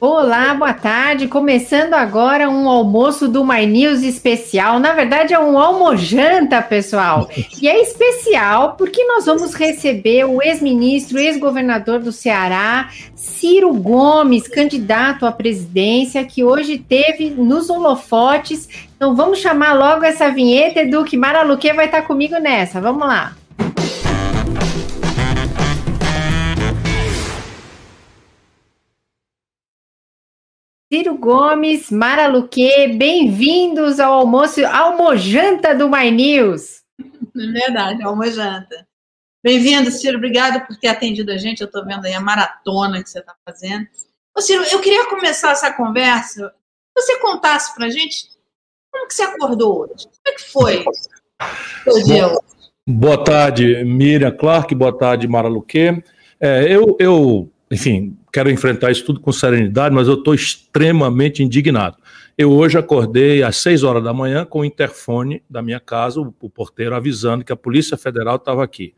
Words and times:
Olá, 0.00 0.52
boa 0.54 0.74
tarde. 0.74 1.28
Começando 1.28 1.94
agora 1.94 2.50
um 2.50 2.68
almoço 2.68 3.28
do 3.28 3.44
My 3.44 3.64
News 3.64 4.02
especial. 4.02 4.78
Na 4.80 4.92
verdade, 4.92 5.32
é 5.32 5.38
um 5.38 5.58
almojanta, 5.58 6.60
pessoal. 6.60 7.28
E 7.62 7.68
é 7.68 7.80
especial 7.80 8.74
porque 8.76 9.02
nós 9.04 9.24
vamos 9.24 9.54
receber 9.54 10.24
o 10.24 10.42
ex-ministro, 10.42 11.18
ex-governador 11.18 12.00
do 12.00 12.12
Ceará, 12.12 12.90
Ciro 13.14 13.72
Gomes, 13.72 14.46
candidato 14.46 15.24
à 15.24 15.32
presidência, 15.32 16.24
que 16.24 16.44
hoje 16.44 16.76
teve 16.76 17.30
nos 17.30 17.70
holofotes. 17.70 18.68
Então 18.96 19.14
vamos 19.14 19.38
chamar 19.38 19.72
logo 19.72 20.04
essa 20.04 20.30
vinheta, 20.30 20.80
Edu, 20.80 21.04
que 21.04 21.16
Maraluque 21.16 21.72
vai 21.72 21.86
estar 21.86 22.02
comigo 22.02 22.38
nessa. 22.38 22.80
Vamos 22.80 23.06
lá. 23.06 23.34
Ciro 30.94 31.18
Gomes, 31.18 31.90
Mara 31.90 32.28
Luque, 32.28 32.86
bem-vindos 32.96 33.98
ao 33.98 34.12
almoço, 34.12 34.64
almojanta 34.64 35.74
do 35.74 35.90
My 35.90 36.08
News. 36.08 36.84
É 37.36 37.46
verdade, 37.50 38.00
almojanta. 38.04 38.86
Bem-vindo, 39.42 39.90
Ciro, 39.90 40.18
obrigado 40.18 40.64
por 40.64 40.76
ter 40.76 40.86
atendido 40.86 41.32
a 41.32 41.36
gente, 41.36 41.62
eu 41.62 41.66
estou 41.66 41.84
vendo 41.84 42.04
aí 42.06 42.14
a 42.14 42.20
maratona 42.20 43.02
que 43.02 43.10
você 43.10 43.18
está 43.18 43.34
fazendo. 43.44 43.88
Ô, 44.38 44.40
Ciro, 44.40 44.62
eu 44.70 44.80
queria 44.80 45.10
começar 45.10 45.50
essa 45.50 45.72
conversa, 45.72 46.54
você 46.96 47.18
contasse 47.18 47.74
para 47.74 47.86
a 47.86 47.90
gente 47.90 48.28
como 48.92 49.08
que 49.08 49.14
você 49.14 49.24
acordou 49.24 49.80
hoje, 49.80 50.04
como 50.04 50.28
é 50.28 50.32
que 50.32 50.42
foi 50.44 50.84
o 51.88 52.04
dia 52.04 52.28
hoje? 52.28 52.38
Boa 52.88 53.24
tarde, 53.24 53.82
Miriam 53.82 54.30
Clark, 54.30 54.72
boa 54.76 54.96
tarde, 54.96 55.26
Mara 55.26 55.48
Luque. 55.48 56.04
É, 56.38 56.72
eu, 56.72 56.96
eu 57.00 57.50
enfim, 57.68 58.16
quero 58.34 58.50
enfrentar 58.50 58.90
isso 58.90 59.04
tudo 59.04 59.20
com 59.20 59.30
serenidade, 59.30 59.94
mas 59.94 60.08
eu 60.08 60.14
estou 60.14 60.34
extremamente 60.34 61.40
indignado. 61.40 61.96
Eu 62.36 62.50
hoje 62.50 62.76
acordei 62.76 63.44
às 63.44 63.58
6 63.58 63.84
horas 63.84 64.02
da 64.02 64.12
manhã 64.12 64.44
com 64.44 64.58
o 64.58 64.64
interfone 64.64 65.40
da 65.48 65.62
minha 65.62 65.78
casa, 65.78 66.20
o, 66.20 66.34
o 66.40 66.50
porteiro 66.50 66.96
avisando 66.96 67.44
que 67.44 67.52
a 67.52 67.56
Polícia 67.56 67.96
Federal 67.96 68.34
estava 68.34 68.64
aqui. 68.64 68.92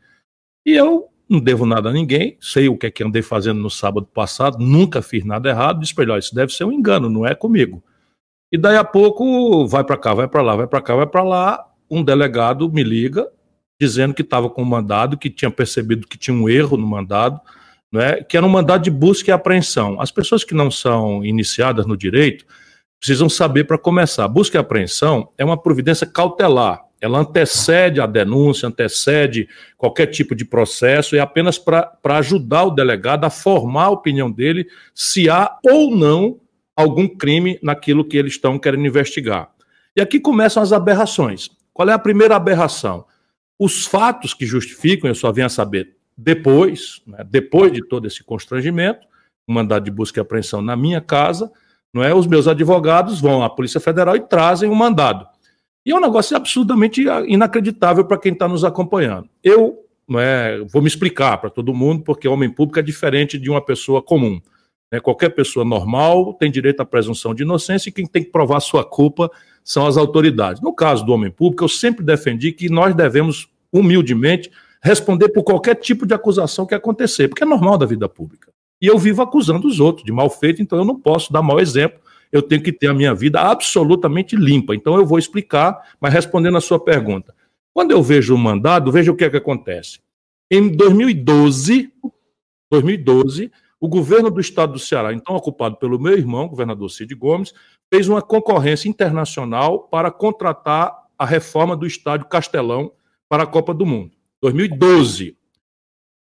E 0.65 0.73
eu 0.73 1.09
não 1.29 1.39
devo 1.39 1.67
nada 1.67 1.89
a 1.89 1.93
ninguém, 1.93 2.35
sei 2.41 2.67
o 2.67 2.75
que 2.75 2.87
é 2.87 2.91
que 2.91 3.03
andei 3.03 3.21
fazendo 3.21 3.59
no 3.59 3.69
sábado 3.69 4.07
passado, 4.07 4.57
nunca 4.57 5.03
fiz 5.03 5.23
nada 5.23 5.49
errado, 5.49 5.81
disse 5.81 5.93
para 5.93 6.17
isso 6.17 6.33
deve 6.33 6.51
ser 6.51 6.63
um 6.63 6.71
engano, 6.71 7.07
não 7.07 7.23
é 7.23 7.35
comigo. 7.35 7.83
E 8.51 8.57
daí 8.57 8.75
a 8.75 8.83
pouco, 8.83 9.67
vai 9.67 9.83
para 9.83 9.97
cá, 9.97 10.15
vai 10.15 10.27
para 10.27 10.41
lá, 10.41 10.55
vai 10.55 10.65
para 10.65 10.81
cá, 10.81 10.95
vai 10.95 11.05
para 11.05 11.21
lá, 11.21 11.63
um 11.91 12.03
delegado 12.03 12.71
me 12.71 12.83
liga, 12.83 13.29
dizendo 13.79 14.15
que 14.15 14.23
estava 14.23 14.49
com 14.49 14.63
um 14.63 14.65
mandado, 14.65 15.15
que 15.15 15.29
tinha 15.29 15.51
percebido 15.51 16.07
que 16.07 16.17
tinha 16.17 16.35
um 16.35 16.49
erro 16.49 16.75
no 16.75 16.87
mandado, 16.87 17.39
né, 17.91 18.21
que 18.23 18.35
era 18.35 18.45
um 18.45 18.49
mandado 18.49 18.83
de 18.83 18.91
busca 18.91 19.31
e 19.31 19.33
apreensão. 19.33 19.99
As 20.01 20.11
pessoas 20.11 20.43
que 20.43 20.53
não 20.53 20.69
são 20.69 21.23
iniciadas 21.23 21.85
no 21.85 21.97
direito 21.97 22.45
precisam 22.99 23.29
saber 23.29 23.65
para 23.65 23.77
começar. 23.77 24.27
Busca 24.27 24.57
e 24.57 24.59
apreensão 24.59 25.29
é 25.37 25.45
uma 25.45 25.57
providência 25.57 26.07
cautelar. 26.07 26.81
Ela 26.99 27.19
antecede 27.19 28.01
a 28.01 28.07
denúncia, 28.07 28.67
antecede 28.67 29.47
qualquer 29.77 30.07
tipo 30.07 30.35
de 30.35 30.43
processo, 30.43 31.15
é 31.15 31.19
apenas 31.19 31.59
para 31.59 32.17
ajudar 32.17 32.63
o 32.63 32.71
delegado 32.71 33.23
a 33.23 33.29
formar 33.29 33.85
a 33.85 33.91
opinião 33.91 34.31
dele 34.31 34.67
se 34.95 35.29
há 35.29 35.57
ou 35.63 35.95
não 35.95 36.39
algum 36.75 37.07
crime 37.07 37.59
naquilo 37.61 38.03
que 38.03 38.17
eles 38.17 38.33
estão 38.33 38.57
querendo 38.57 38.85
investigar. 38.85 39.49
E 39.95 40.01
aqui 40.01 40.19
começam 40.19 40.61
as 40.61 40.73
aberrações. 40.73 41.49
Qual 41.71 41.87
é 41.87 41.93
a 41.93 41.99
primeira 41.99 42.35
aberração? 42.35 43.05
Os 43.59 43.85
fatos 43.85 44.33
que 44.33 44.45
justificam, 44.45 45.07
eu 45.07 45.15
só 45.15 45.31
venho 45.31 45.47
a 45.47 45.49
saber 45.49 45.96
depois, 46.17 47.01
né, 47.05 47.25
depois 47.29 47.71
de 47.71 47.87
todo 47.87 48.07
esse 48.07 48.23
constrangimento, 48.23 49.05
um 49.47 49.53
mandado 49.53 49.85
de 49.85 49.91
busca 49.91 50.19
e 50.19 50.21
apreensão 50.21 50.61
na 50.61 50.75
minha 50.75 50.99
casa, 50.99 51.51
não 51.93 52.03
é? 52.03 52.13
Os 52.13 52.27
meus 52.27 52.47
advogados 52.47 53.21
vão 53.21 53.43
à 53.43 53.49
Polícia 53.49 53.79
Federal 53.79 54.15
e 54.15 54.19
trazem 54.19 54.69
o 54.69 54.73
um 54.73 54.75
mandado. 54.75 55.25
E 55.85 55.91
é 55.91 55.95
um 55.95 56.01
negócio 56.01 56.35
absolutamente 56.35 57.05
inacreditável 57.27 58.03
para 58.03 58.17
quem 58.17 58.33
está 58.33 58.47
nos 58.47 58.65
acompanhando. 58.65 59.29
Eu 59.41 59.85
não 60.07 60.19
é, 60.19 60.59
vou 60.59 60.81
me 60.81 60.87
explicar 60.87 61.37
para 61.37 61.49
todo 61.49 61.73
mundo, 61.73 62.03
porque 62.03 62.27
homem 62.27 62.49
público 62.49 62.79
é 62.79 62.81
diferente 62.81 63.37
de 63.37 63.49
uma 63.49 63.63
pessoa 63.63 64.01
comum. 64.01 64.41
Né? 64.91 64.99
Qualquer 64.99 65.29
pessoa 65.29 65.65
normal 65.65 66.33
tem 66.33 66.49
direito 66.51 66.81
à 66.81 66.85
presunção 66.85 67.33
de 67.33 67.43
inocência 67.43 67.89
e 67.89 67.91
quem 67.91 68.05
tem 68.05 68.23
que 68.23 68.31
provar 68.31 68.59
sua 68.59 68.83
culpa 68.83 69.29
são 69.63 69.85
as 69.85 69.97
autoridades. 69.97 70.61
No 70.61 70.73
caso 70.73 71.05
do 71.05 71.13
homem 71.13 71.31
público, 71.31 71.63
eu 71.63 71.69
sempre 71.69 72.05
defendi 72.05 72.51
que 72.51 72.69
nós 72.69 72.95
devemos, 72.95 73.49
humildemente, 73.71 74.49
responder 74.87 75.29
por 75.29 75.43
qualquer 75.43 75.75
tipo 75.75 76.05
de 76.05 76.13
acusação 76.13 76.65
que 76.65 76.73
acontecer, 76.73 77.27
porque 77.27 77.43
é 77.43 77.47
normal 77.47 77.77
da 77.77 77.85
vida 77.85 78.07
pública. 78.07 78.51
E 78.81 78.87
eu 78.87 78.97
vivo 78.97 79.21
acusando 79.21 79.67
os 79.67 79.79
outros 79.79 80.05
de 80.05 80.11
mal 80.11 80.29
feito, 80.29 80.61
então 80.61 80.79
eu 80.79 80.85
não 80.85 80.99
posso 80.99 81.33
dar 81.33 81.41
mau 81.41 81.59
exemplo. 81.59 81.99
Eu 82.31 82.41
tenho 82.41 82.61
que 82.61 82.71
ter 82.71 82.87
a 82.87 82.93
minha 82.93 83.13
vida 83.13 83.41
absolutamente 83.41 84.35
limpa. 84.35 84.75
Então 84.75 84.95
eu 84.95 85.05
vou 85.05 85.17
explicar, 85.17 85.95
mas 85.99 86.13
respondendo 86.13 86.57
a 86.57 86.61
sua 86.61 86.79
pergunta. 86.79 87.33
Quando 87.73 87.91
eu 87.91 88.01
vejo 88.01 88.33
o 88.33 88.37
mandado, 88.37 88.91
veja 88.91 89.11
o 89.11 89.15
que 89.15 89.25
é 89.25 89.29
que 89.29 89.37
acontece. 89.37 89.99
Em 90.49 90.67
2012, 90.69 91.91
2012, 92.71 93.51
o 93.79 93.87
governo 93.87 94.31
do 94.31 94.39
estado 94.39 94.73
do 94.73 94.79
Ceará, 94.79 95.13
então 95.13 95.35
ocupado 95.35 95.75
pelo 95.77 95.99
meu 95.99 96.13
irmão, 96.13 96.47
governador 96.47 96.89
Cid 96.89 97.13
Gomes, 97.13 97.53
fez 97.93 98.07
uma 98.07 98.21
concorrência 98.21 98.89
internacional 98.89 99.81
para 99.81 100.09
contratar 100.11 101.07
a 101.17 101.25
reforma 101.25 101.75
do 101.75 101.85
estádio 101.85 102.27
Castelão 102.27 102.91
para 103.29 103.43
a 103.43 103.47
Copa 103.47 103.73
do 103.73 103.85
Mundo. 103.85 104.16
2012. 104.41 105.37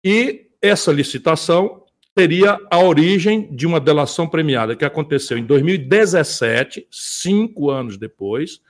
E 0.05 0.47
essa 0.61 0.93
licitação 0.93 1.85
teria 2.15 2.59
a 2.71 2.79
origem 2.79 3.55
de 3.55 3.67
uma 3.67 3.81
delação 3.81 4.29
premiada 4.29 4.77
que 4.77 4.85
aconteceu 4.85 5.37
em 5.37 5.45
2017, 5.45 6.87
cinco 6.91 7.71
anos 7.71 7.97
depois, 7.99 8.61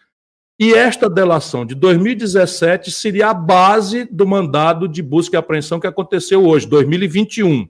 e 0.59 0.73
esta 0.73 1.11
delação 1.11 1.67
de 1.67 1.75
2017 1.75 2.91
seria 2.91 3.31
a 3.31 3.35
base 3.35 4.05
do 4.05 4.27
mandado 4.27 4.87
de 4.89 5.03
busca 5.03 5.37
e 5.37 5.39
apreensão 5.39 5.81
que 5.81 5.87
aconteceu 5.87 6.47
hoje, 6.47 6.67
2021. 6.67 7.69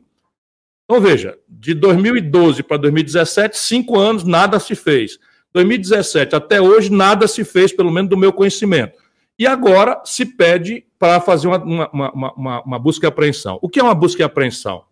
Então, 0.85 1.01
veja, 1.01 1.39
de 1.49 1.73
2012 1.73 2.63
para 2.63 2.77
2017, 2.77 3.59
cinco 3.59 3.99
anos, 3.99 4.23
nada 4.23 4.61
se 4.61 4.75
fez. 4.75 5.19
2017 5.55 6.37
até 6.37 6.61
hoje, 6.61 6.93
nada 6.93 7.27
se 7.27 7.43
fez, 7.43 7.73
pelo 7.73 7.91
menos 7.91 8.11
do 8.11 8.19
meu 8.19 8.33
conhecimento. 8.33 8.99
E 9.39 9.47
agora 9.47 10.01
se 10.05 10.25
pede 10.25 10.85
para 10.99 11.21
fazer 11.21 11.49
uma, 11.49 11.59
uma, 11.93 12.13
uma, 12.33 12.63
uma, 12.63 12.79
busca 12.79 13.07
e 13.07 13.09
apreensão. 13.09 13.59
O 13.61 13.69
que 13.69 13.81
é 13.81 13.83
uma 13.83 13.95
busca 13.95 14.23
e 14.23 14.25
apreensão? 14.25 14.85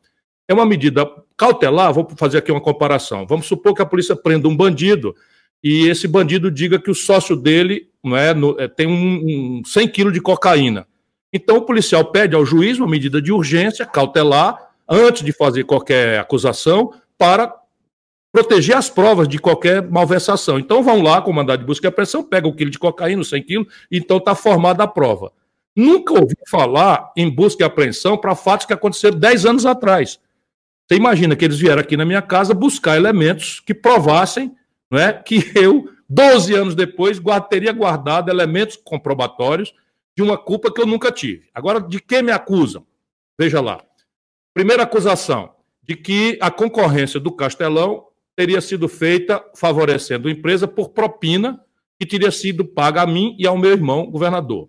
É 0.48 0.52
uma 0.52 0.66
medida 0.66 1.08
cautelar, 1.36 1.92
vou 1.92 2.08
fazer 2.16 2.38
aqui 2.38 2.50
uma 2.50 2.60
comparação. 2.60 3.26
Vamos 3.26 3.46
supor 3.46 3.74
que 3.74 3.82
a 3.82 3.86
polícia 3.86 4.16
prenda 4.16 4.48
um 4.48 4.56
bandido 4.56 5.14
e 5.62 5.86
esse 5.86 6.08
bandido 6.08 6.50
diga 6.50 6.78
que 6.78 6.90
o 6.90 6.94
sócio 6.94 7.36
dele 7.36 7.88
não 8.02 8.16
é, 8.16 8.34
no, 8.34 8.60
é 8.60 8.66
tem 8.66 8.86
um, 8.86 9.60
um 9.60 9.62
100 9.64 9.88
quilos 9.88 10.12
de 10.12 10.20
cocaína. 10.20 10.86
Então 11.32 11.56
o 11.56 11.62
policial 11.62 12.04
pede 12.06 12.34
ao 12.34 12.44
juiz 12.44 12.78
uma 12.78 12.88
medida 12.88 13.22
de 13.22 13.32
urgência 13.32 13.86
cautelar 13.86 14.70
antes 14.88 15.22
de 15.22 15.32
fazer 15.32 15.64
qualquer 15.64 16.18
acusação 16.18 16.92
para 17.16 17.54
proteger 18.32 18.76
as 18.76 18.88
provas 18.88 19.28
de 19.28 19.38
qualquer 19.38 19.82
malversação. 19.82 20.58
Então 20.58 20.82
vão 20.82 21.02
lá 21.02 21.20
com 21.20 21.30
o 21.30 21.34
mandado 21.34 21.60
de 21.60 21.66
busca 21.66 21.86
e 21.86 21.88
apreensão, 21.88 22.24
pega 22.24 22.48
o 22.48 22.54
quilo 22.54 22.70
de 22.70 22.78
cocaína, 22.78 23.22
100 23.22 23.42
quilos, 23.42 23.66
então 23.90 24.16
está 24.16 24.34
formada 24.34 24.82
a 24.82 24.88
prova. 24.88 25.30
Nunca 25.76 26.14
ouvi 26.14 26.34
falar 26.48 27.12
em 27.16 27.30
busca 27.30 27.62
e 27.62 27.66
apreensão 27.66 28.16
para 28.16 28.34
fatos 28.34 28.66
que 28.66 28.72
aconteceram 28.72 29.18
10 29.18 29.46
anos 29.46 29.66
atrás. 29.66 30.18
Você 30.88 30.96
imagina 30.96 31.36
que 31.36 31.44
eles 31.44 31.58
vieram 31.58 31.80
aqui 31.80 31.96
na 31.96 32.04
minha 32.04 32.22
casa 32.22 32.52
buscar 32.52 32.96
elementos 32.96 33.60
que 33.60 33.74
provassem 33.74 34.54
não 34.92 34.98
é, 34.98 35.10
que 35.14 35.50
eu, 35.56 35.88
12 36.06 36.54
anos 36.54 36.74
depois, 36.74 37.18
guard, 37.18 37.48
teria 37.48 37.72
guardado 37.72 38.30
elementos 38.30 38.76
comprobatórios 38.76 39.72
de 40.14 40.22
uma 40.22 40.36
culpa 40.36 40.70
que 40.70 40.82
eu 40.82 40.86
nunca 40.86 41.10
tive. 41.10 41.48
Agora, 41.54 41.80
de 41.80 41.98
que 41.98 42.20
me 42.20 42.30
acusam? 42.30 42.86
Veja 43.38 43.62
lá. 43.62 43.82
Primeira 44.52 44.82
acusação, 44.82 45.54
de 45.82 45.96
que 45.96 46.38
a 46.42 46.50
concorrência 46.50 47.18
do 47.18 47.32
Castelão 47.32 48.08
teria 48.36 48.60
sido 48.60 48.88
feita 48.88 49.42
favorecendo 49.54 50.28
a 50.28 50.30
empresa 50.30 50.66
por 50.66 50.90
propina 50.90 51.60
que 51.98 52.06
teria 52.06 52.30
sido 52.30 52.64
paga 52.64 53.02
a 53.02 53.06
mim 53.06 53.36
e 53.38 53.46
ao 53.46 53.56
meu 53.56 53.70
irmão, 53.70 54.10
governador. 54.10 54.68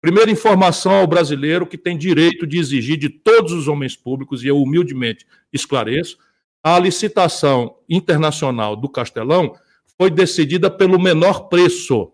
Primeira 0.00 0.30
informação 0.30 0.92
ao 0.92 1.06
brasileiro 1.06 1.66
que 1.66 1.78
tem 1.78 1.96
direito 1.96 2.46
de 2.46 2.58
exigir 2.58 2.98
de 2.98 3.08
todos 3.08 3.52
os 3.52 3.68
homens 3.68 3.96
públicos, 3.96 4.44
e 4.44 4.48
eu 4.48 4.60
humildemente 4.60 5.26
esclareço, 5.50 6.18
a 6.62 6.78
licitação 6.78 7.76
internacional 7.88 8.76
do 8.76 8.88
Castelão 8.88 9.54
foi 9.96 10.10
decidida 10.10 10.70
pelo 10.70 11.00
menor 11.00 11.48
preço. 11.48 12.12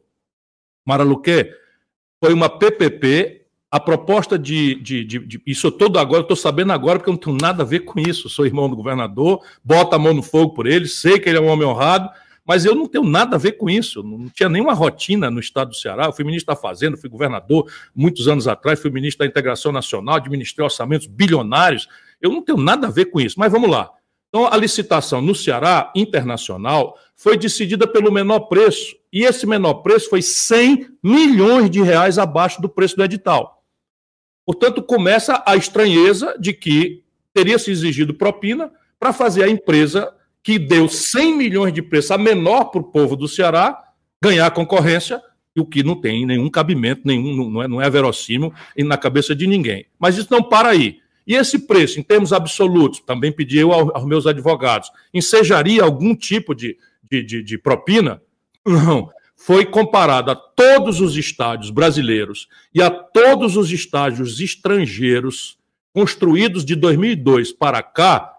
Maraluque 0.87 1.53
foi 2.23 2.33
uma 2.33 2.49
PPP 2.49 3.40
a 3.71 3.79
proposta 3.79 4.37
de, 4.39 4.75
de, 4.77 5.05
de, 5.05 5.19
de 5.21 5.43
isso 5.47 5.71
todo 5.71 5.99
agora, 5.99 6.23
estou 6.23 6.37
sabendo 6.37 6.73
agora 6.73 6.99
porque 6.99 7.09
eu 7.09 7.13
não 7.13 7.21
tenho 7.21 7.37
nada 7.41 7.63
a 7.63 7.67
ver 7.67 7.81
com 7.81 8.01
isso. 8.01 8.29
Sou 8.29 8.45
irmão 8.45 8.69
do 8.69 8.75
governador, 8.75 9.41
bota 9.63 9.95
a 9.95 9.99
mão 9.99 10.13
no 10.13 10.23
fogo 10.23 10.55
por 10.55 10.67
ele, 10.67 10.89
sei 10.89 11.21
que 11.21 11.29
ele 11.29 11.39
é 11.39 11.41
um 11.41 11.47
homem 11.47 11.67
honrado, 11.67 12.11
mas 12.45 12.65
eu 12.65 12.75
não 12.75 12.87
tenho 12.87 13.05
nada 13.05 13.37
a 13.37 13.39
ver 13.39 13.53
com 13.53 13.71
isso. 13.71 14.03
Não 14.03 14.29
tinha 14.29 14.49
nenhuma 14.49 14.75
rotina 14.75 15.31
no 15.31 15.39
estado 15.39 15.69
do 15.69 15.77
Ceará. 15.77 16.07
Eu 16.07 16.13
fui 16.13 16.25
ministro 16.25 16.53
da 16.53 16.61
Fazenda, 16.61 16.97
fui 16.97 17.09
governador 17.09 17.71
muitos 17.95 18.27
anos 18.27 18.49
atrás, 18.49 18.81
fui 18.81 18.91
ministro 18.91 19.21
da 19.21 19.31
Integração 19.31 19.71
Nacional, 19.71 20.17
administrei 20.17 20.65
orçamentos 20.65 21.07
bilionários. 21.07 21.87
Eu 22.21 22.31
não 22.31 22.43
tenho 22.43 22.59
nada 22.59 22.89
a 22.89 22.91
ver 22.91 23.05
com 23.07 23.21
isso. 23.21 23.39
Mas 23.39 23.53
vamos 23.53 23.71
lá. 23.71 23.89
Então, 24.31 24.47
a 24.53 24.57
licitação 24.57 25.21
no 25.21 25.35
Ceará, 25.35 25.93
internacional, 25.95 26.97
foi 27.17 27.37
decidida 27.37 27.87
pelo 27.87 28.11
menor 28.11 28.41
preço, 28.41 28.97
e 29.13 29.25
esse 29.25 29.45
menor 29.45 29.75
preço 29.75 30.09
foi 30.09 30.23
100 30.23 30.89
milhões 31.03 31.69
de 31.69 31.83
reais 31.83 32.17
abaixo 32.17 32.63
do 32.63 32.69
preço 32.69 32.97
do 32.97 33.05
edital. 33.05 33.60
Portanto, 34.51 34.83
começa 34.83 35.41
a 35.47 35.55
estranheza 35.55 36.35
de 36.37 36.53
que 36.53 37.05
teria 37.33 37.57
se 37.57 37.71
exigido 37.71 38.13
propina 38.13 38.69
para 38.99 39.13
fazer 39.13 39.45
a 39.45 39.49
empresa 39.49 40.13
que 40.43 40.59
deu 40.59 40.89
100 40.89 41.37
milhões 41.37 41.73
de 41.73 41.81
preço 41.81 42.13
a 42.13 42.19
menor 42.19 42.65
para 42.65 42.81
o 42.81 42.85
povo 42.91 43.15
do 43.15 43.29
Ceará 43.29 43.81
ganhar 44.21 44.47
a 44.47 44.51
concorrência, 44.51 45.23
o 45.57 45.65
que 45.65 45.85
não 45.85 45.95
tem 45.95 46.27
nenhum 46.27 46.51
cabimento, 46.51 47.03
nenhum, 47.05 47.49
não, 47.49 47.63
é, 47.63 47.69
não 47.69 47.81
é 47.81 47.89
verossímil 47.89 48.53
na 48.77 48.97
cabeça 48.97 49.37
de 49.37 49.47
ninguém. 49.47 49.87
Mas 49.97 50.19
isso 50.19 50.27
não 50.33 50.43
para 50.43 50.71
aí. 50.71 50.99
E 51.25 51.37
esse 51.37 51.61
preço, 51.61 52.01
em 52.01 52.03
termos 52.03 52.33
absolutos, 52.33 52.99
também 52.99 53.31
pedi 53.31 53.59
eu 53.59 53.73
aos 53.73 54.05
meus 54.05 54.27
advogados, 54.27 54.91
ensejaria 55.15 55.85
algum 55.85 56.13
tipo 56.13 56.57
de, 56.57 56.77
de, 57.09 57.23
de, 57.23 57.43
de 57.45 57.57
propina? 57.57 58.21
Não. 58.67 59.11
Foi 59.43 59.65
comparado 59.65 60.31
a 60.31 60.35
todos 60.35 61.01
os 61.01 61.17
estádios 61.17 61.71
brasileiros 61.71 62.47
e 62.75 62.83
a 62.83 62.91
todos 62.91 63.57
os 63.57 63.73
estádios 63.73 64.39
estrangeiros 64.39 65.57
construídos 65.95 66.63
de 66.63 66.77
2002 66.77 67.51
para 67.51 67.83
cá, 67.83 68.37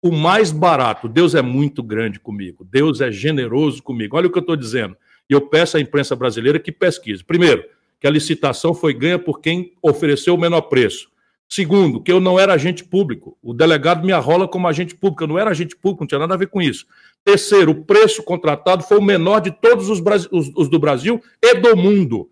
o 0.00 0.10
mais 0.10 0.50
barato. 0.50 1.06
Deus 1.06 1.34
é 1.34 1.42
muito 1.42 1.82
grande 1.82 2.18
comigo. 2.18 2.64
Deus 2.64 3.02
é 3.02 3.12
generoso 3.12 3.82
comigo. 3.82 4.16
Olha 4.16 4.26
o 4.26 4.32
que 4.32 4.38
eu 4.38 4.40
estou 4.40 4.56
dizendo. 4.56 4.96
E 5.28 5.34
eu 5.34 5.42
peço 5.42 5.76
à 5.76 5.80
imprensa 5.80 6.16
brasileira 6.16 6.58
que 6.58 6.72
pesquise. 6.72 7.22
Primeiro, 7.22 7.62
que 8.00 8.06
a 8.06 8.10
licitação 8.10 8.72
foi 8.72 8.94
ganha 8.94 9.18
por 9.18 9.42
quem 9.42 9.74
ofereceu 9.82 10.34
o 10.34 10.40
menor 10.40 10.62
preço. 10.62 11.10
Segundo, 11.48 12.02
que 12.02 12.12
eu 12.12 12.20
não 12.20 12.38
era 12.38 12.52
agente 12.52 12.84
público. 12.84 13.38
O 13.42 13.54
delegado 13.54 14.04
me 14.04 14.12
arrola 14.12 14.46
como 14.46 14.68
agente 14.68 14.94
público. 14.94 15.24
Eu 15.24 15.28
não 15.28 15.38
era 15.38 15.50
agente 15.50 15.74
público, 15.74 16.02
não 16.02 16.08
tinha 16.08 16.18
nada 16.18 16.34
a 16.34 16.36
ver 16.36 16.48
com 16.48 16.60
isso. 16.60 16.86
Terceiro, 17.24 17.70
o 17.72 17.84
preço 17.84 18.22
contratado 18.22 18.82
foi 18.82 18.98
o 18.98 19.02
menor 19.02 19.40
de 19.40 19.50
todos 19.50 19.88
os, 19.88 20.00
os, 20.30 20.52
os 20.54 20.68
do 20.68 20.78
Brasil 20.78 21.22
e 21.42 21.54
do 21.54 21.74
mundo 21.76 22.30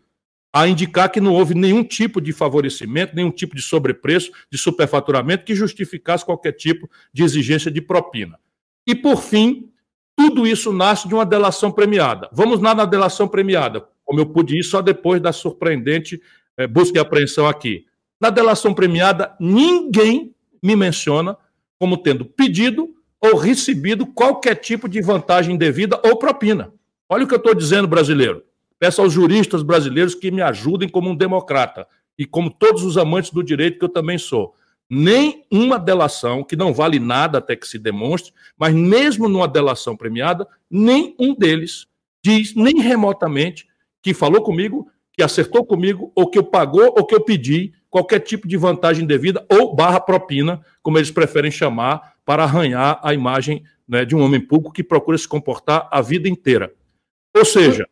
a 0.52 0.66
indicar 0.66 1.10
que 1.10 1.20
não 1.20 1.34
houve 1.34 1.54
nenhum 1.54 1.84
tipo 1.84 2.18
de 2.18 2.32
favorecimento, 2.32 3.14
nenhum 3.14 3.30
tipo 3.30 3.54
de 3.54 3.60
sobrepreço, 3.60 4.30
de 4.50 4.56
superfaturamento 4.56 5.44
que 5.44 5.54
justificasse 5.54 6.24
qualquer 6.24 6.52
tipo 6.52 6.88
de 7.12 7.22
exigência 7.22 7.70
de 7.70 7.82
propina. 7.82 8.38
E, 8.86 8.94
por 8.94 9.20
fim, 9.20 9.70
tudo 10.16 10.46
isso 10.46 10.72
nasce 10.72 11.06
de 11.06 11.14
uma 11.14 11.26
delação 11.26 11.70
premiada. 11.70 12.30
Vamos 12.32 12.60
lá 12.60 12.74
na 12.74 12.86
delação 12.86 13.28
premiada, 13.28 13.86
como 14.02 14.18
eu 14.18 14.26
pude 14.26 14.58
ir 14.58 14.62
só 14.62 14.80
depois 14.80 15.20
da 15.20 15.30
surpreendente 15.30 16.20
é, 16.56 16.66
busca 16.66 16.96
e 16.96 17.00
apreensão 17.00 17.46
aqui. 17.46 17.84
Na 18.20 18.30
delação 18.30 18.72
premiada, 18.72 19.34
ninguém 19.38 20.34
me 20.62 20.74
menciona 20.74 21.36
como 21.78 21.96
tendo 21.96 22.24
pedido 22.24 22.94
ou 23.20 23.36
recebido 23.36 24.06
qualquer 24.06 24.54
tipo 24.56 24.88
de 24.88 25.00
vantagem 25.00 25.56
devida 25.56 26.00
ou 26.04 26.16
propina. 26.16 26.72
Olha 27.08 27.24
o 27.24 27.28
que 27.28 27.34
eu 27.34 27.38
estou 27.38 27.54
dizendo, 27.54 27.86
brasileiro. 27.86 28.42
Peço 28.78 29.00
aos 29.00 29.12
juristas 29.12 29.62
brasileiros 29.62 30.14
que 30.14 30.30
me 30.30 30.42
ajudem 30.42 30.88
como 30.88 31.10
um 31.10 31.16
democrata 31.16 31.86
e 32.18 32.24
como 32.24 32.50
todos 32.50 32.82
os 32.82 32.96
amantes 32.96 33.30
do 33.30 33.42
direito 33.42 33.78
que 33.78 33.84
eu 33.84 33.88
também 33.88 34.18
sou. 34.18 34.54
Nem 34.88 35.44
uma 35.50 35.78
delação, 35.78 36.44
que 36.44 36.56
não 36.56 36.72
vale 36.72 36.98
nada 36.98 37.38
até 37.38 37.56
que 37.56 37.66
se 37.66 37.78
demonstre, 37.78 38.32
mas 38.56 38.74
mesmo 38.74 39.28
numa 39.28 39.48
delação 39.48 39.96
premiada, 39.96 40.46
nem 40.70 41.14
um 41.18 41.34
deles 41.34 41.86
diz, 42.26 42.56
nem 42.56 42.80
remotamente, 42.80 43.68
que 44.02 44.12
falou 44.12 44.42
comigo, 44.42 44.90
que 45.16 45.22
acertou 45.22 45.64
comigo, 45.64 46.12
ou 46.14 46.28
que 46.28 46.38
eu 46.38 46.44
pagou, 46.44 46.94
ou 46.96 47.06
que 47.06 47.14
eu 47.14 47.20
pedi 47.22 47.72
qualquer 47.88 48.20
tipo 48.20 48.46
de 48.46 48.56
vantagem 48.56 49.06
devida 49.06 49.46
ou 49.50 49.74
barra 49.74 49.98
propina, 49.98 50.60
como 50.82 50.98
eles 50.98 51.10
preferem 51.10 51.50
chamar, 51.50 52.16
para 52.24 52.42
arranhar 52.42 53.00
a 53.02 53.14
imagem 53.14 53.64
né, 53.88 54.04
de 54.04 54.14
um 54.14 54.20
homem 54.20 54.40
público 54.40 54.74
que 54.74 54.82
procura 54.82 55.16
se 55.16 55.26
comportar 55.26 55.88
a 55.90 56.02
vida 56.02 56.28
inteira. 56.28 56.74
Ou 57.34 57.44
seja, 57.44 57.88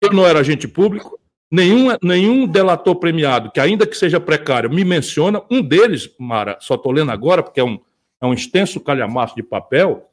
eu 0.00 0.12
não 0.12 0.24
era 0.24 0.38
agente 0.38 0.68
público, 0.68 1.18
nenhum, 1.50 1.88
nenhum 2.00 2.46
delator 2.46 2.94
premiado, 2.96 3.50
que 3.50 3.58
ainda 3.58 3.86
que 3.86 3.96
seja 3.96 4.20
precário, 4.20 4.70
me 4.70 4.84
menciona. 4.84 5.42
Um 5.50 5.60
deles, 5.60 6.08
Mara, 6.18 6.56
só 6.60 6.74
estou 6.74 6.92
lendo 6.92 7.10
agora, 7.10 7.42
porque 7.42 7.58
é 7.58 7.64
um, 7.64 7.80
é 8.20 8.26
um 8.26 8.34
extenso 8.34 8.78
calhamaço 8.78 9.34
de 9.34 9.42
papel. 9.42 10.08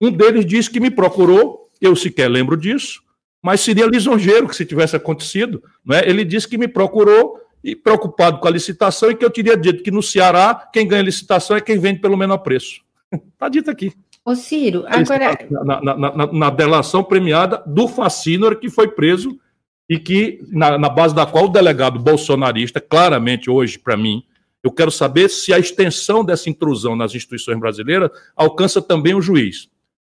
Um 0.00 0.10
deles 0.10 0.46
disse 0.46 0.70
que 0.70 0.80
me 0.80 0.90
procurou, 0.90 1.68
eu 1.80 1.94
sequer 1.94 2.28
lembro 2.28 2.56
disso, 2.56 3.02
mas 3.46 3.60
seria 3.60 3.86
lisonjeiro 3.86 4.48
que 4.48 4.56
se 4.56 4.66
tivesse 4.66 4.96
acontecido. 4.96 5.62
Né? 5.84 6.02
Ele 6.04 6.24
disse 6.24 6.48
que 6.48 6.58
me 6.58 6.66
procurou 6.66 7.38
e 7.62 7.76
preocupado 7.76 8.40
com 8.40 8.48
a 8.48 8.50
licitação 8.50 9.08
e 9.08 9.14
que 9.14 9.24
eu 9.24 9.30
teria 9.30 9.56
dito 9.56 9.84
que 9.84 9.90
no 9.92 10.02
Ceará 10.02 10.68
quem 10.72 10.84
ganha 10.84 11.00
licitação 11.00 11.56
é 11.56 11.60
quem 11.60 11.78
vende 11.78 12.00
pelo 12.00 12.16
menor 12.16 12.38
preço. 12.38 12.80
Está 13.12 13.46
dito 13.48 13.70
aqui. 13.70 13.92
Ô, 14.24 14.34
Ciro, 14.34 14.84
agora. 14.88 15.38
Na, 15.48 15.80
na, 15.80 15.96
na, 15.96 16.32
na, 16.32 16.50
delação 16.50 17.04
premiada 17.04 17.62
do 17.64 17.86
Facínor, 17.86 18.56
que 18.56 18.68
foi 18.68 18.88
preso 18.88 19.38
e 19.88 19.96
que, 19.96 20.40
na, 20.48 20.76
na 20.76 20.88
base 20.88 21.14
da 21.14 21.24
qual 21.24 21.44
o 21.44 21.48
delegado 21.48 22.00
bolsonarista, 22.00 22.80
claramente 22.80 23.48
hoje, 23.48 23.78
para 23.78 23.96
mim, 23.96 24.24
eu 24.60 24.72
quero 24.72 24.90
saber 24.90 25.30
se 25.30 25.54
a 25.54 25.58
extensão 25.60 26.24
dessa 26.24 26.50
intrusão 26.50 26.96
nas 26.96 27.14
instituições 27.14 27.60
brasileiras 27.60 28.10
alcança 28.34 28.82
também 28.82 29.14
o 29.14 29.22
juiz, 29.22 29.68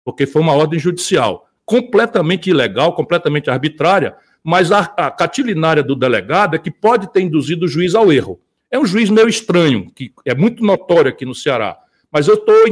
porque 0.04 0.28
foi 0.28 0.42
uma 0.42 0.54
ordem 0.54 0.78
judicial 0.78 1.48
completamente 1.72 2.50
ilegal, 2.50 2.94
completamente 2.94 3.50
arbitrária, 3.50 4.16
mas 4.44 4.72
a, 4.72 4.80
a 4.98 5.10
catilinária 5.10 5.82
do 5.82 5.96
delegado 5.96 6.56
é 6.56 6.60
que 6.60 6.70
pode 6.70 7.12
ter 7.14 7.22
induzido 7.22 7.66
o 7.66 7.70
juiz 7.70 7.96
ao 7.96 8.12
erro. 8.12 8.42
É 8.70 8.78
um 8.78 8.86
juiz 8.86 9.10
meio 9.10 9.30
estranho, 9.30 9.90
que 9.96 10.12
é 10.26 10.36
muito 10.36 10.64
notório 10.66 11.10
aqui 11.10 11.26
no 11.26 11.34
Ceará 11.34 11.78
mas 12.12 12.28
eu 12.28 12.36
estou 12.36 12.68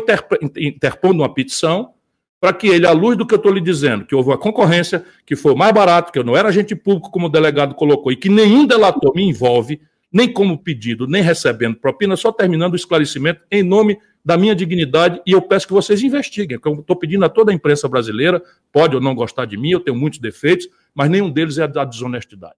interpondo 0.58 1.24
uma 1.24 1.34
petição 1.34 1.94
para 2.42 2.54
que 2.54 2.68
ele, 2.68 2.86
à 2.86 2.92
luz 2.92 3.18
do 3.18 3.26
que 3.26 3.34
eu 3.34 3.38
estou 3.38 3.52
lhe 3.52 3.62
dizendo, 3.62 4.06
que 4.06 4.16
houve 4.16 4.30
uma 4.30 4.38
concorrência, 4.38 5.04
que 5.26 5.36
foi 5.36 5.56
mais 5.56 5.74
barato, 5.74 6.12
que 6.12 6.20
eu 6.20 6.24
não 6.24 6.36
era 6.36 6.50
agente 6.50 6.76
público, 6.76 7.10
como 7.10 7.28
o 7.28 7.30
delegado 7.30 7.76
colocou, 7.76 8.12
e 8.12 8.16
que 8.16 8.30
nenhum 8.30 8.66
delator 8.66 9.14
me 9.16 9.24
envolve, 9.24 9.82
nem 10.12 10.32
como 10.32 10.58
pedido, 10.58 11.06
nem 11.08 11.22
recebendo 11.22 11.78
propina, 11.78 12.16
só 12.16 12.32
terminando 12.32 12.74
o 12.74 12.76
esclarecimento 12.78 13.42
em 13.52 13.64
nome 13.64 13.98
da 14.24 14.38
minha 14.38 14.56
dignidade, 14.56 15.22
e 15.26 15.32
eu 15.32 15.42
peço 15.42 15.68
que 15.68 15.74
vocês 15.74 16.02
investiguem, 16.04 16.60
eu 16.64 16.74
estou 16.74 16.96
pedindo 16.96 17.26
a 17.26 17.30
toda 17.30 17.52
a 17.52 17.56
imprensa 17.56 17.88
brasileira, 17.88 18.42
pode 18.72 18.96
ou 18.96 19.02
não 19.02 19.16
gostar 19.16 19.46
de 19.46 19.58
mim, 19.58 19.72
eu 19.72 19.80
tenho 19.80 19.98
muitos 19.98 20.20
defeitos, 20.20 20.68
mas 20.94 21.10
nenhum 21.10 21.30
deles 21.30 21.58
é 21.58 21.64
a 21.64 21.86
desonestidade. 21.86 22.56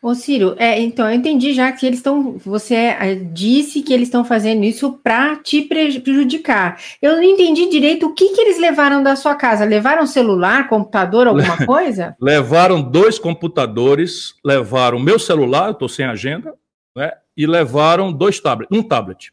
Ô 0.00 0.14
Ciro, 0.14 0.54
é, 0.58 0.80
então 0.80 1.08
eu 1.08 1.14
entendi 1.14 1.52
já 1.52 1.70
que 1.72 1.86
eles 1.86 1.98
estão. 1.98 2.38
Você 2.38 2.74
é, 2.74 3.14
disse 3.14 3.82
que 3.82 3.92
eles 3.92 4.08
estão 4.08 4.24
fazendo 4.24 4.64
isso 4.64 4.92
para 5.02 5.36
te 5.36 5.62
prejudicar. 5.62 6.80
Eu 7.00 7.16
não 7.16 7.22
entendi 7.22 7.68
direito 7.68 8.06
o 8.06 8.14
que, 8.14 8.30
que 8.30 8.40
eles 8.40 8.58
levaram 8.58 9.02
da 9.02 9.16
sua 9.16 9.34
casa. 9.34 9.64
Levaram 9.64 10.06
celular, 10.06 10.68
computador, 10.68 11.26
alguma 11.26 11.56
coisa? 11.66 12.16
levaram 12.20 12.82
dois 12.82 13.18
computadores, 13.18 14.34
levaram 14.44 14.98
meu 14.98 15.18
celular, 15.18 15.66
eu 15.66 15.72
estou 15.72 15.88
sem 15.88 16.04
agenda, 16.04 16.54
né? 16.96 17.12
E 17.36 17.46
levaram 17.46 18.12
dois 18.12 18.38
tablets, 18.38 18.76
um 18.76 18.82
tablet. 18.82 19.32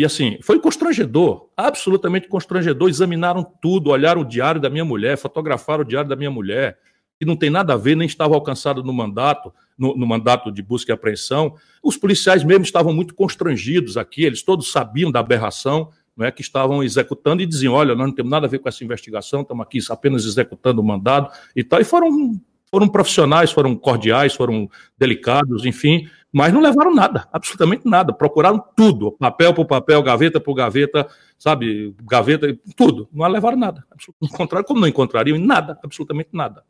E 0.00 0.04
assim, 0.04 0.38
foi 0.40 0.58
constrangedor, 0.58 1.50
absolutamente 1.54 2.26
constrangedor. 2.26 2.88
Examinaram 2.88 3.44
tudo, 3.60 3.90
olharam 3.90 4.22
o 4.22 4.24
diário 4.24 4.58
da 4.58 4.70
minha 4.70 4.84
mulher, 4.84 5.18
fotografaram 5.18 5.82
o 5.82 5.86
diário 5.86 6.08
da 6.08 6.16
minha 6.16 6.30
mulher 6.30 6.78
que 7.18 7.26
não 7.26 7.36
tem 7.36 7.50
nada 7.50 7.74
a 7.74 7.76
ver, 7.76 7.94
nem 7.94 8.06
estava 8.06 8.34
alcançado 8.34 8.82
no 8.82 8.94
mandato, 8.94 9.52
no, 9.76 9.94
no, 9.94 10.06
mandato 10.06 10.50
de 10.50 10.62
busca 10.62 10.90
e 10.90 10.94
apreensão. 10.94 11.54
Os 11.82 11.98
policiais 11.98 12.42
mesmo 12.42 12.64
estavam 12.64 12.94
muito 12.94 13.14
constrangidos 13.14 13.98
aqui, 13.98 14.24
eles 14.24 14.42
todos 14.42 14.72
sabiam 14.72 15.12
da 15.12 15.20
aberração 15.20 15.90
não 16.16 16.24
é, 16.24 16.30
que 16.30 16.40
estavam 16.40 16.82
executando 16.82 17.42
e 17.42 17.46
diziam: 17.46 17.74
olha, 17.74 17.94
nós 17.94 18.06
não 18.06 18.14
temos 18.14 18.30
nada 18.30 18.46
a 18.46 18.48
ver 18.48 18.58
com 18.58 18.70
essa 18.70 18.82
investigação, 18.82 19.42
estamos 19.42 19.62
aqui 19.62 19.80
apenas 19.90 20.24
executando 20.24 20.80
o 20.80 20.84
mandado 20.84 21.30
e 21.54 21.62
tal. 21.62 21.78
E 21.78 21.84
foram, 21.84 22.40
foram 22.70 22.88
profissionais, 22.88 23.52
foram 23.52 23.76
cordiais, 23.76 24.34
foram 24.34 24.66
delicados, 24.98 25.66
enfim, 25.66 26.08
mas 26.32 26.52
não 26.52 26.60
levaram 26.60 26.94
nada, 26.94 27.28
absolutamente 27.32 27.86
nada. 27.88 28.12
Procuraram 28.12 28.62
tudo, 28.76 29.12
papel 29.12 29.52
por 29.52 29.66
papel, 29.66 30.02
gaveta 30.02 30.40
por 30.40 30.54
gaveta, 30.54 31.08
sabe, 31.38 31.94
gaveta, 32.02 32.56
tudo. 32.76 33.08
Não 33.12 33.26
levaram 33.26 33.58
nada. 33.58 33.84
Encontraram, 34.22 34.64
como 34.64 34.80
não 34.80 34.88
encontrariam, 34.88 35.38
nada, 35.38 35.78
absolutamente 35.82 36.30
nada. 36.32 36.64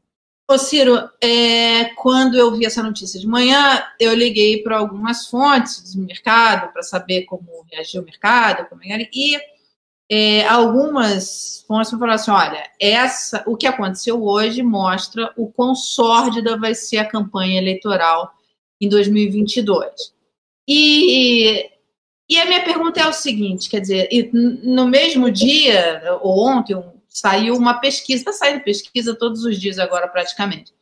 Ô 0.50 0.58
Ciro, 0.58 0.98
é, 1.22 1.84
quando 1.94 2.36
eu 2.36 2.52
vi 2.56 2.66
essa 2.66 2.82
notícia 2.82 3.20
de 3.20 3.26
manhã, 3.26 3.84
eu 4.00 4.12
liguei 4.14 4.62
para 4.62 4.78
algumas 4.78 5.28
fontes 5.28 5.94
do 5.94 6.02
mercado 6.02 6.72
para 6.72 6.82
saber 6.82 7.22
como 7.22 7.64
reagiu 7.70 8.02
o 8.02 8.04
mercado, 8.04 8.68
como 8.68 8.80
era, 8.84 9.06
e 9.14 9.38
é, 10.10 10.44
algumas 10.48 11.64
fontes 11.68 11.92
falaram 11.92 12.14
assim: 12.14 12.32
olha, 12.32 12.68
essa, 12.80 13.44
o 13.46 13.56
que 13.56 13.66
aconteceu 13.66 14.24
hoje 14.24 14.60
mostra 14.60 15.32
o 15.36 15.46
quão 15.46 15.72
sórdida 15.76 16.58
vai 16.58 16.74
ser 16.74 16.98
a 16.98 17.08
campanha 17.08 17.60
eleitoral 17.60 18.34
em 18.80 18.88
2022. 18.88 20.12
E, 20.68 21.70
e 22.28 22.38
a 22.38 22.46
minha 22.46 22.62
pergunta 22.62 23.00
é 23.00 23.06
o 23.06 23.12
seguinte: 23.12 23.68
quer 23.68 23.80
dizer, 23.80 24.08
no 24.62 24.86
mesmo 24.86 25.30
dia, 25.30 26.00
ou 26.22 26.46
ontem, 26.48 26.80
saiu 27.08 27.56
uma 27.56 27.74
pesquisa, 27.80 28.20
está 28.20 28.32
saindo 28.32 28.62
pesquisa 28.62 29.14
todos 29.14 29.44
os 29.44 29.58
dias 29.60 29.78
agora 29.78 30.06
praticamente, 30.08 30.72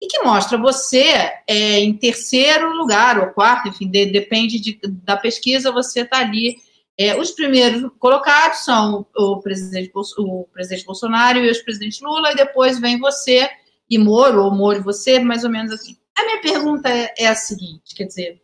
e 0.00 0.06
que 0.06 0.22
mostra 0.22 0.56
você 0.56 1.32
é, 1.48 1.80
em 1.80 1.92
terceiro 1.94 2.70
lugar 2.76 3.18
ou 3.18 3.32
quarto, 3.32 3.68
enfim, 3.68 3.90
de, 3.90 4.06
depende 4.06 4.60
de, 4.60 4.78
da 5.04 5.16
pesquisa, 5.16 5.72
você 5.72 6.02
está 6.02 6.18
ali 6.18 6.56
É, 6.96 7.18
os 7.18 7.32
primeiros 7.32 7.90
colocados 7.98 8.64
são 8.64 9.04
o 9.16 9.40
presidente, 9.40 9.90
o 10.16 10.44
presidente 10.52 10.86
Bolsonaro 10.86 11.38
e 11.38 11.42
o 11.42 11.46
ex-presidente 11.46 12.00
Lula, 12.04 12.30
e 12.30 12.36
depois 12.36 12.78
vem 12.78 13.00
você 13.00 13.50
e 13.90 13.98
Moro, 13.98 14.44
ou 14.44 14.52
Moro 14.52 14.78
e 14.78 14.82
você, 14.82 15.18
mais 15.18 15.42
ou 15.42 15.50
menos 15.50 15.72
assim. 15.72 15.96
A 16.16 16.24
minha 16.24 16.40
pergunta 16.40 16.88
é, 16.88 17.14
é 17.18 17.26
a 17.26 17.34
seguinte, 17.34 17.94
quer 17.94 18.04
dizer, 18.04 18.42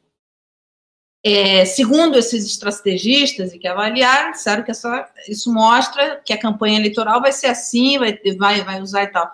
é, 1.23 1.65
segundo 1.67 2.19
esses 2.19 2.47
estrategistas 2.47 3.53
e 3.53 3.59
que 3.59 3.69
avaliaram, 3.69 4.33
disseram 4.33 4.62
que 4.62 4.71
essa, 4.71 5.11
isso 5.29 5.53
mostra 5.53 6.21
que 6.25 6.33
a 6.33 6.41
campanha 6.41 6.79
eleitoral 6.79 7.21
vai 7.21 7.31
ser 7.31 7.49
assim, 7.49 7.99
vai, 7.99 8.19
vai, 8.39 8.65
vai 8.65 8.81
usar 8.81 9.05
e 9.05 9.09
tal. 9.09 9.31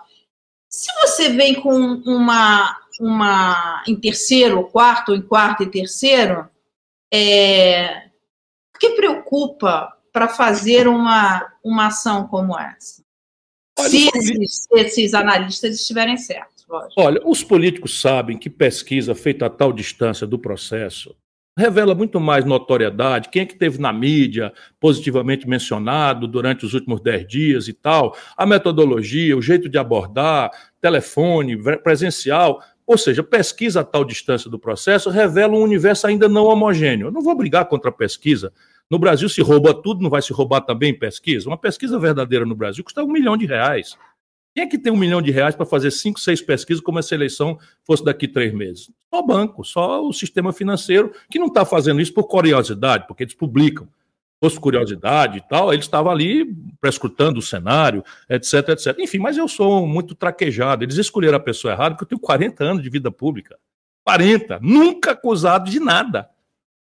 Se 0.69 0.91
você 1.01 1.29
vem 1.29 1.61
com 1.61 1.71
uma, 2.05 2.77
uma 2.99 3.83
em 3.87 3.95
terceiro, 3.95 4.67
quarto, 4.67 5.09
ou 5.09 5.15
em 5.15 5.21
quarto 5.21 5.63
e 5.63 5.71
terceiro, 5.71 6.49
é, 7.11 8.09
o 8.75 8.79
que 8.79 8.89
preocupa 8.91 9.97
para 10.11 10.27
fazer 10.27 10.87
uma, 10.87 11.53
uma 11.63 11.87
ação 11.87 12.27
como 12.27 12.59
essa? 12.59 13.01
Olha, 13.79 13.89
se 13.89 14.09
esses, 14.13 14.67
esses, 14.73 15.13
analistas 15.13 15.75
estiverem 15.79 16.17
certos. 16.17 16.56
Lógico. 16.67 17.01
Olha, 17.01 17.21
os 17.25 17.43
políticos 17.43 18.01
sabem 18.01 18.37
que 18.37 18.49
pesquisa 18.49 19.15
feita 19.15 19.45
a 19.45 19.49
tal 19.49 19.71
distância 19.71 20.27
do 20.27 20.37
processo 20.37 21.15
revela 21.57 21.95
muito 21.95 22.19
mais 22.19 22.45
notoriedade, 22.45 23.29
quem 23.29 23.41
é 23.41 23.45
que 23.45 23.55
teve 23.55 23.79
na 23.79 23.91
mídia 23.91 24.53
positivamente 24.79 25.49
mencionado 25.49 26.27
durante 26.27 26.63
os 26.65 26.75
últimos 26.75 27.01
dez 27.01 27.27
dias 27.27 27.67
e 27.67 27.73
tal, 27.73 28.15
a 28.37 28.45
metodologia, 28.45 29.35
o 29.35 29.41
jeito 29.41 29.67
de 29.67 29.77
abordar, 29.77 30.51
telefone, 30.79 31.57
presencial, 31.81 32.61
ou 32.85 32.95
seja, 32.95 33.23
pesquisa 33.23 33.81
a 33.81 33.83
tal 33.83 34.05
distância 34.05 34.49
do 34.51 34.59
processo 34.59 35.09
revela 35.09 35.55
um 35.55 35.61
universo 35.63 36.05
ainda 36.05 36.29
não 36.29 36.45
homogêneo. 36.45 37.07
Eu 37.07 37.11
não 37.11 37.21
vou 37.21 37.35
brigar 37.35 37.65
contra 37.65 37.89
a 37.89 37.93
pesquisa. 37.93 38.53
No 38.89 38.99
Brasil 38.99 39.27
se 39.27 39.41
rouba 39.41 39.73
tudo, 39.73 40.01
não 40.01 40.09
vai 40.09 40.21
se 40.21 40.31
roubar 40.31 40.61
também 40.61 40.97
pesquisa? 40.97 41.49
Uma 41.49 41.57
pesquisa 41.57 41.99
verdadeira 41.99 42.45
no 42.45 42.55
Brasil 42.55 42.83
custa 42.83 43.03
um 43.03 43.11
milhão 43.11 43.35
de 43.35 43.45
reais. 43.45 43.97
Quem 44.57 44.63
é 44.63 44.67
que 44.67 44.79
tem 44.79 44.91
um 44.91 44.97
milhão 44.97 45.21
de 45.21 45.29
reais 45.29 45.53
para 45.53 45.67
fazer 45.67 45.91
cinco, 45.91 46.19
seis 46.19 46.41
pesquisas 46.41 46.81
como 46.81 46.97
essa 46.97 47.13
eleição 47.13 47.59
fosse 47.83 48.03
daqui 48.03 48.27
três 48.27 48.51
meses? 48.51 48.89
Só 49.13 49.21
banco, 49.21 49.63
só 49.63 50.03
o 50.03 50.11
sistema 50.11 50.51
financeiro, 50.51 51.13
que 51.29 51.37
não 51.37 51.45
está 51.45 51.63
fazendo 51.63 52.01
isso 52.01 52.11
por 52.11 52.23
curiosidade, 52.23 53.05
porque 53.05 53.21
eles 53.21 53.35
publicam. 53.35 53.87
Fosse 54.43 54.59
curiosidade 54.59 55.37
e 55.37 55.41
tal, 55.41 55.71
eles 55.71 55.85
estavam 55.85 56.11
ali 56.11 56.55
prescrutando 56.81 57.37
o 57.37 57.41
cenário, 57.41 58.03
etc, 58.27 58.69
etc. 58.69 58.97
Enfim, 58.97 59.19
mas 59.19 59.37
eu 59.37 59.47
sou 59.47 59.85
muito 59.85 60.15
traquejado. 60.15 60.83
Eles 60.83 60.97
escolheram 60.97 61.37
a 61.37 61.39
pessoa 61.39 61.73
errada, 61.73 61.93
porque 61.93 62.05
eu 62.05 62.17
tenho 62.17 62.21
40 62.21 62.63
anos 62.63 62.81
de 62.81 62.89
vida 62.89 63.11
pública. 63.11 63.59
40, 64.05 64.57
nunca 64.63 65.11
acusado 65.11 65.69
de 65.69 65.79
nada. 65.79 66.31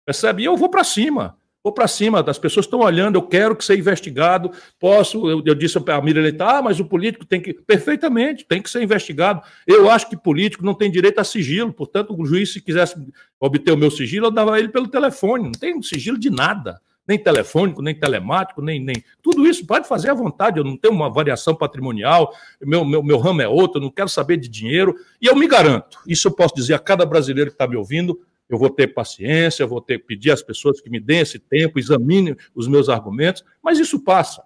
Percebe? 0.07 0.41
E 0.41 0.47
eu 0.47 0.57
vou 0.57 0.71
para 0.71 0.85
cima 0.85 1.38
vou 1.63 1.73
para 1.73 1.89
cima, 1.89 2.25
as 2.27 2.39
pessoas 2.39 2.67
estão 2.67 2.81
olhando, 2.81 3.17
eu 3.17 3.23
quero 3.23 3.55
que 3.57 3.65
seja 3.65 3.81
investigado, 3.81 4.51
posso, 4.79 5.29
eu, 5.29 5.43
eu 5.45 5.55
disse 5.55 5.79
para 5.81 5.97
a 5.97 6.03
Miriam 6.03 6.23
Leite, 6.23 6.41
ah, 6.41 6.63
mas 6.63 6.79
o 6.81 6.85
político 6.85 7.25
tem 7.25 7.41
que, 7.41 7.53
perfeitamente, 7.53 8.45
tem 8.45 8.63
que 8.63 8.71
ser 8.71 8.83
investigado. 8.83 9.43
Eu 9.67 9.91
acho 9.91 10.09
que 10.09 10.17
político 10.17 10.65
não 10.65 10.75
tem 10.75 10.91
direito 10.91 11.19
a 11.19 11.25
sigilo, 11.25 11.73
portanto, 11.73 12.15
o 12.17 12.25
juiz, 12.25 12.53
se 12.53 12.61
quisesse 12.61 12.95
obter 13.41 13.73
o 13.73 13.77
meu 13.77 13.91
sigilo, 13.91 14.27
eu 14.27 14.31
dava 14.31 14.59
ele 14.59 14.69
pelo 14.69 14.89
telefone, 14.89 15.45
não 15.45 15.53
tem 15.53 15.81
sigilo 15.83 16.19
de 16.19 16.31
nada, 16.31 16.81
nem 17.07 17.19
telefônico, 17.19 17.81
nem 17.81 17.95
telemático, 17.95 18.61
nem, 18.61 18.79
nem, 18.85 19.03
tudo 19.23 19.47
isso 19.47 19.67
pode 19.67 19.89
fazer 19.89 20.11
à 20.11 20.15
vontade, 20.15 20.59
eu 20.59 20.65
não 20.65 20.77
tenho 20.77 20.93
uma 20.93 21.11
variação 21.11 21.55
patrimonial, 21.55 22.33
meu, 22.61 22.85
meu, 22.85 23.03
meu 23.03 23.19
ramo 23.19 23.41
é 23.41 23.49
outro, 23.49 23.79
eu 23.79 23.83
não 23.83 23.91
quero 23.91 24.11
saber 24.11 24.37
de 24.37 24.49
dinheiro, 24.49 24.95
e 25.21 25.27
eu 25.27 25.35
me 25.35 25.49
garanto, 25.49 25.99
isso 26.07 26.29
eu 26.29 26.33
posso 26.33 26.55
dizer 26.55 26.75
a 26.75 26.79
cada 26.79 27.07
brasileiro 27.07 27.51
que 27.51 27.55
está 27.55 27.67
me 27.67 27.77
ouvindo, 27.77 28.21
eu 28.49 28.59
vou 28.59 28.71
ter 28.71 28.89
paciência, 28.89 29.63
eu 29.63 29.69
vou 29.69 29.81
ter 29.81 29.99
que 29.99 30.07
pedir 30.07 30.31
às 30.31 30.43
pessoas 30.43 30.81
que 30.81 30.89
me 30.89 30.99
deem 30.99 31.21
esse 31.21 31.39
tempo, 31.39 31.79
examinem 31.79 32.37
os 32.55 32.67
meus 32.67 32.89
argumentos, 32.89 33.45
mas 33.63 33.79
isso 33.79 34.03
passa. 34.03 34.43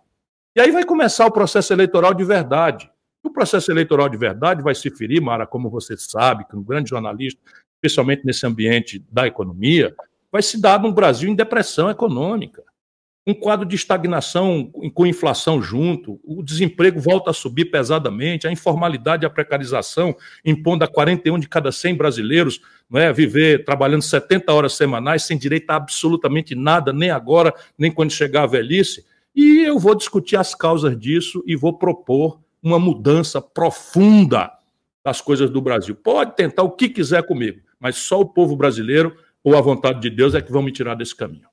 E 0.56 0.60
aí 0.60 0.70
vai 0.70 0.84
começar 0.84 1.26
o 1.26 1.30
processo 1.30 1.72
eleitoral 1.72 2.12
de 2.12 2.24
verdade. 2.24 2.90
O 3.22 3.30
processo 3.30 3.70
eleitoral 3.70 4.08
de 4.08 4.16
verdade 4.16 4.62
vai 4.62 4.74
se 4.74 4.90
ferir, 4.90 5.22
Mara, 5.22 5.46
como 5.46 5.70
você 5.70 5.96
sabe, 5.96 6.44
que 6.46 6.56
um 6.56 6.62
grande 6.62 6.90
jornalista, 6.90 7.40
especialmente 7.76 8.26
nesse 8.26 8.44
ambiente 8.44 9.04
da 9.10 9.26
economia, 9.26 9.94
vai 10.30 10.42
se 10.42 10.60
dar 10.60 10.80
num 10.80 10.92
Brasil 10.92 11.30
em 11.30 11.34
depressão 11.34 11.88
econômica 11.88 12.62
um 13.26 13.34
quadro 13.34 13.64
de 13.64 13.76
estagnação 13.76 14.68
com 14.94 15.06
inflação 15.06 15.62
junto, 15.62 16.20
o 16.24 16.42
desemprego 16.42 17.00
volta 17.00 17.30
a 17.30 17.34
subir 17.34 17.66
pesadamente, 17.66 18.48
a 18.48 18.52
informalidade 18.52 19.24
e 19.24 19.26
a 19.26 19.30
precarização 19.30 20.16
impondo 20.44 20.84
a 20.84 20.88
41 20.88 21.38
de 21.38 21.48
cada 21.48 21.70
100 21.70 21.94
brasileiros 21.94 22.60
é, 22.92 23.12
viver 23.12 23.64
trabalhando 23.64 24.02
70 24.02 24.52
horas 24.52 24.72
semanais 24.74 25.22
sem 25.22 25.38
direito 25.38 25.70
a 25.70 25.76
absolutamente 25.76 26.54
nada, 26.54 26.92
nem 26.92 27.10
agora, 27.10 27.54
nem 27.78 27.92
quando 27.92 28.10
chegar 28.10 28.42
a 28.42 28.46
velhice. 28.46 29.04
E 29.34 29.60
eu 29.60 29.78
vou 29.78 29.94
discutir 29.94 30.36
as 30.36 30.54
causas 30.54 30.98
disso 30.98 31.42
e 31.46 31.54
vou 31.54 31.78
propor 31.78 32.40
uma 32.62 32.78
mudança 32.78 33.40
profunda 33.40 34.50
das 35.04 35.20
coisas 35.20 35.48
do 35.48 35.60
Brasil. 35.60 35.94
Pode 35.94 36.36
tentar 36.36 36.64
o 36.64 36.72
que 36.72 36.88
quiser 36.88 37.24
comigo, 37.24 37.60
mas 37.78 37.96
só 37.96 38.20
o 38.20 38.26
povo 38.26 38.56
brasileiro 38.56 39.16
ou 39.44 39.56
a 39.56 39.60
vontade 39.60 40.00
de 40.00 40.10
Deus 40.10 40.34
é 40.34 40.42
que 40.42 40.52
vão 40.52 40.62
me 40.62 40.72
tirar 40.72 40.94
desse 40.94 41.14
caminho. 41.14 41.51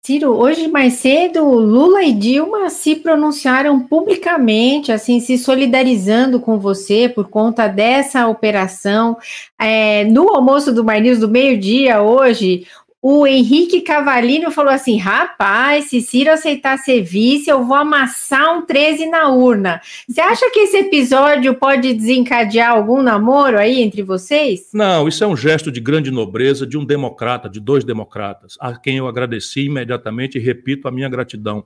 Ciro, 0.00 0.30
hoje 0.30 0.68
mais 0.68 0.94
cedo, 0.94 1.44
Lula 1.44 2.02
e 2.02 2.12
Dilma 2.12 2.70
se 2.70 2.96
pronunciaram 2.96 3.80
publicamente, 3.80 4.90
assim, 4.90 5.20
se 5.20 5.36
solidarizando 5.36 6.40
com 6.40 6.58
você 6.58 7.08
por 7.08 7.28
conta 7.28 7.66
dessa 7.66 8.26
operação. 8.26 9.18
É, 9.60 10.04
no 10.04 10.30
almoço 10.30 10.72
do 10.72 10.82
Mais 10.82 11.02
News 11.02 11.18
do 11.18 11.28
meio-dia 11.28 12.00
hoje, 12.00 12.66
o 13.00 13.26
Henrique 13.26 13.80
Cavalino 13.80 14.50
falou 14.50 14.72
assim: 14.72 14.98
rapaz, 14.98 15.86
se 15.86 16.00
Ciro 16.00 16.32
aceitar 16.32 16.78
ser 16.78 17.02
vice, 17.02 17.48
eu 17.48 17.64
vou 17.64 17.76
amassar 17.76 18.58
um 18.58 18.66
13 18.66 19.06
na 19.06 19.28
urna. 19.28 19.80
Você 20.08 20.20
acha 20.20 20.50
que 20.50 20.60
esse 20.60 20.78
episódio 20.78 21.54
pode 21.54 21.94
desencadear 21.94 22.72
algum 22.72 23.00
namoro 23.00 23.58
aí 23.58 23.80
entre 23.80 24.02
vocês? 24.02 24.68
Não, 24.72 25.06
isso 25.06 25.22
é 25.22 25.26
um 25.26 25.36
gesto 25.36 25.70
de 25.70 25.80
grande 25.80 26.10
nobreza 26.10 26.66
de 26.66 26.76
um 26.76 26.84
democrata, 26.84 27.48
de 27.48 27.60
dois 27.60 27.84
democratas, 27.84 28.56
a 28.60 28.76
quem 28.76 28.96
eu 28.96 29.06
agradeci 29.06 29.66
imediatamente 29.66 30.36
e 30.36 30.40
repito 30.40 30.88
a 30.88 30.90
minha 30.90 31.08
gratidão. 31.08 31.64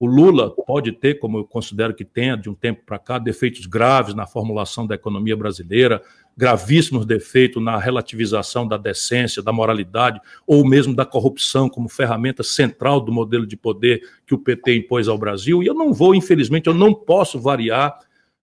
O 0.00 0.06
Lula 0.06 0.54
pode 0.64 0.92
ter, 0.92 1.18
como 1.18 1.38
eu 1.38 1.44
considero 1.44 1.92
que 1.92 2.04
tenha, 2.04 2.36
de 2.36 2.48
um 2.48 2.54
tempo 2.54 2.82
para 2.86 3.00
cá, 3.00 3.18
defeitos 3.18 3.66
graves 3.66 4.14
na 4.14 4.28
formulação 4.28 4.86
da 4.86 4.94
economia 4.94 5.36
brasileira, 5.36 6.00
gravíssimos 6.36 7.04
defeitos 7.04 7.60
na 7.60 7.76
relativização 7.76 8.64
da 8.64 8.76
decência, 8.76 9.42
da 9.42 9.52
moralidade, 9.52 10.20
ou 10.46 10.64
mesmo 10.64 10.94
da 10.94 11.04
corrupção 11.04 11.68
como 11.68 11.88
ferramenta 11.88 12.44
central 12.44 13.00
do 13.00 13.10
modelo 13.10 13.44
de 13.44 13.56
poder 13.56 14.00
que 14.24 14.34
o 14.34 14.38
PT 14.38 14.76
impôs 14.76 15.08
ao 15.08 15.18
Brasil. 15.18 15.64
E 15.64 15.66
eu 15.66 15.74
não 15.74 15.92
vou, 15.92 16.14
infelizmente, 16.14 16.68
eu 16.68 16.74
não 16.74 16.94
posso 16.94 17.40
variar, 17.40 17.98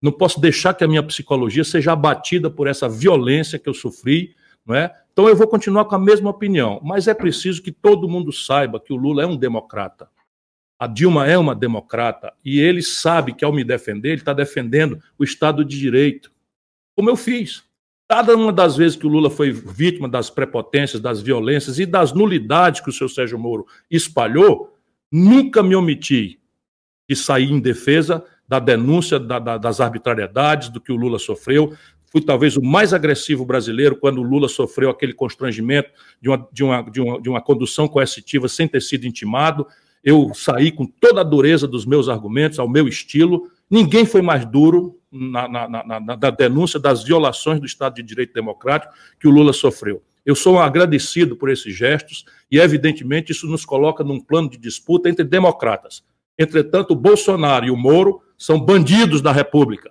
não 0.03 0.13
posso 0.13 0.39
deixar 0.39 0.75
que 0.75 0.85
a 0.85 0.89
minha 0.89 1.03
psicologia 1.03 1.65
seja 1.65 1.93
abatida 1.93 2.51
por 2.51 2.67
essa 2.67 2.91
violência 2.91 3.59
que 3.59 3.71
eu 3.71 3.75
sofri, 3.75 4.35
não 4.67 4.77
é? 4.77 4.95
Então 5.15 5.27
eu 5.27 5.35
vou 5.35 5.49
continuar 5.49 5.87
com 5.87 5.95
a 5.95 5.99
mesma 5.99 6.29
opinião, 6.29 6.79
mas 6.85 7.09
é 7.09 7.15
preciso 7.15 7.63
que 7.63 7.73
todo 7.73 8.07
mundo 8.07 8.31
saiba 8.31 8.79
que 8.79 8.93
o 8.93 8.97
Lula 8.97 9.23
é 9.23 9.27
um 9.27 9.35
democrata. 9.35 10.11
A 10.79 10.87
Dilma 10.87 11.27
é 11.27 11.37
uma 11.37 11.55
democrata 11.55 12.33
e 12.45 12.61
ele 12.61 12.83
sabe 12.83 13.35
que 13.35 13.45
ao 13.45 13.53
me 13.53 13.65
defender, 13.65 14.11
ele 14.11 14.21
está 14.21 14.33
defendendo 14.33 15.03
o 15.19 15.25
Estado 15.25 15.65
de 15.65 15.79
Direito, 15.79 16.31
como 16.95 17.11
eu 17.11 17.17
fiz. 17.17 17.65
Cada 18.09 18.35
uma 18.35 18.53
das 18.53 18.77
vezes 18.77 18.97
que 18.97 19.07
o 19.07 19.11
Lula 19.11 19.29
foi 19.29 19.51
vítima 19.51 20.09
das 20.09 20.31
prepotências, 20.31 21.01
das 21.01 21.21
violências 21.21 21.79
e 21.79 21.85
das 21.85 22.13
nulidades 22.13 22.81
que 22.81 22.89
o 22.89 22.93
seu 22.93 23.09
Sérgio 23.09 23.39
Moro 23.39 23.67
espalhou, 23.91 24.75
nunca 25.13 25.63
me 25.63 25.75
omiti 25.75 26.41
de 27.09 27.17
sair 27.17 27.51
em 27.51 27.61
defesa 27.61 28.25
da 28.47 28.59
denúncia 28.59 29.19
da, 29.19 29.39
da, 29.39 29.59
das 29.59 29.81
arbitrariedades, 29.81 30.71
do 30.71 30.81
que 30.81 30.91
o 30.91 30.97
Lula 30.97 31.19
sofreu. 31.19 31.75
Fui 32.11 32.23
talvez 32.23 32.57
o 32.57 32.63
mais 32.63 32.95
agressivo 32.95 33.45
brasileiro 33.45 33.97
quando 33.97 34.19
o 34.19 34.23
Lula 34.23 34.49
sofreu 34.49 34.89
aquele 34.89 35.13
constrangimento 35.13 35.91
de 36.21 36.31
uma, 36.31 36.49
de 36.51 36.65
uma, 36.65 36.83
de 36.83 37.01
uma, 37.01 37.21
de 37.21 37.29
uma 37.29 37.41
condução 37.43 37.87
coercitiva 37.87 38.49
sem 38.49 38.67
ter 38.67 38.81
sido 38.81 39.07
intimado. 39.07 39.67
Eu 40.03 40.33
saí 40.35 40.71
com 40.71 40.87
toda 40.87 41.21
a 41.21 41.25
dureza 41.25 41.67
dos 41.67 41.85
meus 41.85 42.09
argumentos, 42.09 42.59
ao 42.59 42.69
meu 42.69 42.89
estilo. 42.89 43.51
Ninguém 43.71 44.07
foi 44.07 44.23
mais 44.23 44.45
duro, 44.45 44.99
na, 45.11 45.49
na, 45.49 45.69
na, 45.69 46.01
na, 46.01 46.31
denúncia 46.31 46.79
das 46.79 47.03
violações 47.03 47.59
do 47.61 47.67
Estado 47.67 47.95
de 47.95 48.03
Direito 48.03 48.35
Democrático 48.35 48.93
que 49.19 49.27
o 49.27 49.31
Lula 49.31 49.53
sofreu. 49.53 50.03
Eu 50.25 50.35
sou 50.35 50.59
agradecido 50.59 51.37
por 51.37 51.49
esses 51.49 51.75
gestos 51.75 52.25
e, 52.51 52.59
evidentemente, 52.59 53.33
isso 53.33 53.47
nos 53.47 53.65
coloca 53.65 54.05
num 54.05 54.21
plano 54.21 54.51
de 54.51 54.59
disputa 54.59 55.09
entre 55.09 55.25
democratas. 55.25 56.05
Entretanto, 56.39 56.93
o 56.93 56.97
Bolsonaro 56.97 57.67
e 57.67 57.71
o 57.71 57.77
Moro 57.77 58.21
são 58.37 58.61
bandidos 58.61 59.23
da 59.23 59.33
República. 59.33 59.91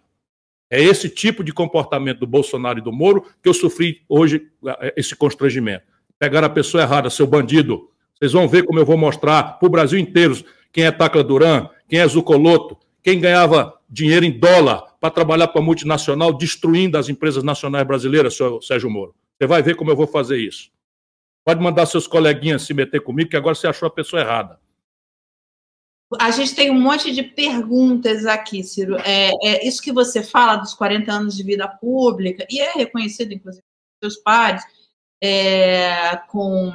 É 0.69 0.81
esse 0.81 1.09
tipo 1.09 1.43
de 1.43 1.51
comportamento 1.51 2.19
do 2.19 2.27
Bolsonaro 2.27 2.79
e 2.79 2.81
do 2.81 2.91
Moro 2.91 3.23
que 3.41 3.49
eu 3.49 3.53
sofri 3.53 4.01
hoje, 4.07 4.47
eh, 4.65 4.93
esse 4.97 5.15
constrangimento. 5.15 5.85
Pegar 6.19 6.43
a 6.43 6.49
pessoa 6.49 6.83
errada, 6.83 7.09
seu 7.09 7.25
bandido. 7.25 7.89
Vocês 8.17 8.33
vão 8.33 8.47
ver 8.47 8.65
como 8.65 8.79
eu 8.79 8.85
vou 8.85 8.97
mostrar 8.97 9.59
para 9.59 9.67
o 9.67 9.69
Brasil 9.69 9.99
inteiro 9.99 10.35
quem 10.71 10.85
é 10.85 10.91
Tacla 10.91 11.23
Duran, 11.23 11.69
quem 11.87 11.99
é 11.99 12.07
Zucoloto, 12.07 12.77
quem 13.03 13.19
ganhava 13.19 13.79
dinheiro 13.89 14.25
em 14.25 14.31
dólar 14.31 14.95
para 14.99 15.11
trabalhar 15.11 15.47
para 15.47 15.61
multinacional, 15.61 16.33
destruindo 16.33 16.97
as 16.97 17.09
empresas 17.09 17.43
nacionais 17.43 17.85
brasileiras, 17.87 18.35
senhor 18.35 18.61
Sérgio 18.61 18.89
Moro. 18.89 19.15
Você 19.37 19.47
vai 19.47 19.61
ver 19.61 19.75
como 19.75 19.91
eu 19.91 19.95
vou 19.95 20.07
fazer 20.07 20.37
isso. 20.37 20.71
Pode 21.45 21.61
mandar 21.61 21.85
seus 21.85 22.07
coleguinhas 22.07 22.63
se 22.63 22.73
meter 22.73 23.01
comigo, 23.01 23.29
que 23.29 23.37
agora 23.37 23.55
você 23.55 23.67
achou 23.67 23.87
a 23.87 23.91
pessoa 23.91 24.21
errada. 24.21 24.59
a 26.19 26.31
gente 26.31 26.55
tem 26.55 26.71
um 26.71 26.81
monte 26.81 27.13
de 27.13 27.23
perguntas 27.23 28.25
aqui, 28.25 28.63
Ciro. 28.63 28.97
É, 28.97 29.31
é, 29.43 29.67
isso 29.67 29.81
que 29.81 29.93
você 29.93 30.23
fala 30.23 30.57
dos 30.57 30.73
40 30.73 31.11
anos 31.11 31.37
de 31.37 31.43
vida 31.43 31.67
pública, 31.67 32.45
e 32.49 32.59
é 32.59 32.73
reconhecido, 32.73 33.31
inclusive, 33.31 33.63
pelos 34.01 34.15
seus 34.15 34.23
pares, 34.23 34.63
é, 35.23 36.17
com 36.27 36.73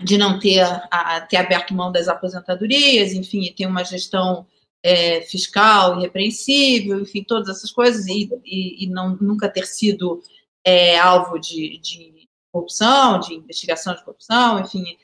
de 0.00 0.16
não 0.16 0.38
ter, 0.38 0.60
a, 0.90 1.20
ter 1.22 1.36
aberto 1.38 1.74
mão 1.74 1.90
das 1.90 2.08
aposentadorias, 2.08 3.12
enfim, 3.12 3.52
ter 3.56 3.66
uma 3.66 3.84
gestão 3.84 4.46
é, 4.82 5.22
fiscal 5.22 5.98
irrepreensível, 5.98 7.00
enfim, 7.00 7.24
todas 7.24 7.48
essas 7.48 7.72
coisas, 7.72 8.06
e, 8.06 8.30
e, 8.44 8.84
e 8.84 8.86
não, 8.88 9.16
nunca 9.20 9.48
ter 9.48 9.66
sido 9.66 10.22
é, 10.64 10.98
alvo 10.98 11.38
de, 11.38 11.78
de, 11.78 12.28
corrupção, 12.52 13.20
de 13.20 13.34
investigação 13.34 13.94
de 13.94 14.04
corrupção, 14.04 14.60
enfim. 14.60 14.96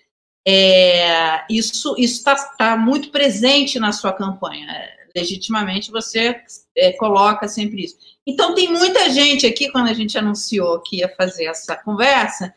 É, 0.46 1.44
isso 1.50 1.94
está 1.98 2.34
tá 2.56 2.76
muito 2.76 3.10
presente 3.10 3.78
na 3.78 3.92
sua 3.92 4.12
campanha. 4.12 4.66
Legitimamente 5.14 5.90
você 5.90 6.42
é, 6.76 6.92
coloca 6.92 7.48
sempre 7.48 7.84
isso. 7.84 7.96
Então, 8.26 8.54
tem 8.54 8.68
muita 8.68 9.10
gente 9.10 9.46
aqui, 9.46 9.70
quando 9.70 9.88
a 9.88 9.92
gente 9.92 10.18
anunciou 10.18 10.80
que 10.80 10.96
ia 10.96 11.08
fazer 11.08 11.46
essa 11.46 11.76
conversa, 11.76 12.54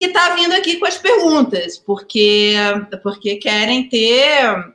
que 0.00 0.06
está 0.06 0.34
vindo 0.34 0.52
aqui 0.52 0.76
com 0.76 0.86
as 0.86 0.96
perguntas, 0.96 1.76
porque, 1.76 2.54
porque 3.02 3.36
querem 3.36 3.88
ter 3.88 4.74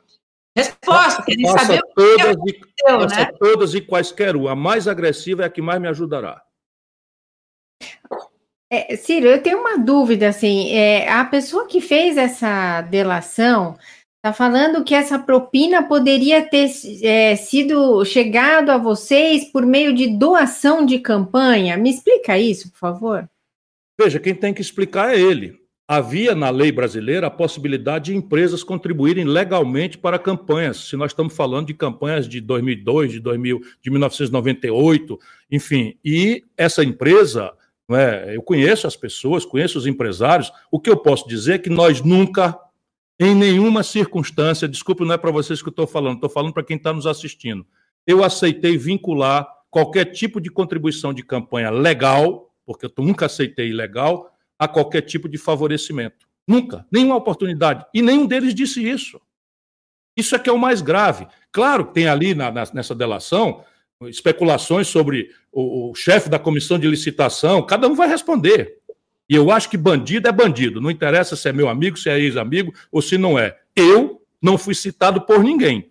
resposta, 0.56 1.22
querem 1.22 1.50
faça 1.50 1.66
saber 1.66 1.82
todas 1.94 2.36
o 2.36 2.44
que 2.44 2.60
aconteceu, 2.86 3.00
e, 3.00 3.26
né? 3.26 3.32
todas 3.38 3.74
e 3.74 3.80
quaisquer 3.80 4.36
A 4.36 4.54
mais 4.54 4.86
agressiva 4.86 5.42
é 5.42 5.46
a 5.46 5.50
que 5.50 5.62
mais 5.62 5.80
me 5.80 5.88
ajudará. 5.88 6.42
É, 8.70 8.96
Ciro, 8.96 9.26
eu 9.26 9.42
tenho 9.42 9.60
uma 9.60 9.78
dúvida, 9.78 10.28
assim, 10.28 10.72
é, 10.72 11.08
a 11.08 11.24
pessoa 11.24 11.66
que 11.66 11.80
fez 11.80 12.16
essa 12.16 12.82
delação 12.82 13.78
está 14.16 14.32
falando 14.32 14.82
que 14.82 14.94
essa 14.94 15.18
propina 15.18 15.82
poderia 15.82 16.42
ter 16.48 16.70
é, 17.02 17.36
sido 17.36 18.04
chegado 18.04 18.70
a 18.70 18.78
vocês 18.78 19.44
por 19.44 19.66
meio 19.66 19.94
de 19.94 20.16
doação 20.16 20.84
de 20.84 20.98
campanha. 20.98 21.76
Me 21.76 21.90
explica 21.90 22.38
isso, 22.38 22.70
por 22.70 22.78
favor. 22.78 23.28
Veja, 23.98 24.18
quem 24.18 24.34
tem 24.34 24.52
que 24.52 24.60
explicar 24.60 25.14
é 25.14 25.20
ele. 25.20 25.64
Havia 25.86 26.34
na 26.34 26.48
lei 26.48 26.72
brasileira 26.72 27.26
a 27.26 27.30
possibilidade 27.30 28.06
de 28.06 28.16
empresas 28.16 28.64
contribuírem 28.64 29.24
legalmente 29.24 29.98
para 29.98 30.18
campanhas. 30.18 30.88
Se 30.88 30.96
nós 30.96 31.12
estamos 31.12 31.36
falando 31.36 31.66
de 31.66 31.74
campanhas 31.74 32.26
de 32.26 32.40
2002, 32.40 33.12
de 33.12 33.20
2000, 33.20 33.60
de 33.82 33.90
1998, 33.90 35.18
enfim. 35.50 35.94
E 36.02 36.42
essa 36.56 36.82
empresa, 36.82 37.52
é, 37.90 38.34
eu 38.34 38.42
conheço 38.42 38.86
as 38.86 38.96
pessoas, 38.96 39.44
conheço 39.44 39.78
os 39.78 39.86
empresários. 39.86 40.50
O 40.72 40.80
que 40.80 40.88
eu 40.88 40.96
posso 40.96 41.28
dizer 41.28 41.54
é 41.54 41.58
que 41.58 41.70
nós 41.70 42.00
nunca, 42.00 42.58
em 43.20 43.34
nenhuma 43.34 43.82
circunstância, 43.82 44.66
desculpe, 44.66 45.04
não 45.04 45.14
é 45.14 45.18
para 45.18 45.30
vocês 45.30 45.60
que 45.60 45.68
eu 45.68 45.70
estou 45.70 45.86
falando, 45.86 46.14
estou 46.14 46.30
falando 46.30 46.54
para 46.54 46.64
quem 46.64 46.78
está 46.78 46.94
nos 46.94 47.06
assistindo. 47.06 47.64
Eu 48.06 48.24
aceitei 48.24 48.78
vincular 48.78 49.46
qualquer 49.70 50.06
tipo 50.06 50.40
de 50.40 50.50
contribuição 50.50 51.12
de 51.12 51.22
campanha 51.22 51.68
legal 51.68 52.43
porque 52.64 52.86
eu 52.86 52.92
nunca 52.98 53.26
aceitei 53.26 53.68
ilegal, 53.68 54.30
a 54.58 54.68
qualquer 54.68 55.02
tipo 55.02 55.28
de 55.28 55.36
favorecimento. 55.36 56.26
Nunca, 56.46 56.86
nenhuma 56.90 57.16
oportunidade. 57.16 57.84
E 57.92 58.00
nenhum 58.00 58.26
deles 58.26 58.54
disse 58.54 58.86
isso. 58.86 59.20
Isso 60.16 60.34
é 60.34 60.38
que 60.38 60.48
é 60.48 60.52
o 60.52 60.58
mais 60.58 60.80
grave. 60.80 61.26
Claro 61.50 61.86
que 61.86 61.94
tem 61.94 62.06
ali 62.06 62.34
na, 62.34 62.50
nessa 62.72 62.94
delação 62.94 63.64
especulações 64.02 64.88
sobre 64.88 65.30
o, 65.52 65.90
o 65.90 65.94
chefe 65.94 66.28
da 66.28 66.38
comissão 66.38 66.78
de 66.78 66.86
licitação, 66.86 67.64
cada 67.64 67.88
um 67.88 67.94
vai 67.94 68.08
responder. 68.08 68.78
E 69.28 69.34
eu 69.34 69.50
acho 69.50 69.70
que 69.70 69.76
bandido 69.76 70.28
é 70.28 70.32
bandido, 70.32 70.80
não 70.80 70.90
interessa 70.90 71.34
se 71.36 71.48
é 71.48 71.52
meu 71.52 71.68
amigo, 71.68 71.96
se 71.96 72.10
é 72.10 72.18
ex-amigo 72.18 72.72
ou 72.92 73.00
se 73.00 73.16
não 73.16 73.38
é. 73.38 73.58
Eu 73.74 74.20
não 74.40 74.58
fui 74.58 74.74
citado 74.74 75.22
por 75.22 75.42
ninguém. 75.42 75.90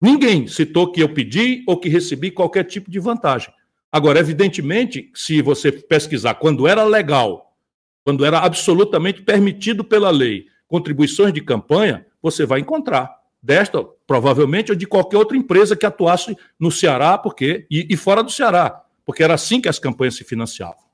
Ninguém 0.00 0.46
citou 0.46 0.92
que 0.92 1.02
eu 1.02 1.12
pedi 1.12 1.64
ou 1.66 1.78
que 1.78 1.88
recebi 1.88 2.30
qualquer 2.30 2.64
tipo 2.64 2.90
de 2.90 2.98
vantagem. 2.98 3.52
Agora, 3.92 4.20
evidentemente, 4.20 5.10
se 5.14 5.42
você 5.42 5.72
pesquisar 5.72 6.34
quando 6.34 6.68
era 6.68 6.84
legal, 6.84 7.56
quando 8.04 8.24
era 8.24 8.38
absolutamente 8.38 9.22
permitido 9.22 9.82
pela 9.82 10.10
lei, 10.10 10.46
contribuições 10.68 11.32
de 11.32 11.40
campanha, 11.40 12.06
você 12.22 12.46
vai 12.46 12.60
encontrar 12.60 13.20
desta, 13.42 13.82
provavelmente, 14.06 14.70
ou 14.70 14.76
de 14.76 14.86
qualquer 14.86 15.16
outra 15.16 15.36
empresa 15.36 15.76
que 15.76 15.86
atuasse 15.86 16.36
no 16.58 16.70
Ceará, 16.70 17.18
porque 17.18 17.66
e, 17.70 17.86
e 17.90 17.96
fora 17.96 18.22
do 18.22 18.30
Ceará, 18.30 18.84
porque 19.04 19.22
era 19.22 19.34
assim 19.34 19.60
que 19.60 19.68
as 19.68 19.78
campanhas 19.78 20.14
se 20.14 20.24
financiavam. 20.24 20.90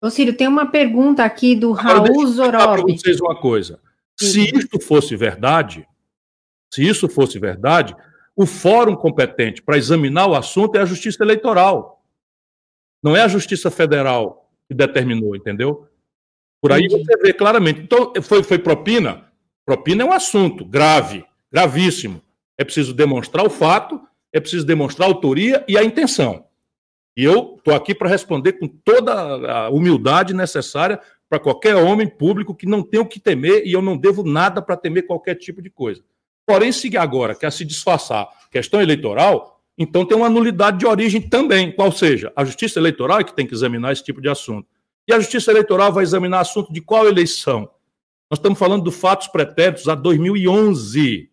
Ô, 0.00 0.10
Círio, 0.10 0.36
tem 0.36 0.46
uma 0.46 0.66
pergunta 0.66 1.24
aqui 1.24 1.56
do 1.56 1.72
Agora, 1.72 2.12
Raul 2.12 2.26
Zorobi. 2.26 2.82
Para 2.82 2.82
vocês 2.82 3.20
uma 3.20 3.34
coisa. 3.34 3.80
Se 4.18 4.54
isso 4.54 4.80
fosse 4.80 5.16
verdade, 5.16 5.86
se 6.70 6.86
isso 6.86 7.08
fosse 7.08 7.38
verdade, 7.38 7.96
o 8.36 8.46
fórum 8.46 8.96
competente 8.96 9.62
para 9.62 9.76
examinar 9.76 10.26
o 10.26 10.34
assunto 10.34 10.76
é 10.76 10.80
a 10.80 10.84
Justiça 10.84 11.22
Eleitoral. 11.22 12.02
Não 13.02 13.16
é 13.16 13.22
a 13.22 13.28
Justiça 13.28 13.70
Federal 13.70 14.50
que 14.68 14.74
determinou, 14.74 15.36
entendeu? 15.36 15.86
Por 16.60 16.72
aí 16.72 16.88
você 16.88 17.16
vê 17.18 17.32
claramente. 17.32 17.80
Então, 17.80 18.12
foi, 18.22 18.42
foi 18.42 18.58
propina? 18.58 19.30
Propina 19.66 20.02
é 20.02 20.06
um 20.06 20.12
assunto 20.12 20.64
grave, 20.64 21.24
gravíssimo. 21.52 22.22
É 22.56 22.64
preciso 22.64 22.94
demonstrar 22.94 23.44
o 23.44 23.50
fato, 23.50 24.00
é 24.32 24.40
preciso 24.40 24.64
demonstrar 24.66 25.08
a 25.08 25.12
autoria 25.12 25.64
e 25.68 25.76
a 25.76 25.84
intenção. 25.84 26.46
E 27.16 27.22
eu 27.22 27.56
estou 27.58 27.74
aqui 27.74 27.94
para 27.94 28.08
responder 28.08 28.54
com 28.54 28.66
toda 28.66 29.12
a 29.12 29.70
humildade 29.70 30.34
necessária 30.34 31.00
para 31.28 31.38
qualquer 31.38 31.76
homem 31.76 32.08
público 32.08 32.54
que 32.54 32.66
não 32.66 32.82
tem 32.82 32.98
o 32.98 33.06
que 33.06 33.20
temer 33.20 33.64
e 33.64 33.72
eu 33.72 33.82
não 33.82 33.96
devo 33.96 34.24
nada 34.24 34.60
para 34.60 34.76
temer 34.76 35.06
qualquer 35.06 35.34
tipo 35.36 35.62
de 35.62 35.70
coisa. 35.70 36.02
Porém, 36.46 36.72
se 36.72 36.94
agora 36.96 37.34
quer 37.34 37.50
se 37.50 37.64
disfarçar 37.64 38.28
questão 38.50 38.80
eleitoral, 38.80 39.60
então 39.76 40.04
tem 40.04 40.16
uma 40.16 40.28
nulidade 40.28 40.78
de 40.78 40.86
origem 40.86 41.20
também, 41.20 41.72
qual 41.72 41.90
seja, 41.90 42.32
a 42.36 42.44
Justiça 42.44 42.78
Eleitoral 42.78 43.20
é 43.20 43.24
que 43.24 43.34
tem 43.34 43.46
que 43.46 43.54
examinar 43.54 43.92
esse 43.92 44.04
tipo 44.04 44.20
de 44.20 44.28
assunto. 44.28 44.68
E 45.08 45.12
a 45.12 45.18
Justiça 45.18 45.50
Eleitoral 45.50 45.92
vai 45.92 46.04
examinar 46.04 46.40
assunto 46.40 46.72
de 46.72 46.80
qual 46.80 47.08
eleição? 47.08 47.68
Nós 48.30 48.38
estamos 48.38 48.58
falando 48.58 48.84
dos 48.84 48.96
fatos 48.96 49.26
pretéritos 49.28 49.88
a 49.88 49.94
2011, 49.94 51.30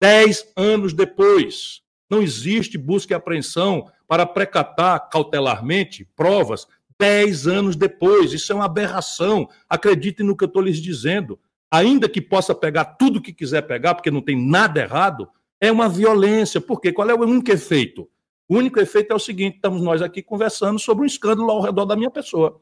dez 0.00 0.50
anos 0.56 0.92
depois. 0.92 1.82
Não 2.08 2.22
existe 2.22 2.76
busca 2.76 3.12
e 3.12 3.16
apreensão 3.16 3.90
para 4.08 4.26
precatar 4.26 5.08
cautelarmente 5.08 6.04
provas 6.16 6.66
dez 6.98 7.46
anos 7.46 7.76
depois. 7.76 8.32
Isso 8.32 8.52
é 8.52 8.54
uma 8.54 8.64
aberração. 8.64 9.48
Acreditem 9.68 10.26
no 10.26 10.36
que 10.36 10.44
eu 10.44 10.48
estou 10.48 10.62
lhes 10.62 10.78
dizendo 10.78 11.38
ainda 11.70 12.08
que 12.08 12.20
possa 12.20 12.54
pegar 12.54 12.84
tudo 12.84 13.20
que 13.20 13.32
quiser 13.32 13.62
pegar, 13.62 13.94
porque 13.94 14.10
não 14.10 14.20
tem 14.20 14.36
nada 14.36 14.80
errado, 14.80 15.28
é 15.60 15.70
uma 15.70 15.88
violência. 15.88 16.60
Por 16.60 16.80
quê? 16.80 16.92
Qual 16.92 17.08
é 17.08 17.14
o 17.14 17.20
único 17.20 17.50
efeito? 17.50 18.08
O 18.48 18.56
único 18.56 18.80
efeito 18.80 19.12
é 19.12 19.14
o 19.14 19.18
seguinte: 19.18 19.56
estamos 19.56 19.80
nós 19.82 20.02
aqui 20.02 20.22
conversando 20.22 20.78
sobre 20.78 21.04
um 21.04 21.06
escândalo 21.06 21.50
ao 21.50 21.62
redor 21.62 21.84
da 21.84 21.94
minha 21.94 22.10
pessoa. 22.10 22.60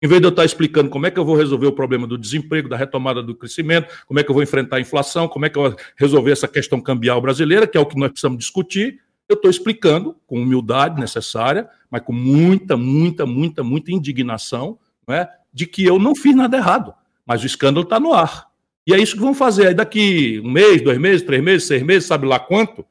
Em 0.00 0.06
vez 0.06 0.20
de 0.20 0.26
eu 0.26 0.30
estar 0.30 0.44
explicando 0.44 0.90
como 0.90 1.06
é 1.06 1.10
que 1.10 1.18
eu 1.18 1.24
vou 1.24 1.34
resolver 1.34 1.66
o 1.66 1.72
problema 1.72 2.06
do 2.06 2.16
desemprego, 2.16 2.68
da 2.68 2.76
retomada 2.76 3.20
do 3.20 3.34
crescimento, 3.34 3.92
como 4.06 4.20
é 4.20 4.22
que 4.22 4.30
eu 4.30 4.34
vou 4.34 4.42
enfrentar 4.42 4.76
a 4.76 4.80
inflação, 4.80 5.26
como 5.26 5.44
é 5.46 5.50
que 5.50 5.58
eu 5.58 5.62
vou 5.62 5.76
resolver 5.96 6.30
essa 6.30 6.46
questão 6.46 6.80
cambial 6.80 7.20
brasileira, 7.20 7.66
que 7.66 7.76
é 7.76 7.80
o 7.80 7.86
que 7.86 7.98
nós 7.98 8.10
precisamos 8.10 8.38
discutir, 8.38 9.00
eu 9.28 9.34
estou 9.34 9.50
explicando 9.50 10.16
com 10.26 10.40
humildade 10.40 11.00
necessária, 11.00 11.68
mas 11.90 12.02
com 12.02 12.12
muita, 12.12 12.76
muita, 12.76 13.26
muita, 13.26 13.64
muita 13.64 13.92
indignação, 13.92 14.78
não 15.06 15.14
é, 15.14 15.28
de 15.52 15.66
que 15.66 15.84
eu 15.84 15.98
não 15.98 16.14
fiz 16.14 16.34
nada 16.34 16.56
errado. 16.56 16.94
Mas 17.28 17.42
o 17.42 17.46
escândalo 17.46 17.84
está 17.84 18.00
no 18.00 18.14
ar. 18.14 18.48
E 18.86 18.94
é 18.94 18.98
isso 18.98 19.14
que 19.14 19.20
vão 19.20 19.34
fazer. 19.34 19.68
Aí 19.68 19.74
daqui 19.74 20.40
um 20.42 20.50
mês, 20.50 20.80
dois 20.80 20.98
meses, 20.98 21.22
três 21.22 21.44
meses, 21.44 21.68
seis 21.68 21.82
meses, 21.82 22.08
sabe 22.08 22.26
lá 22.26 22.40
quanto, 22.40 22.86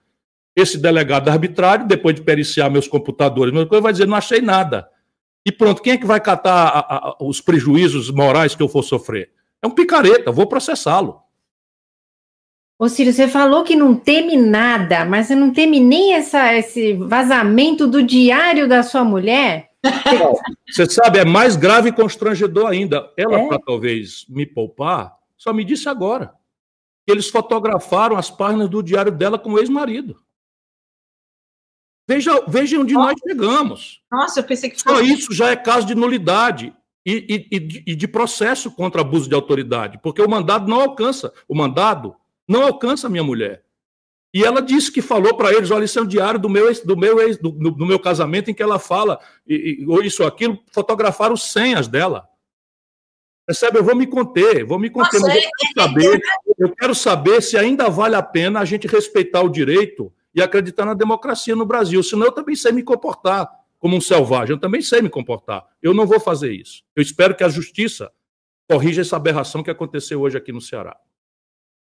esse 0.55 0.77
delegado 0.77 1.29
arbitrário, 1.29 1.87
depois 1.87 2.15
de 2.15 2.21
periciar 2.21 2.69
meus 2.69 2.87
computadores, 2.87 3.51
vai 3.81 3.91
dizer, 3.91 4.05
não 4.05 4.15
achei 4.15 4.39
nada. 4.39 4.87
E 5.43 5.51
pronto, 5.51 5.81
quem 5.81 5.93
é 5.93 5.97
que 5.97 6.05
vai 6.05 6.19
catar 6.19 6.67
a, 6.67 6.79
a, 6.79 7.15
os 7.19 7.41
prejuízos 7.41 8.11
morais 8.11 8.53
que 8.53 8.61
eu 8.61 8.69
for 8.69 8.83
sofrer? 8.83 9.31
É 9.61 9.65
um 9.65 9.71
picareta, 9.71 10.31
vou 10.31 10.45
processá-lo. 10.45 11.21
Ô 12.79 12.87
Ciro, 12.87 13.11
você 13.11 13.27
falou 13.27 13.63
que 13.63 13.75
não 13.75 13.95
teme 13.95 14.37
nada, 14.37 15.03
mas 15.03 15.27
você 15.27 15.35
não 15.35 15.51
teme 15.51 15.79
nem 15.79 16.13
essa, 16.13 16.53
esse 16.53 16.93
vazamento 16.93 17.87
do 17.87 18.03
diário 18.03 18.67
da 18.67 18.83
sua 18.83 19.03
mulher? 19.03 19.66
Você 20.69 20.85
sabe, 20.85 21.19
é 21.19 21.25
mais 21.25 21.55
grave 21.55 21.89
e 21.89 21.93
constrangedor 21.93 22.67
ainda. 22.67 23.11
Ela, 23.17 23.39
é? 23.39 23.47
para 23.47 23.59
talvez 23.59 24.25
me 24.29 24.45
poupar, 24.45 25.15
só 25.37 25.53
me 25.53 25.63
disse 25.63 25.87
agora. 25.89 26.33
Eles 27.05 27.29
fotografaram 27.29 28.17
as 28.17 28.29
páginas 28.29 28.69
do 28.69 28.83
diário 28.83 29.11
dela 29.11 29.39
com 29.39 29.53
o 29.53 29.59
ex-marido. 29.59 30.21
Veja, 32.07 32.43
veja 32.47 32.79
onde 32.79 32.93
nós 32.93 33.15
chegamos. 33.25 34.01
Nossa, 34.11 34.39
eu 34.39 34.43
pensei 34.43 34.69
que 34.69 34.81
foi. 34.81 34.93
Só 34.93 35.01
isso 35.01 35.33
já 35.33 35.49
é 35.49 35.55
caso 35.55 35.85
de 35.85 35.95
nulidade 35.95 36.73
e, 37.05 37.47
e, 37.51 37.91
e 37.91 37.95
de 37.95 38.07
processo 38.07 38.71
contra 38.71 39.01
abuso 39.01 39.27
de 39.27 39.35
autoridade, 39.35 39.99
porque 40.01 40.21
o 40.21 40.29
mandado 40.29 40.69
não 40.69 40.81
alcança. 40.81 41.33
O 41.47 41.55
mandado 41.55 42.15
não 42.47 42.63
alcança 42.63 43.07
a 43.07 43.09
minha 43.09 43.23
mulher. 43.23 43.63
E 44.33 44.43
ela 44.43 44.61
disse 44.61 44.91
que 44.91 45.01
falou 45.01 45.35
para 45.35 45.51
eles: 45.53 45.71
olha, 45.71 45.85
isso 45.85 45.99
é 45.99 46.01
um 46.01 46.07
diário 46.07 46.39
do 46.39 46.49
meu, 46.49 46.71
do 46.83 46.97
meu, 46.97 47.37
do, 47.37 47.51
do 47.51 47.85
meu 47.85 47.99
casamento, 47.99 48.51
em 48.51 48.53
que 48.53 48.63
ela 48.63 48.79
fala, 48.79 49.19
e, 49.47 49.81
e, 49.81 49.87
ou 49.87 50.03
isso 50.03 50.21
ou 50.21 50.27
aquilo, 50.27 50.59
fotografaram 50.71 51.35
senhas 51.37 51.87
dela. 51.87 52.27
Percebe? 53.45 53.79
Eu 53.79 53.83
vou 53.83 53.95
me 53.95 54.05
conter, 54.05 54.65
vou 54.65 54.77
me 54.77 54.89
conter, 54.89 55.21
Nossa, 55.21 55.33
mas 55.33 55.43
eu 55.43 55.51
quero, 55.57 55.73
saber, 55.73 56.21
eu 56.59 56.75
quero 56.75 56.95
saber 56.95 57.41
se 57.41 57.57
ainda 57.57 57.89
vale 57.89 58.15
a 58.15 58.21
pena 58.21 58.59
a 58.59 58.65
gente 58.65 58.87
respeitar 58.87 59.41
o 59.41 59.49
direito 59.49 60.11
e 60.35 60.41
acreditar 60.41 60.85
na 60.85 60.93
democracia 60.93 61.55
no 61.55 61.65
Brasil. 61.65 62.03
Senão 62.03 62.25
eu 62.25 62.31
também 62.33 62.55
sei 62.55 62.73
me 62.73 62.83
comportar 62.83 63.49
como 63.79 63.95
um 63.95 64.01
selvagem, 64.01 64.53
eu 64.53 64.59
também 64.59 64.81
sei 64.81 65.01
me 65.01 65.09
comportar. 65.09 65.65
Eu 65.81 65.93
não 65.93 66.05
vou 66.05 66.19
fazer 66.19 66.51
isso. 66.51 66.83
Eu 66.93 67.01
espero 67.01 67.33
que 67.35 67.43
a 67.43 67.49
justiça 67.49 68.11
corrija 68.69 69.01
essa 69.01 69.15
aberração 69.15 69.63
que 69.63 69.71
aconteceu 69.71 70.19
hoje 70.19 70.37
aqui 70.37 70.51
no 70.51 70.59
Ceará. 70.59 70.97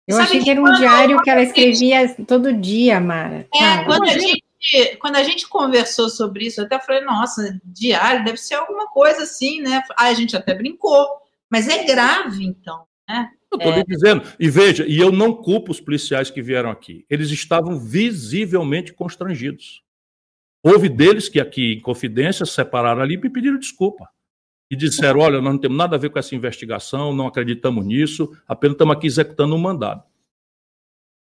Eu 0.07 0.17
Sabe 0.17 0.29
achei 0.29 0.43
que 0.43 0.51
era 0.51 0.61
um 0.61 0.73
diário 0.75 1.21
que 1.21 1.31
ela 1.31 1.43
escrevia 1.43 2.15
todo 2.27 2.53
dia, 2.53 3.01
Mara. 3.01 3.49
É, 3.53 3.85
quando 3.85 4.05
a, 4.05 4.17
gente, 4.19 4.97
quando 5.01 5.17
a 5.17 5.23
gente 5.25 5.49
conversou 5.49 6.09
sobre 6.09 6.47
isso, 6.47 6.61
eu 6.61 6.67
até 6.67 6.79
falei, 6.79 7.03
nossa, 7.03 7.59
diário 7.65 8.25
deve 8.25 8.37
ser 8.37 8.55
alguma 8.55 8.87
coisa 8.89 9.25
assim, 9.25 9.61
né? 9.61 9.83
Aí 9.99 10.13
a 10.13 10.15
gente 10.15 10.37
até 10.37 10.55
brincou. 10.55 11.07
Mas 11.51 11.69
é 11.69 11.85
grave, 11.85 12.45
então, 12.45 12.85
né? 13.09 13.31
Eu 13.51 13.59
estou 13.59 13.73
é... 13.73 13.77
lhe 13.79 13.85
dizendo. 13.85 14.23
E 14.39 14.49
veja, 14.49 14.85
e 14.87 14.99
eu 14.99 15.11
não 15.11 15.35
culpo 15.35 15.73
os 15.73 15.81
policiais 15.81 16.31
que 16.31 16.43
vieram 16.43 16.71
aqui. 16.71 17.05
Eles 17.11 17.31
estavam 17.31 17.79
visivelmente 17.79 18.93
constrangidos. 18.93 19.83
Houve 20.63 20.89
deles 20.89 21.29
que 21.29 21.41
aqui, 21.41 21.75
em 21.75 21.81
confidência, 21.81 22.47
separaram 22.47 23.03
ali 23.03 23.15
e 23.15 23.19
me 23.19 23.31
pediram 23.31 23.59
desculpa. 23.59 24.09
E 24.71 24.77
disseram: 24.77 25.21
olha, 25.21 25.41
nós 25.41 25.53
não 25.53 25.61
temos 25.61 25.77
nada 25.77 25.97
a 25.97 25.99
ver 25.99 26.11
com 26.11 26.19
essa 26.19 26.35
investigação, 26.35 27.15
não 27.15 27.27
acreditamos 27.27 27.85
nisso, 27.85 28.31
apenas 28.47 28.75
estamos 28.75 28.97
aqui 28.97 29.07
executando 29.07 29.55
um 29.55 29.59
mandado. 29.59 30.03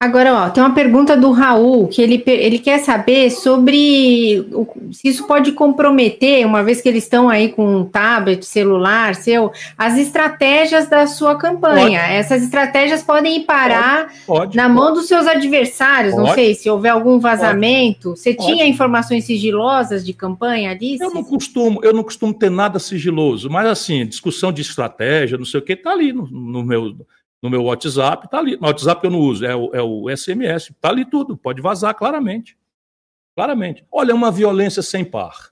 Agora, 0.00 0.32
ó, 0.32 0.48
tem 0.48 0.62
uma 0.62 0.72
pergunta 0.72 1.16
do 1.16 1.32
Raul, 1.32 1.88
que 1.88 2.00
ele, 2.00 2.22
ele 2.24 2.61
quer 2.61 2.78
saber 2.78 3.32
sobre 3.32 4.46
o, 4.52 4.64
se 4.92 5.08
isso 5.08 5.26
pode 5.26 5.50
comprometer, 5.50 6.46
uma 6.46 6.62
vez 6.62 6.80
que 6.80 6.88
eles 6.88 7.02
estão 7.02 7.28
aí 7.28 7.48
com 7.48 7.78
um 7.78 7.84
tablet, 7.84 8.46
celular, 8.46 9.16
seu, 9.16 9.50
as 9.76 9.98
estratégias 9.98 10.88
da 10.88 11.08
sua 11.08 11.34
campanha. 11.34 12.00
Pode. 12.00 12.12
Essas 12.12 12.44
estratégias 12.44 13.02
podem 13.02 13.38
ir 13.38 13.40
parar 13.40 14.12
pode, 14.24 14.26
pode, 14.26 14.56
na 14.56 14.68
mão 14.68 14.92
dos 14.92 15.08
seus 15.08 15.26
adversários, 15.26 16.14
não 16.14 16.32
sei, 16.32 16.54
se 16.54 16.70
houver 16.70 16.90
algum 16.90 17.18
vazamento. 17.18 18.11
Você 18.11 18.32
tinha 18.32 18.68
informações 18.68 19.24
sigilosas 19.24 20.06
de 20.06 20.12
campanha 20.12 20.70
ali? 20.70 20.96
Eu 21.00 21.12
não 21.12 21.24
costumo, 21.24 21.80
eu 21.82 21.92
não 21.92 22.04
costumo 22.04 22.32
ter 22.32 22.52
nada 22.52 22.78
sigiloso, 22.78 23.50
mas 23.50 23.66
assim, 23.66 24.06
discussão 24.06 24.52
de 24.52 24.62
estratégia, 24.62 25.37
não 25.37 25.44
sei 25.44 25.58
o 25.58 25.62
que, 25.64 25.72
está 25.72 25.90
ali 25.90 26.12
no, 26.12 26.28
no 26.28 26.62
meu 26.62 26.94
no 27.42 27.51
meu 27.51 27.64
WhatsApp, 27.64 28.27
está 28.27 28.38
ali. 28.38 28.57
No 28.57 28.66
WhatsApp 28.66 29.05
eu 29.05 29.11
não 29.11 29.20
uso, 29.20 29.44
é 29.44 29.55
o, 29.55 29.74
é 29.74 29.83
o 29.83 30.16
SMS, 30.16 30.70
está 30.70 30.88
ali 30.88 31.05
tudo, 31.05 31.37
pode 31.37 31.62
vazar 31.62 31.94
claramente. 31.94 32.57
Claramente. 33.37 33.85
Olha, 33.90 34.14
uma 34.14 34.31
violência 34.31 34.83
sem 34.83 35.05
par. 35.05 35.51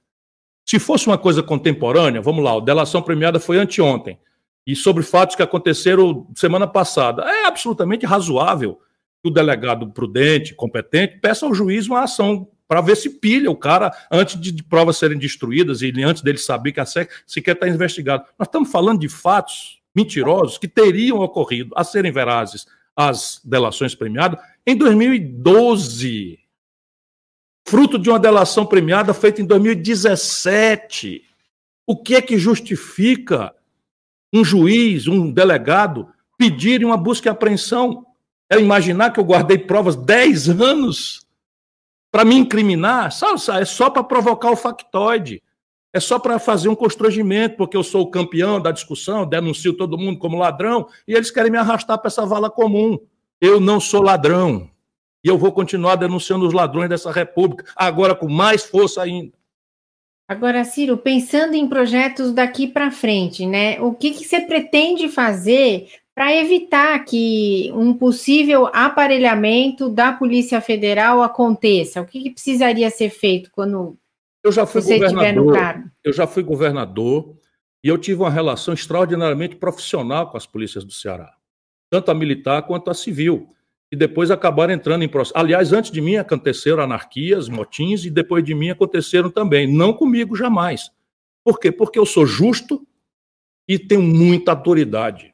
Se 0.64 0.78
fosse 0.78 1.06
uma 1.06 1.16
coisa 1.16 1.42
contemporânea, 1.42 2.20
vamos 2.20 2.44
lá, 2.44 2.56
a 2.56 2.60
delação 2.60 3.00
premiada 3.00 3.38
foi 3.38 3.56
anteontem, 3.56 4.18
e 4.66 4.74
sobre 4.74 5.04
fatos 5.04 5.36
que 5.36 5.42
aconteceram 5.42 6.26
semana 6.34 6.66
passada. 6.66 7.22
É 7.22 7.46
absolutamente 7.46 8.04
razoável 8.04 8.80
que 9.22 9.28
o 9.28 9.32
delegado 9.32 9.88
prudente, 9.92 10.54
competente, 10.54 11.20
peça 11.20 11.46
ao 11.46 11.54
juiz 11.54 11.86
uma 11.86 12.02
ação 12.02 12.48
para 12.66 12.80
ver 12.80 12.96
se 12.96 13.08
pilha 13.08 13.48
o 13.48 13.56
cara 13.56 13.92
antes 14.10 14.40
de, 14.40 14.62
provas 14.64 14.96
serem 14.96 15.18
destruídas 15.18 15.82
e 15.82 15.92
antes 16.02 16.20
dele 16.20 16.38
saber 16.38 16.72
que 16.72 16.80
a 16.80 16.84
SEC 16.84 17.08
sequer 17.24 17.54
está 17.54 17.68
investigado. 17.68 18.24
Nós 18.36 18.48
estamos 18.48 18.70
falando 18.70 18.98
de 18.98 19.08
fatos 19.08 19.80
mentirosos 19.96 20.58
que 20.58 20.68
teriam 20.68 21.20
ocorrido 21.20 21.72
a 21.74 21.82
serem 21.82 22.12
verazes 22.12 22.66
as 22.94 23.40
delações 23.42 23.94
premiadas 23.94 24.38
em 24.66 24.76
2012. 24.76 26.38
Fruto 27.66 27.98
de 27.98 28.10
uma 28.10 28.18
delação 28.18 28.66
premiada 28.66 29.14
feita 29.14 29.40
em 29.40 29.46
2017. 29.46 31.24
O 31.86 31.96
que 31.96 32.14
é 32.14 32.20
que 32.20 32.36
justifica 32.36 33.54
um 34.32 34.44
juiz, 34.44 35.06
um 35.06 35.30
delegado, 35.30 36.08
pedirem 36.36 36.86
uma 36.86 36.96
busca 36.96 37.28
e 37.28 37.30
apreensão? 37.30 38.04
É 38.50 38.60
imaginar 38.60 39.10
que 39.10 39.18
eu 39.18 39.24
guardei 39.24 39.58
provas 39.58 39.96
10 39.96 40.60
anos 40.60 41.26
para 42.12 42.24
me 42.24 42.36
incriminar? 42.36 43.10
É 43.58 43.64
só 43.64 43.90
para 43.90 44.04
provocar 44.04 44.50
o 44.50 44.56
factoide 44.56 45.42
é 45.96 46.00
só 46.00 46.18
para 46.18 46.38
fazer 46.38 46.68
um 46.68 46.74
constrangimento, 46.74 47.56
porque 47.56 47.74
eu 47.74 47.82
sou 47.82 48.02
o 48.02 48.10
campeão 48.10 48.60
da 48.60 48.70
discussão, 48.70 49.26
denuncio 49.26 49.72
todo 49.72 49.96
mundo 49.96 50.18
como 50.18 50.36
ladrão, 50.36 50.86
e 51.08 51.14
eles 51.14 51.30
querem 51.30 51.50
me 51.50 51.56
arrastar 51.56 51.98
para 51.98 52.08
essa 52.08 52.26
vala 52.26 52.50
comum. 52.50 52.98
Eu 53.40 53.58
não 53.58 53.80
sou 53.80 54.02
ladrão. 54.02 54.68
E 55.24 55.28
eu 55.28 55.38
vou 55.38 55.52
continuar 55.52 55.96
denunciando 55.96 56.46
os 56.46 56.52
ladrões 56.52 56.90
dessa 56.90 57.10
república, 57.10 57.64
agora 57.74 58.14
com 58.14 58.28
mais 58.28 58.62
força 58.62 59.00
ainda. 59.00 59.32
Agora, 60.28 60.64
Ciro, 60.64 60.98
pensando 60.98 61.54
em 61.54 61.66
projetos 61.66 62.30
daqui 62.30 62.66
para 62.66 62.90
frente, 62.90 63.46
né? 63.46 63.80
O 63.80 63.94
que, 63.94 64.10
que 64.10 64.24
você 64.24 64.42
pretende 64.42 65.08
fazer 65.08 65.88
para 66.14 66.36
evitar 66.36 67.02
que 67.06 67.72
um 67.74 67.94
possível 67.94 68.66
aparelhamento 68.66 69.88
da 69.88 70.12
Polícia 70.12 70.60
Federal 70.60 71.22
aconteça? 71.22 72.02
O 72.02 72.04
que, 72.04 72.20
que 72.20 72.30
precisaria 72.32 72.90
ser 72.90 73.08
feito 73.08 73.50
quando 73.50 73.96
eu 74.46 74.52
já 74.52 74.64
fui 74.64 74.80
Você 74.80 74.98
governador. 74.98 75.84
Eu 76.04 76.12
já 76.12 76.26
fui 76.26 76.42
governador 76.42 77.36
e 77.82 77.88
eu 77.88 77.98
tive 77.98 78.20
uma 78.20 78.30
relação 78.30 78.74
extraordinariamente 78.74 79.56
profissional 79.56 80.30
com 80.30 80.36
as 80.36 80.46
polícias 80.46 80.84
do 80.84 80.92
Ceará, 80.92 81.32
tanto 81.90 82.10
a 82.10 82.14
militar 82.14 82.62
quanto 82.62 82.90
a 82.90 82.94
civil. 82.94 83.52
E 83.90 83.96
depois 83.96 84.32
acabaram 84.32 84.74
entrando 84.74 85.04
em 85.04 85.08
processo. 85.08 85.38
Aliás, 85.38 85.72
antes 85.72 85.92
de 85.92 86.00
mim 86.00 86.16
aconteceram 86.16 86.82
anarquias, 86.82 87.48
motins, 87.48 88.04
e 88.04 88.10
depois 88.10 88.42
de 88.42 88.52
mim 88.52 88.70
aconteceram 88.70 89.30
também. 89.30 89.72
Não 89.72 89.92
comigo, 89.92 90.34
jamais. 90.34 90.90
Por 91.44 91.60
quê? 91.60 91.70
Porque 91.70 91.96
eu 91.96 92.04
sou 92.04 92.26
justo 92.26 92.84
e 93.68 93.78
tenho 93.78 94.02
muita 94.02 94.50
autoridade. 94.50 95.32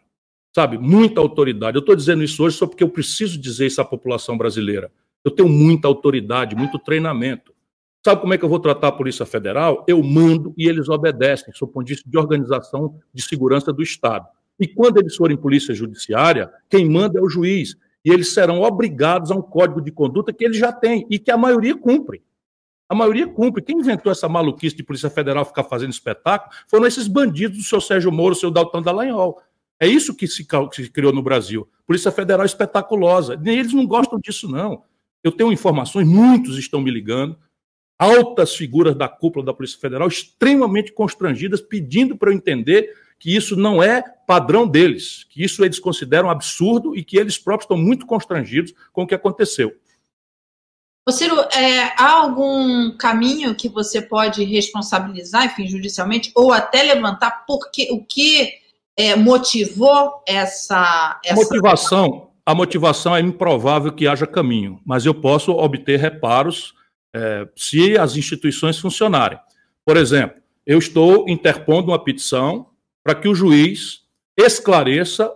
Sabe? 0.55 0.77
Muita 0.77 1.19
autoridade. 1.21 1.79
Eu 1.79 1.81
estou 1.81 1.97
dizendo 1.97 2.23
isso 2.23 2.45
hoje 2.45 2.59
só 2.59 2.67
porque 2.67 2.85
eu 2.85 2.91
preciso 2.91 3.41
dizer 3.41 3.67
isso 3.67 3.81
à 3.81 3.85
população 3.87 4.37
brasileira. 4.37 4.93
Eu 5.25 5.31
tenho 5.31 5.49
muita 5.49 5.89
autoridade, 5.89 6.55
muito 6.55 6.79
treinamento. 6.79 7.55
Sabe 8.05 8.21
como 8.21 8.35
é 8.35 8.39
que 8.39 8.45
eu 8.45 8.49
vou 8.49 8.59
tratar 8.59 8.89
a 8.89 8.93
Polícia 8.93 9.25
Federal? 9.25 9.85
Eu 9.87 10.03
mando 10.03 10.53
e 10.59 10.69
eles 10.69 10.89
obedecem, 10.89 11.55
sob 11.55 11.71
o 11.71 11.73
ponto 11.75 11.87
de 11.87 11.95
vista 11.95 12.11
de 12.11 12.19
organização 12.19 12.99
de 13.15 13.23
segurança 13.23 13.73
do 13.73 13.83
Estado. 13.83 14.27
E 14.59 14.67
quando 14.67 14.99
eles 14.99 15.15
forem 15.15 15.37
polícia 15.37 15.75
judiciária, 15.75 16.51
quem 16.69 16.89
manda 16.89 17.19
é 17.19 17.23
o 17.23 17.29
juiz. 17.29 17.77
E 18.05 18.11
eles 18.11 18.35
serão 18.35 18.63
obrigados 18.63 19.31
a 19.31 19.35
um 19.35 19.43
código 19.43 19.81
de 19.81 19.93
conduta 19.93 20.33
que 20.33 20.45
eles 20.45 20.57
já 20.57 20.73
têm 20.73 21.07
e 21.09 21.19
que 21.19 21.31
a 21.31 21.37
maioria 21.37 21.77
cumpre. 21.77 22.23
A 22.89 22.95
maioria 22.95 23.27
cumpre. 23.27 23.63
Quem 23.63 23.79
inventou 23.79 24.11
essa 24.11 24.29
maluquice 24.29 24.77
de 24.77 24.83
Polícia 24.83 25.09
Federal 25.09 25.45
ficar 25.45 25.65
fazendo 25.65 25.93
espetáculo 25.93 26.53
foram 26.69 26.87
esses 26.87 27.07
bandidos 27.07 27.59
do 27.59 27.65
seu 27.65 27.81
Sérgio 27.81 28.11
Moro, 28.11 28.35
seu 28.35 28.51
Dalton 28.51 28.83
Dallagnol. 28.83 29.41
É 29.81 29.87
isso 29.87 30.15
que 30.15 30.27
se, 30.27 30.45
criou 30.93 31.13
no 31.13 31.23
Brasil. 31.23 31.69
Polícia 31.87 32.13
Federal 32.13 32.45
espetaculosa. 32.45 33.37
Nem 33.37 33.59
eles 33.61 33.73
não 33.73 33.87
gostam 33.87 34.19
disso, 34.21 34.49
não. 34.49 34.83
Eu 35.25 35.33
tenho 35.33 35.53
informações, 35.53 36.07
muitos 36.07 36.59
estão 36.59 36.81
me 36.81 36.91
ligando, 36.91 37.39
altas 38.03 38.57
figuras 38.57 38.97
da 38.97 39.09
cúpula 39.09 39.47
da 39.47 39.55
Polícia 39.55 39.79
Federal 39.79 40.09
extremamente 40.09 40.93
constrangidas, 40.93 41.61
pedindo 41.61 42.17
para 42.17 42.31
eu 42.31 42.35
entender 42.35 42.93
que 43.17 43.35
isso 43.35 43.55
não 43.55 43.81
é 43.81 44.03
padrão 44.27 44.67
deles, 44.67 45.25
que 45.31 45.45
isso 45.45 45.65
eles 45.65 45.79
consideram 45.79 46.29
absurdo 46.29 46.97
e 46.97 47.05
que 47.05 47.17
eles 47.17 47.39
próprios 47.39 47.65
estão 47.65 47.77
muito 47.77 48.05
constrangidos 48.05 48.75
com 48.93 49.05
o 49.05 49.07
que 49.07 49.15
aconteceu. 49.15 49.73
Ô 51.09 51.13
Ciro, 51.13 51.37
é, 51.53 51.93
há 51.97 52.11
algum 52.11 52.97
caminho 52.97 53.55
que 53.55 53.69
você 53.69 54.03
pode 54.03 54.43
responsabilizar, 54.43 55.47
enfim, 55.47 55.69
judicialmente, 55.69 56.33
ou 56.35 56.53
até 56.53 56.83
levantar 56.83 57.45
porque 57.47 57.89
o 57.93 58.05
que 58.05 58.53
é, 58.97 59.15
motivou 59.15 60.23
essa, 60.27 61.21
essa. 61.25 61.37
Motivação, 61.37 62.31
a 62.45 62.55
motivação 62.55 63.15
é 63.15 63.21
improvável 63.21 63.93
que 63.93 64.09
haja 64.09 64.27
caminho, 64.27 64.81
mas 64.85 65.07
eu 65.07 65.15
posso 65.15 65.53
obter 65.53 66.01
reparos 66.01 66.75
é, 67.15 67.49
se 67.57 67.97
as 67.99 68.17
instituições 68.17 68.79
funcionarem. 68.79 69.39
Por 69.85 69.97
exemplo, 69.97 70.41
eu 70.67 70.79
estou 70.79 71.29
interpondo 71.29 71.91
uma 71.91 72.03
petição 72.03 72.69
para 73.03 73.15
que 73.15 73.29
o 73.29 73.35
juiz 73.35 74.03
esclareça 74.37 75.31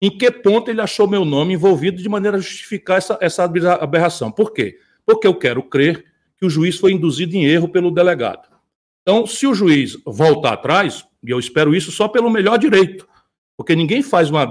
em 0.00 0.10
que 0.10 0.30
ponto 0.30 0.70
ele 0.70 0.80
achou 0.80 1.08
meu 1.08 1.24
nome 1.24 1.54
envolvido 1.54 2.02
de 2.02 2.08
maneira 2.08 2.36
a 2.36 2.40
justificar 2.40 2.98
essa, 2.98 3.18
essa 3.20 3.44
aberração. 3.44 4.30
Por 4.30 4.52
quê? 4.52 4.78
Porque 5.04 5.26
eu 5.26 5.34
quero 5.34 5.62
crer 5.62 6.04
que 6.38 6.44
o 6.44 6.50
juiz 6.50 6.76
foi 6.76 6.92
induzido 6.92 7.34
em 7.34 7.44
erro 7.46 7.68
pelo 7.68 7.90
delegado. 7.90 8.46
Então, 9.02 9.26
se 9.26 9.46
o 9.46 9.54
juiz 9.54 9.96
voltar 10.04 10.52
atrás, 10.52 11.06
e 11.24 11.30
eu 11.30 11.38
espero 11.38 11.74
isso 11.74 11.90
só 11.90 12.08
pelo 12.08 12.28
melhor 12.28 12.58
direito, 12.58 13.08
porque 13.56 13.74
ninguém 13.74 14.02
faz 14.02 14.28
uma, 14.28 14.44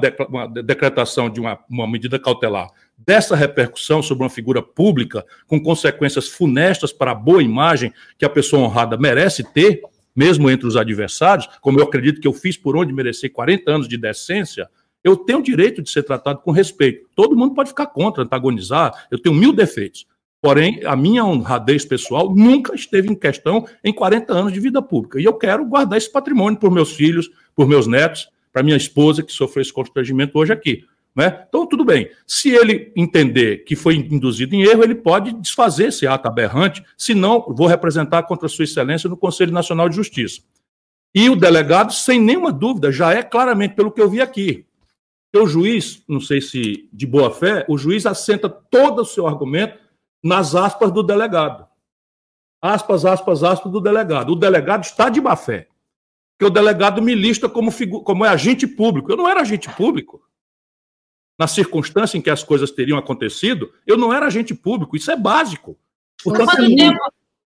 decretação 0.63 1.29
de 1.29 1.39
uma, 1.39 1.59
uma 1.69 1.87
medida 1.87 2.17
cautelar 2.17 2.69
dessa 2.97 3.35
repercussão 3.35 4.01
sobre 4.01 4.23
uma 4.23 4.29
figura 4.29 4.61
pública, 4.61 5.25
com 5.47 5.61
consequências 5.61 6.27
funestas 6.27 6.91
para 6.93 7.11
a 7.11 7.15
boa 7.15 7.43
imagem 7.43 7.93
que 8.17 8.25
a 8.25 8.29
pessoa 8.29 8.63
honrada 8.63 8.97
merece 8.97 9.43
ter, 9.43 9.81
mesmo 10.15 10.49
entre 10.49 10.65
os 10.65 10.77
adversários, 10.77 11.47
como 11.61 11.79
eu 11.79 11.83
acredito 11.83 12.21
que 12.21 12.27
eu 12.27 12.33
fiz 12.33 12.57
por 12.57 12.77
onde 12.77 12.93
merecer 12.93 13.31
40 13.31 13.69
anos 13.69 13.87
de 13.87 13.97
decência, 13.97 14.69
eu 15.03 15.15
tenho 15.15 15.39
o 15.39 15.43
direito 15.43 15.83
de 15.83 15.91
ser 15.91 16.03
tratado 16.03 16.39
com 16.39 16.51
respeito. 16.51 17.07
Todo 17.15 17.35
mundo 17.35 17.53
pode 17.53 17.69
ficar 17.69 17.87
contra, 17.87 18.23
antagonizar, 18.23 19.07
eu 19.11 19.19
tenho 19.19 19.35
mil 19.35 19.53
defeitos. 19.53 20.07
Porém, 20.41 20.81
a 20.85 20.95
minha 20.95 21.25
honradez 21.25 21.85
pessoal 21.85 22.33
nunca 22.33 22.75
esteve 22.75 23.09
em 23.09 23.15
questão 23.15 23.67
em 23.83 23.91
40 23.91 24.33
anos 24.33 24.53
de 24.53 24.59
vida 24.59 24.81
pública. 24.81 25.19
E 25.19 25.23
eu 25.23 25.33
quero 25.33 25.65
guardar 25.65 25.97
esse 25.97 26.11
patrimônio 26.11 26.59
por 26.59 26.71
meus 26.71 26.93
filhos, 26.93 27.29
por 27.55 27.67
meus 27.67 27.87
netos, 27.87 28.29
para 28.53 28.63
minha 28.63 28.77
esposa, 28.77 29.23
que 29.23 29.31
sofreu 29.31 29.61
esse 29.61 29.73
constrangimento 29.73 30.37
hoje 30.37 30.53
aqui. 30.53 30.85
Né? 31.15 31.45
Então, 31.47 31.65
tudo 31.65 31.85
bem. 31.85 32.11
Se 32.27 32.49
ele 32.49 32.91
entender 32.95 33.63
que 33.63 33.75
foi 33.75 33.95
induzido 33.95 34.53
em 34.53 34.63
erro, 34.63 34.83
ele 34.83 34.95
pode 34.95 35.31
desfazer 35.33 35.87
esse 35.87 36.05
ato 36.05 36.27
aberrante, 36.27 36.83
se 36.97 37.15
não, 37.15 37.45
vou 37.47 37.67
representar 37.67 38.23
contra 38.23 38.49
Sua 38.49 38.65
Excelência 38.65 39.09
no 39.09 39.15
Conselho 39.15 39.53
Nacional 39.53 39.87
de 39.87 39.95
Justiça. 39.95 40.41
E 41.13 41.29
o 41.29 41.35
delegado, 41.35 41.93
sem 41.93 42.19
nenhuma 42.19 42.51
dúvida, 42.51 42.91
já 42.91 43.13
é 43.13 43.23
claramente 43.23 43.75
pelo 43.75 43.91
que 43.91 44.01
eu 44.01 44.09
vi 44.09 44.19
aqui. 44.19 44.65
O 45.33 45.47
juiz, 45.47 46.03
não 46.07 46.19
sei 46.19 46.41
se 46.41 46.89
de 46.91 47.05
boa 47.05 47.31
fé, 47.31 47.65
o 47.69 47.77
juiz 47.77 48.05
assenta 48.05 48.49
todo 48.49 49.01
o 49.01 49.05
seu 49.05 49.27
argumento 49.27 49.77
nas 50.23 50.55
aspas 50.55 50.91
do 50.91 51.03
delegado. 51.03 51.65
Aspas, 52.61 53.05
aspas, 53.05 53.43
aspas 53.43 53.71
do 53.71 53.79
delegado. 53.79 54.31
O 54.31 54.35
delegado 54.35 54.83
está 54.83 55.09
de 55.09 55.21
má 55.21 55.35
fé. 55.35 55.67
Porque 56.37 56.49
o 56.49 56.53
delegado 56.53 57.01
me 57.01 57.13
lista 57.13 57.47
como, 57.47 57.69
como 58.03 58.25
é 58.25 58.29
agente 58.29 58.65
público. 58.65 59.11
Eu 59.11 59.17
não 59.17 59.29
era 59.29 59.41
agente 59.41 59.69
público 59.69 60.21
na 61.37 61.47
circunstância 61.47 62.17
em 62.17 62.21
que 62.21 62.29
as 62.29 62.43
coisas 62.43 62.71
teriam 62.71 62.97
acontecido, 62.97 63.71
eu 63.85 63.97
não 63.97 64.13
era 64.13 64.27
agente 64.27 64.53
público, 64.53 64.95
isso 64.95 65.11
é 65.11 65.15
básico. 65.15 65.77
Portanto, 66.23 66.49
há, 66.49 66.55
quanto 66.55 66.75
tempo, 66.75 66.99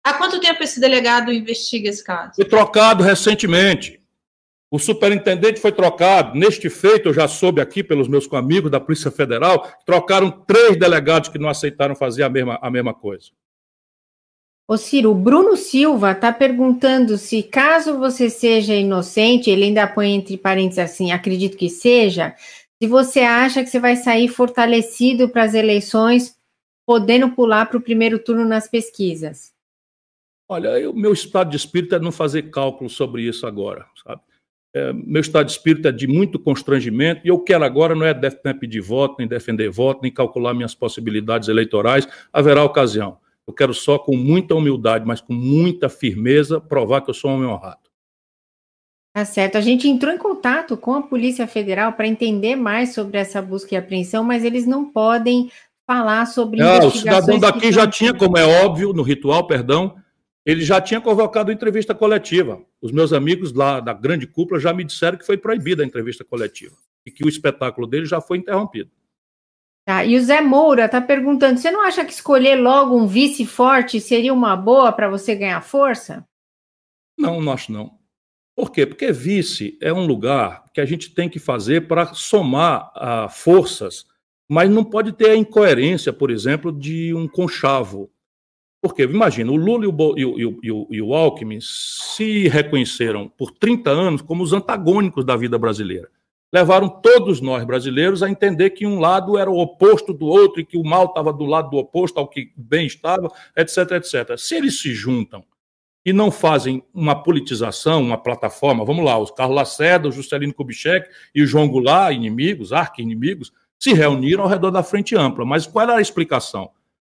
há 0.04 0.14
quanto 0.14 0.40
tempo 0.40 0.62
esse 0.62 0.80
delegado 0.80 1.32
investiga 1.32 1.88
esse 1.88 2.02
caso? 2.02 2.34
Foi 2.36 2.44
trocado 2.44 3.02
recentemente. 3.02 4.00
O 4.70 4.78
superintendente 4.78 5.60
foi 5.60 5.70
trocado. 5.70 6.38
Neste 6.38 6.70
feito, 6.70 7.10
eu 7.10 7.14
já 7.14 7.28
soube 7.28 7.60
aqui 7.60 7.84
pelos 7.84 8.08
meus 8.08 8.32
amigos 8.32 8.70
da 8.70 8.80
Polícia 8.80 9.10
Federal, 9.10 9.70
trocaram 9.84 10.30
três 10.30 10.78
delegados 10.78 11.28
que 11.28 11.38
não 11.38 11.50
aceitaram 11.50 11.94
fazer 11.94 12.22
a 12.22 12.30
mesma, 12.30 12.58
a 12.62 12.70
mesma 12.70 12.94
coisa. 12.94 13.26
Ô 14.66 14.78
Ciro, 14.78 15.10
o 15.10 15.14
Bruno 15.14 15.56
Silva 15.56 16.12
está 16.12 16.32
perguntando 16.32 17.18
se 17.18 17.42
caso 17.42 17.98
você 17.98 18.30
seja 18.30 18.74
inocente, 18.74 19.50
ele 19.50 19.64
ainda 19.64 19.86
põe 19.86 20.12
entre 20.12 20.38
parênteses 20.38 20.78
assim, 20.78 21.12
acredito 21.12 21.58
que 21.58 21.68
seja, 21.68 22.34
se 22.82 22.88
você 22.88 23.20
acha 23.20 23.62
que 23.62 23.70
você 23.70 23.78
vai 23.78 23.94
sair 23.94 24.26
fortalecido 24.26 25.28
para 25.28 25.44
as 25.44 25.54
eleições, 25.54 26.36
podendo 26.84 27.30
pular 27.30 27.66
para 27.66 27.78
o 27.78 27.80
primeiro 27.80 28.18
turno 28.18 28.44
nas 28.44 28.66
pesquisas? 28.66 29.52
Olha, 30.48 30.90
o 30.90 30.92
meu 30.92 31.12
estado 31.12 31.50
de 31.50 31.56
espírito 31.56 31.94
é 31.94 32.00
não 32.00 32.10
fazer 32.10 32.50
cálculo 32.50 32.90
sobre 32.90 33.22
isso 33.22 33.46
agora, 33.46 33.86
sabe? 34.04 34.20
É, 34.74 34.92
meu 34.92 35.20
estado 35.20 35.46
de 35.46 35.52
espírito 35.52 35.86
é 35.86 35.92
de 35.92 36.08
muito 36.08 36.40
constrangimento 36.40 37.20
e 37.24 37.28
eu 37.28 37.38
quero 37.38 37.62
agora 37.62 37.94
não 37.94 38.04
é 38.04 38.14
pedir 38.52 38.80
voto, 38.80 39.14
nem 39.20 39.28
defender 39.28 39.70
voto, 39.70 40.00
nem 40.02 40.10
calcular 40.10 40.52
minhas 40.52 40.74
possibilidades 40.74 41.48
eleitorais, 41.48 42.08
haverá 42.32 42.64
ocasião. 42.64 43.16
Eu 43.46 43.54
quero 43.54 43.72
só, 43.72 43.96
com 43.96 44.16
muita 44.16 44.56
humildade, 44.56 45.06
mas 45.06 45.20
com 45.20 45.34
muita 45.34 45.88
firmeza, 45.88 46.60
provar 46.60 47.00
que 47.02 47.10
eu 47.10 47.14
sou 47.14 47.30
um 47.30 47.34
homem 47.34 47.48
honrado. 47.48 47.81
Tá 49.14 49.26
certo. 49.26 49.56
A 49.56 49.60
gente 49.60 49.86
entrou 49.86 50.12
em 50.12 50.18
contato 50.18 50.76
com 50.76 50.94
a 50.94 51.02
Polícia 51.02 51.46
Federal 51.46 51.92
para 51.92 52.06
entender 52.06 52.56
mais 52.56 52.94
sobre 52.94 53.18
essa 53.18 53.42
busca 53.42 53.74
e 53.74 53.78
apreensão, 53.78 54.24
mas 54.24 54.42
eles 54.42 54.66
não 54.66 54.90
podem 54.90 55.50
falar 55.86 56.26
sobre 56.26 56.62
ah, 56.62 56.78
O 56.78 56.90
cidadão 56.90 57.38
daqui 57.38 57.70
já 57.70 57.86
tinha, 57.86 58.14
como 58.14 58.38
é 58.38 58.64
óbvio, 58.64 58.94
no 58.94 59.02
ritual, 59.02 59.46
perdão, 59.46 59.96
ele 60.46 60.64
já 60.64 60.80
tinha 60.80 61.00
convocado 61.00 61.52
entrevista 61.52 61.94
coletiva. 61.94 62.62
Os 62.80 62.90
meus 62.90 63.12
amigos 63.12 63.52
lá 63.52 63.80
da 63.80 63.92
grande 63.92 64.26
cúpula 64.26 64.58
já 64.58 64.72
me 64.72 64.82
disseram 64.82 65.18
que 65.18 65.26
foi 65.26 65.36
proibida 65.36 65.82
a 65.82 65.86
entrevista 65.86 66.24
coletiva 66.24 66.74
e 67.04 67.10
que 67.10 67.24
o 67.24 67.28
espetáculo 67.28 67.86
dele 67.86 68.06
já 68.06 68.20
foi 68.20 68.38
interrompido. 68.38 68.90
Tá, 69.84 70.04
e 70.04 70.16
o 70.16 70.22
Zé 70.22 70.40
Moura 70.40 70.86
está 70.86 71.00
perguntando: 71.00 71.58
você 71.58 71.70
não 71.70 71.84
acha 71.84 72.04
que 72.04 72.12
escolher 72.12 72.54
logo 72.54 72.96
um 72.96 73.06
vice 73.06 73.44
forte 73.44 74.00
seria 74.00 74.32
uma 74.32 74.56
boa 74.56 74.92
para 74.92 75.08
você 75.08 75.34
ganhar 75.34 75.60
força? 75.60 76.24
Não, 77.18 77.40
não 77.40 77.52
acho 77.52 77.70
não. 77.70 78.01
Por 78.62 78.70
quê? 78.70 78.86
Porque 78.86 79.10
vice 79.10 79.76
é 79.80 79.92
um 79.92 80.06
lugar 80.06 80.66
que 80.72 80.80
a 80.80 80.84
gente 80.84 81.12
tem 81.12 81.28
que 81.28 81.40
fazer 81.40 81.88
para 81.88 82.14
somar 82.14 82.92
ah, 82.94 83.28
forças, 83.28 84.06
mas 84.48 84.70
não 84.70 84.84
pode 84.84 85.10
ter 85.10 85.30
a 85.30 85.36
incoerência, 85.36 86.12
por 86.12 86.30
exemplo, 86.30 86.70
de 86.70 87.12
um 87.12 87.26
conchavo. 87.26 88.08
Porque, 88.80 89.02
imagina, 89.02 89.50
o 89.50 89.56
Lula 89.56 89.84
e 89.84 89.88
o, 89.88 90.14
e, 90.16 90.24
o, 90.24 90.60
e, 90.62 90.70
o, 90.70 90.86
e 90.92 91.02
o 91.02 91.12
Alckmin 91.12 91.58
se 91.60 92.46
reconheceram 92.46 93.28
por 93.28 93.50
30 93.50 93.90
anos 93.90 94.22
como 94.22 94.44
os 94.44 94.52
antagônicos 94.52 95.24
da 95.24 95.34
vida 95.34 95.58
brasileira. 95.58 96.08
Levaram 96.52 96.88
todos 96.88 97.40
nós 97.40 97.64
brasileiros 97.64 98.22
a 98.22 98.30
entender 98.30 98.70
que 98.70 98.86
um 98.86 99.00
lado 99.00 99.36
era 99.36 99.50
o 99.50 99.58
oposto 99.58 100.14
do 100.14 100.26
outro 100.26 100.60
e 100.60 100.64
que 100.64 100.78
o 100.78 100.84
mal 100.84 101.06
estava 101.06 101.32
do 101.32 101.46
lado 101.46 101.68
do 101.68 101.78
oposto 101.78 102.16
ao 102.20 102.28
que 102.28 102.52
bem 102.56 102.86
estava, 102.86 103.28
etc, 103.56 103.90
etc. 103.90 104.38
Se 104.38 104.54
eles 104.54 104.80
se 104.80 104.94
juntam 104.94 105.44
e 106.04 106.12
não 106.12 106.30
fazem 106.30 106.82
uma 106.92 107.22
politização, 107.22 108.02
uma 108.02 108.18
plataforma. 108.18 108.84
Vamos 108.84 109.04
lá, 109.04 109.18
os 109.18 109.30
Carlos 109.30 109.56
Lacerda, 109.56 110.08
o 110.08 110.12
Juscelino 110.12 110.52
Kubitschek 110.52 111.08
e 111.34 111.42
o 111.42 111.46
João 111.46 111.68
Goulart, 111.68 112.14
inimigos, 112.14 112.72
arqui-inimigos, 112.72 113.52
se 113.78 113.92
reuniram 113.92 114.44
ao 114.44 114.48
redor 114.48 114.70
da 114.70 114.82
Frente 114.82 115.16
Ampla. 115.16 115.44
Mas 115.44 115.66
qual 115.66 115.84
era 115.84 115.96
a 115.96 116.00
explicação? 116.00 116.70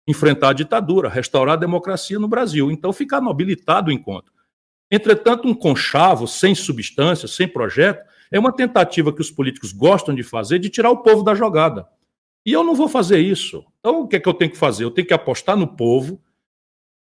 Enfrentar 0.08 0.50
a 0.50 0.54
ditadura, 0.54 1.10
restaurar 1.10 1.54
a 1.54 1.60
democracia 1.60 2.20
no 2.20 2.28
Brasil. 2.28 2.70
Então, 2.70 2.94
ficar 2.94 3.22
nobilitado 3.22 3.90
o 3.90 3.94
encontro. 3.94 4.32
Entretanto, 4.92 5.48
um 5.48 5.54
conchavo 5.54 6.28
sem 6.28 6.54
substância, 6.54 7.28
sem 7.28 7.48
projeto, 7.48 8.06
é 8.32 8.40
uma 8.40 8.52
tentativa 8.52 9.12
que 9.12 9.22
os 9.22 9.32
políticos 9.32 9.72
gostam 9.72 10.14
de 10.14 10.24
fazer 10.24 10.60
de 10.60 10.70
tirar 10.70 10.92
o 10.92 10.98
povo 10.98 11.24
da 11.24 11.34
jogada. 11.34 11.88
E 12.46 12.52
eu 12.52 12.64
não 12.64 12.76
vou 12.76 12.88
fazer 12.88 13.20
isso. 13.20 13.66
Então, 13.80 14.02
o 14.02 14.08
que 14.08 14.18
é 14.18 14.20
que 14.20 14.30
eu 14.30 14.34
tenho 14.34 14.52
que 14.52 14.58
fazer? 14.58 14.84
Eu 14.84 14.92
tenho 14.92 15.08
que 15.08 15.14
apostar 15.14 15.58
no 15.58 15.68
povo, 15.68 16.22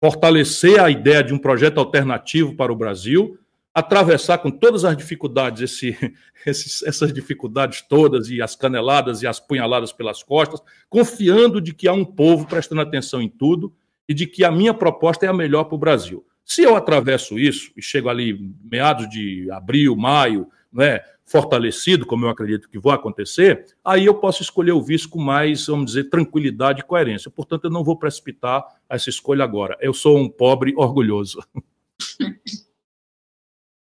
fortalecer 0.00 0.80
a 0.80 0.90
ideia 0.90 1.22
de 1.22 1.34
um 1.34 1.38
projeto 1.38 1.78
alternativo 1.78 2.54
para 2.54 2.72
o 2.72 2.76
Brasil, 2.76 3.38
atravessar 3.72 4.38
com 4.38 4.50
todas 4.50 4.84
as 4.84 4.96
dificuldades, 4.96 5.62
esse, 5.62 5.96
esses, 6.46 6.82
essas 6.82 7.12
dificuldades 7.12 7.82
todas 7.82 8.30
e 8.30 8.40
as 8.40 8.56
caneladas 8.56 9.22
e 9.22 9.26
as 9.26 9.38
punhaladas 9.38 9.92
pelas 9.92 10.22
costas, 10.22 10.60
confiando 10.88 11.60
de 11.60 11.74
que 11.74 11.86
há 11.86 11.92
um 11.92 12.04
povo 12.04 12.46
prestando 12.46 12.80
atenção 12.80 13.20
em 13.20 13.28
tudo 13.28 13.72
e 14.08 14.14
de 14.14 14.26
que 14.26 14.42
a 14.42 14.50
minha 14.50 14.74
proposta 14.74 15.26
é 15.26 15.28
a 15.28 15.34
melhor 15.34 15.64
para 15.64 15.76
o 15.76 15.78
Brasil. 15.78 16.24
Se 16.44 16.62
eu 16.62 16.74
atravesso 16.74 17.38
isso 17.38 17.70
e 17.76 17.82
chego 17.82 18.08
ali 18.08 18.52
meados 18.64 19.08
de 19.08 19.48
abril, 19.52 19.94
maio, 19.94 20.48
né, 20.72 21.00
fortalecido, 21.30 22.04
como 22.04 22.24
eu 22.24 22.28
acredito 22.28 22.68
que 22.68 22.76
vai 22.76 22.96
acontecer, 22.96 23.64
aí 23.84 24.04
eu 24.04 24.14
posso 24.14 24.42
escolher 24.42 24.72
o 24.72 24.82
vice 24.82 25.06
com 25.06 25.20
mais, 25.20 25.64
vamos 25.64 25.86
dizer, 25.86 26.10
tranquilidade 26.10 26.80
e 26.80 26.84
coerência. 26.84 27.30
Portanto, 27.30 27.66
eu 27.66 27.70
não 27.70 27.84
vou 27.84 27.96
precipitar 27.96 28.66
essa 28.88 29.08
escolha 29.08 29.44
agora. 29.44 29.78
Eu 29.80 29.94
sou 29.94 30.18
um 30.18 30.28
pobre 30.28 30.74
orgulhoso. 30.76 31.40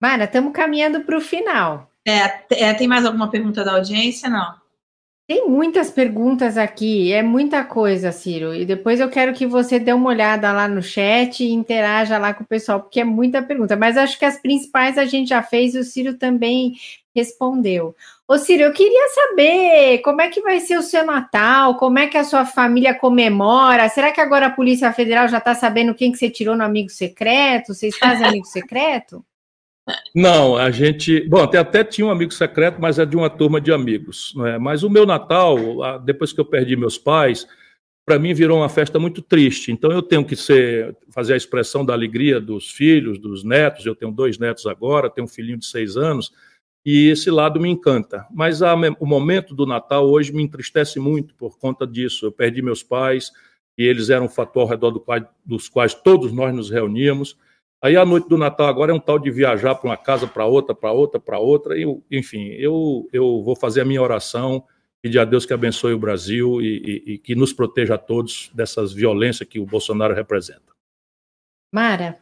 Mara, 0.02 0.24
estamos 0.24 0.52
caminhando 0.52 1.04
para 1.04 1.16
o 1.16 1.20
final. 1.20 1.88
É, 2.04 2.64
é, 2.64 2.74
tem 2.74 2.88
mais 2.88 3.04
alguma 3.06 3.30
pergunta 3.30 3.64
da 3.64 3.74
audiência? 3.74 4.28
Não. 4.28 4.56
Tem 5.28 5.46
muitas 5.46 5.90
perguntas 5.90 6.56
aqui, 6.56 7.12
é 7.12 7.22
muita 7.22 7.62
coisa, 7.62 8.10
Ciro. 8.10 8.54
E 8.54 8.64
depois 8.64 8.98
eu 8.98 9.10
quero 9.10 9.34
que 9.34 9.46
você 9.46 9.78
dê 9.78 9.92
uma 9.92 10.08
olhada 10.08 10.50
lá 10.50 10.66
no 10.66 10.82
chat 10.82 11.44
e 11.44 11.52
interaja 11.52 12.16
lá 12.16 12.32
com 12.32 12.44
o 12.44 12.46
pessoal, 12.46 12.80
porque 12.80 13.00
é 13.00 13.04
muita 13.04 13.42
pergunta. 13.42 13.76
Mas 13.76 13.98
acho 13.98 14.18
que 14.18 14.24
as 14.24 14.40
principais 14.40 14.96
a 14.96 15.04
gente 15.04 15.28
já 15.28 15.42
fez 15.42 15.74
e 15.74 15.80
o 15.80 15.84
Ciro 15.84 16.14
também 16.14 16.76
respondeu. 17.14 17.94
Ô, 18.26 18.38
Ciro, 18.38 18.62
eu 18.62 18.72
queria 18.72 19.06
saber 19.10 19.98
como 19.98 20.22
é 20.22 20.30
que 20.30 20.40
vai 20.40 20.60
ser 20.60 20.78
o 20.78 20.82
seu 20.82 21.04
Natal, 21.04 21.76
como 21.76 21.98
é 21.98 22.06
que 22.06 22.16
a 22.16 22.24
sua 22.24 22.46
família 22.46 22.94
comemora. 22.94 23.86
Será 23.90 24.10
que 24.10 24.22
agora 24.22 24.46
a 24.46 24.50
Polícia 24.50 24.90
Federal 24.94 25.28
já 25.28 25.36
está 25.38 25.54
sabendo 25.54 25.94
quem 25.94 26.10
que 26.10 26.16
você 26.16 26.30
tirou 26.30 26.56
no 26.56 26.64
amigo 26.64 26.88
secreto? 26.88 27.74
Vocês 27.74 27.98
fazem 27.98 28.26
amigo 28.26 28.46
secreto? 28.46 29.22
Não, 30.14 30.56
a 30.56 30.70
gente. 30.70 31.20
Bom, 31.28 31.42
até, 31.42 31.58
até 31.58 31.84
tinha 31.84 32.06
um 32.06 32.10
amigo 32.10 32.32
secreto, 32.32 32.80
mas 32.80 32.98
é 32.98 33.06
de 33.06 33.16
uma 33.16 33.30
turma 33.30 33.60
de 33.60 33.72
amigos. 33.72 34.32
Não 34.36 34.46
é? 34.46 34.58
Mas 34.58 34.82
o 34.82 34.90
meu 34.90 35.06
Natal, 35.06 36.00
depois 36.00 36.32
que 36.32 36.40
eu 36.40 36.44
perdi 36.44 36.76
meus 36.76 36.98
pais, 36.98 37.46
para 38.04 38.18
mim 38.18 38.32
virou 38.32 38.58
uma 38.58 38.68
festa 38.68 38.98
muito 38.98 39.20
triste. 39.20 39.70
Então 39.70 39.92
eu 39.92 40.02
tenho 40.02 40.24
que 40.24 40.34
ser, 40.34 40.96
fazer 41.10 41.34
a 41.34 41.36
expressão 41.36 41.84
da 41.84 41.92
alegria 41.92 42.40
dos 42.40 42.70
filhos, 42.70 43.18
dos 43.18 43.44
netos. 43.44 43.84
Eu 43.84 43.94
tenho 43.94 44.10
dois 44.10 44.38
netos 44.38 44.66
agora, 44.66 45.10
tenho 45.10 45.26
um 45.26 45.28
filhinho 45.28 45.58
de 45.58 45.66
seis 45.66 45.96
anos, 45.96 46.32
e 46.84 47.08
esse 47.08 47.30
lado 47.30 47.60
me 47.60 47.68
encanta. 47.68 48.26
Mas 48.30 48.62
a, 48.62 48.74
o 48.98 49.06
momento 49.06 49.54
do 49.54 49.66
Natal 49.66 50.08
hoje 50.08 50.32
me 50.32 50.42
entristece 50.42 50.98
muito 50.98 51.34
por 51.34 51.58
conta 51.58 51.86
disso. 51.86 52.26
Eu 52.26 52.32
perdi 52.32 52.62
meus 52.62 52.82
pais, 52.82 53.30
e 53.76 53.84
eles 53.84 54.10
eram 54.10 54.24
um 54.26 54.30
fator 54.30 54.62
ao 54.62 54.68
redor 54.68 54.90
do 54.90 55.04
dos 55.44 55.68
quais 55.68 55.94
todos 55.94 56.32
nós 56.32 56.54
nos 56.54 56.70
reuníamos. 56.70 57.36
Aí 57.80 57.96
a 57.96 58.04
noite 58.04 58.28
do 58.28 58.36
Natal 58.36 58.66
agora 58.66 58.90
é 58.90 58.94
um 58.94 59.00
tal 59.00 59.18
de 59.18 59.30
viajar 59.30 59.74
para 59.76 59.88
uma 59.88 59.96
casa, 59.96 60.26
para 60.26 60.44
outra, 60.44 60.74
para 60.74 60.92
outra, 60.92 61.20
para 61.20 61.38
outra. 61.38 61.78
E, 61.78 61.84
enfim, 62.10 62.48
eu, 62.58 63.08
eu 63.12 63.42
vou 63.44 63.54
fazer 63.54 63.82
a 63.82 63.84
minha 63.84 64.02
oração, 64.02 64.64
pedir 65.00 65.20
a 65.20 65.24
Deus 65.24 65.46
que 65.46 65.54
abençoe 65.54 65.92
o 65.92 65.98
Brasil 65.98 66.60
e, 66.60 67.04
e, 67.06 67.12
e 67.14 67.18
que 67.18 67.36
nos 67.36 67.52
proteja 67.52 67.94
a 67.94 67.98
todos 67.98 68.50
dessas 68.52 68.92
violências 68.92 69.48
que 69.48 69.60
o 69.60 69.66
Bolsonaro 69.66 70.12
representa. 70.12 70.68
Mara? 71.70 72.18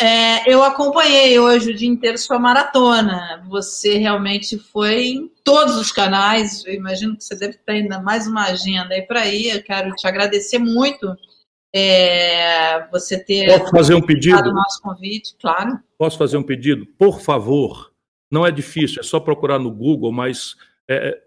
É, 0.00 0.50
eu 0.50 0.62
acompanhei 0.62 1.38
hoje 1.38 1.70
o 1.70 1.74
dia 1.74 1.88
inteiro 1.88 2.16
sua 2.16 2.38
maratona. 2.38 3.44
Você 3.48 3.98
realmente 3.98 4.58
foi 4.58 5.08
em 5.08 5.28
todos 5.44 5.76
os 5.76 5.92
canais. 5.92 6.64
Eu 6.64 6.72
imagino 6.72 7.14
que 7.14 7.22
você 7.22 7.36
deve 7.36 7.58
ter 7.58 7.72
ainda 7.72 8.00
mais 8.00 8.26
uma 8.26 8.46
agenda 8.46 8.94
aí 8.94 9.02
para 9.02 9.26
ir. 9.26 9.54
Eu 9.54 9.62
quero 9.62 9.94
te 9.94 10.06
agradecer 10.06 10.58
muito 10.58 11.14
é, 11.78 12.88
você 12.90 13.22
ter 13.22 13.58
Posso 13.58 13.70
fazer 13.70 13.94
um 13.94 14.02
pedido? 14.02 14.48
o 14.48 14.52
nosso 14.52 14.80
convite, 14.80 15.34
claro. 15.40 15.78
Posso 15.98 16.16
fazer 16.16 16.36
um 16.36 16.42
pedido? 16.42 16.86
Por 16.98 17.20
favor, 17.20 17.92
Não 18.30 18.44
é 18.44 18.50
difícil, 18.50 19.00
é 19.00 19.04
só 19.04 19.20
procurar 19.20 19.58
no 19.58 19.70
Google, 19.70 20.10
mas 20.10 20.56
é, 20.88 21.20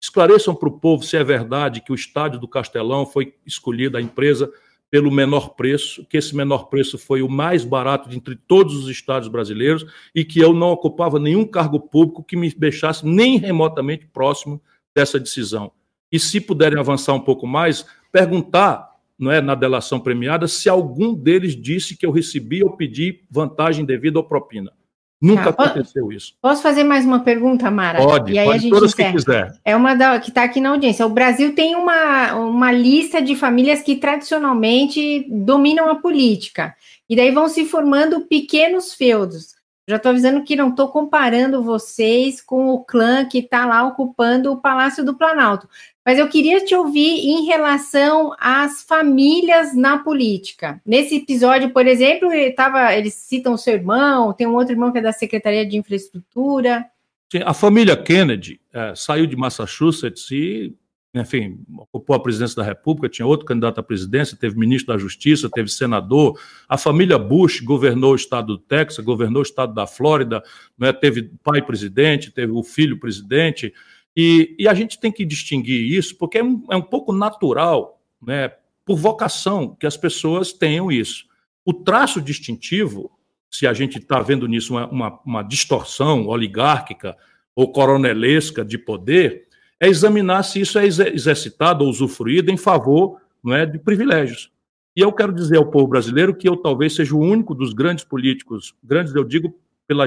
esclareçam 0.00 0.54
para 0.54 0.68
o 0.68 0.78
povo 0.78 1.02
se 1.02 1.16
é 1.16 1.22
verdade 1.22 1.82
que 1.82 1.92
o 1.92 1.94
estádio 1.94 2.40
do 2.40 2.48
Castelão 2.48 3.04
foi 3.04 3.34
escolhido 3.44 3.98
a 3.98 4.00
empresa 4.00 4.50
pelo 4.90 5.10
menor 5.10 5.50
preço, 5.50 6.04
que 6.06 6.16
esse 6.16 6.34
menor 6.34 6.64
preço 6.64 6.98
foi 6.98 7.22
o 7.22 7.28
mais 7.28 7.64
barato 7.64 8.12
entre 8.12 8.34
todos 8.34 8.74
os 8.74 8.88
estados 8.88 9.28
brasileiros 9.28 9.84
e 10.14 10.24
que 10.24 10.40
eu 10.40 10.52
não 10.52 10.70
ocupava 10.70 11.18
nenhum 11.20 11.46
cargo 11.46 11.78
público 11.78 12.24
que 12.24 12.36
me 12.36 12.52
deixasse 12.52 13.06
nem 13.06 13.38
remotamente 13.38 14.06
próximo 14.06 14.60
dessa 14.94 15.20
decisão. 15.20 15.70
E 16.10 16.18
se 16.18 16.40
puderem 16.40 16.78
avançar 16.78 17.12
um 17.12 17.20
pouco 17.20 17.46
mais, 17.46 17.86
perguntar 18.10 18.89
não 19.20 19.30
é, 19.30 19.40
na 19.40 19.54
delação 19.54 20.00
premiada 20.00 20.48
se 20.48 20.68
algum 20.68 21.14
deles 21.14 21.54
disse 21.54 21.96
que 21.96 22.06
eu 22.06 22.10
recebi 22.10 22.64
ou 22.64 22.76
pedi 22.76 23.22
vantagem 23.30 23.84
devida 23.84 24.18
ou 24.18 24.24
propina. 24.24 24.72
Nunca 25.20 25.52
tá, 25.52 25.64
aconteceu 25.64 26.10
isso. 26.10 26.34
Posso 26.40 26.62
fazer 26.62 26.82
mais 26.82 27.04
uma 27.04 27.20
pergunta, 27.20 27.70
Mara? 27.70 27.98
Pode, 27.98 28.32
e 28.32 28.38
aí 28.38 28.46
pode 28.46 28.58
a 28.58 28.60
gente 28.62 28.70
todas 28.70 28.94
que 28.94 29.12
quiser. 29.12 29.52
É 29.62 29.76
uma 29.76 29.94
da, 29.94 30.18
que 30.18 30.30
está 30.30 30.44
aqui 30.44 30.62
na 30.62 30.70
audiência. 30.70 31.04
O 31.04 31.10
Brasil 31.10 31.54
tem 31.54 31.76
uma, 31.76 32.34
uma 32.36 32.72
lista 32.72 33.20
de 33.20 33.36
famílias 33.36 33.82
que 33.82 33.96
tradicionalmente 33.96 35.26
dominam 35.30 35.90
a 35.90 35.96
política. 35.96 36.74
E 37.06 37.14
daí 37.14 37.30
vão 37.30 37.48
se 37.48 37.66
formando 37.66 38.22
pequenos 38.22 38.94
feudos. 38.94 39.59
Já 39.90 39.96
estou 39.96 40.10
avisando 40.10 40.44
que 40.44 40.54
não 40.54 40.68
estou 40.68 40.86
comparando 40.86 41.64
vocês 41.64 42.40
com 42.40 42.68
o 42.68 42.84
clã 42.84 43.24
que 43.24 43.38
está 43.38 43.66
lá 43.66 43.84
ocupando 43.84 44.52
o 44.52 44.60
Palácio 44.60 45.04
do 45.04 45.16
Planalto. 45.16 45.68
Mas 46.06 46.16
eu 46.16 46.28
queria 46.28 46.64
te 46.64 46.76
ouvir 46.76 47.26
em 47.28 47.44
relação 47.44 48.32
às 48.38 48.84
famílias 48.84 49.74
na 49.74 49.98
política. 49.98 50.80
Nesse 50.86 51.16
episódio, 51.16 51.70
por 51.70 51.88
exemplo, 51.88 52.32
ele 52.32 52.52
tava, 52.52 52.94
eles 52.94 53.14
citam 53.14 53.54
o 53.54 53.58
seu 53.58 53.74
irmão, 53.74 54.32
tem 54.32 54.46
um 54.46 54.54
outro 54.54 54.72
irmão 54.72 54.92
que 54.92 54.98
é 54.98 55.02
da 55.02 55.12
Secretaria 55.12 55.66
de 55.66 55.76
Infraestrutura. 55.76 56.86
Sim, 57.32 57.42
a 57.44 57.52
família 57.52 57.96
Kennedy 57.96 58.60
é, 58.72 58.94
saiu 58.94 59.26
de 59.26 59.34
Massachusetts 59.34 60.30
e, 60.30 60.72
enfim, 61.12 61.58
ocupou 61.76 62.14
a 62.14 62.22
presidência 62.22 62.56
da 62.56 62.62
República, 62.62 63.08
tinha 63.08 63.26
outro 63.26 63.44
candidato 63.44 63.78
à 63.78 63.82
presidência, 63.82 64.36
teve 64.36 64.56
ministro 64.56 64.94
da 64.94 64.98
Justiça, 64.98 65.50
teve 65.50 65.68
senador. 65.68 66.40
A 66.68 66.78
família 66.78 67.18
Bush 67.18 67.60
governou 67.60 68.12
o 68.12 68.16
estado 68.16 68.56
do 68.56 68.58
Texas, 68.58 69.04
governou 69.04 69.40
o 69.40 69.44
estado 69.44 69.74
da 69.74 69.86
Flórida, 69.86 70.42
né, 70.78 70.92
teve 70.92 71.30
pai 71.42 71.62
presidente, 71.62 72.30
teve 72.30 72.52
o 72.52 72.62
filho 72.62 72.98
presidente. 72.98 73.74
E, 74.16 74.54
e 74.56 74.68
a 74.68 74.74
gente 74.74 75.00
tem 75.00 75.10
que 75.10 75.24
distinguir 75.24 75.92
isso, 75.92 76.16
porque 76.16 76.38
é 76.38 76.44
um, 76.44 76.64
é 76.70 76.76
um 76.76 76.82
pouco 76.82 77.12
natural, 77.12 78.00
né, 78.22 78.52
por 78.84 78.96
vocação, 78.96 79.76
que 79.78 79.86
as 79.86 79.96
pessoas 79.96 80.52
tenham 80.52 80.92
isso. 80.92 81.24
O 81.64 81.74
traço 81.74 82.20
distintivo, 82.20 83.10
se 83.50 83.66
a 83.66 83.72
gente 83.72 83.98
está 83.98 84.20
vendo 84.20 84.46
nisso 84.46 84.74
uma, 84.74 84.88
uma, 84.88 85.20
uma 85.26 85.42
distorção 85.42 86.28
oligárquica 86.28 87.16
ou 87.54 87.72
coronelesca 87.72 88.64
de 88.64 88.78
poder, 88.78 89.48
é 89.80 89.88
examinar 89.88 90.42
se 90.42 90.60
isso 90.60 90.78
é 90.78 90.84
exercitado 90.86 91.82
ou 91.82 91.90
usufruído 91.90 92.50
em 92.50 92.56
favor 92.56 93.18
não 93.42 93.54
é, 93.54 93.64
de 93.64 93.78
privilégios. 93.78 94.52
E 94.94 95.00
eu 95.00 95.10
quero 95.12 95.32
dizer 95.32 95.56
ao 95.56 95.70
povo 95.70 95.86
brasileiro 95.86 96.34
que 96.34 96.48
eu 96.48 96.56
talvez 96.56 96.94
seja 96.94 97.14
o 97.14 97.20
único 97.20 97.54
dos 97.54 97.72
grandes 97.72 98.04
políticos, 98.04 98.74
grandes 98.84 99.14
eu 99.14 99.24
digo 99.24 99.54
pela, 99.86 100.06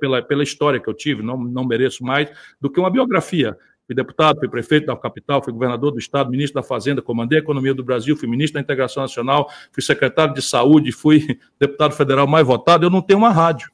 pela, 0.00 0.22
pela 0.22 0.42
história 0.42 0.80
que 0.80 0.88
eu 0.88 0.94
tive, 0.94 1.22
não, 1.22 1.36
não 1.36 1.64
mereço 1.64 2.02
mais 2.02 2.30
do 2.60 2.70
que 2.70 2.80
uma 2.80 2.90
biografia. 2.90 3.56
Fui 3.86 3.94
deputado, 3.94 4.38
fui 4.38 4.48
prefeito 4.48 4.86
da 4.86 4.96
capital, 4.96 5.42
fui 5.42 5.52
governador 5.52 5.90
do 5.90 5.98
Estado, 5.98 6.30
ministro 6.30 6.60
da 6.60 6.66
Fazenda, 6.66 7.02
comandei 7.02 7.38
a 7.38 7.42
economia 7.42 7.74
do 7.74 7.84
Brasil, 7.84 8.16
fui 8.16 8.28
ministro 8.28 8.54
da 8.54 8.60
Integração 8.60 9.02
Nacional, 9.02 9.50
fui 9.72 9.82
secretário 9.82 10.32
de 10.32 10.40
Saúde, 10.40 10.92
fui 10.92 11.38
deputado 11.58 11.92
federal 11.92 12.26
mais 12.26 12.46
votado. 12.46 12.86
Eu 12.86 12.90
não 12.90 13.02
tenho 13.02 13.18
uma 13.18 13.30
rádio. 13.30 13.70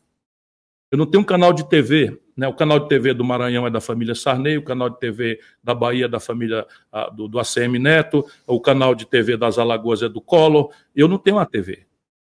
Eu 0.90 0.99
não 0.99 1.07
tenho 1.07 1.22
um 1.22 1.27
canal 1.27 1.53
de 1.53 1.68
TV. 1.68 2.20
Né? 2.37 2.46
O 2.46 2.55
canal 2.55 2.79
de 2.79 2.88
TV 2.88 3.14
do 3.14 3.25
Maranhão 3.25 3.66
é 3.66 3.70
da 3.70 3.81
família 3.81 4.14
Sarney, 4.14 4.59
o 4.59 4.62
canal 4.62 4.90
de 4.90 4.99
TV 4.99 5.40
da 5.62 5.75
Bahia 5.75 6.05
é 6.05 6.09
da 6.09 6.20
família 6.20 6.66
do, 7.14 7.29
do 7.29 7.38
ACM 7.38 7.79
Neto, 7.79 8.25
o 8.46 8.61
canal 8.61 8.94
de 8.94 9.07
TV 9.07 9.37
das 9.37 9.59
Alagoas 9.59 10.03
é 10.03 10.09
do 10.09 10.20
Collor. 10.20 10.70
Eu 10.94 11.09
não 11.09 11.18
tenho 11.18 11.37
uma 11.37 11.46
TV. 11.46 11.87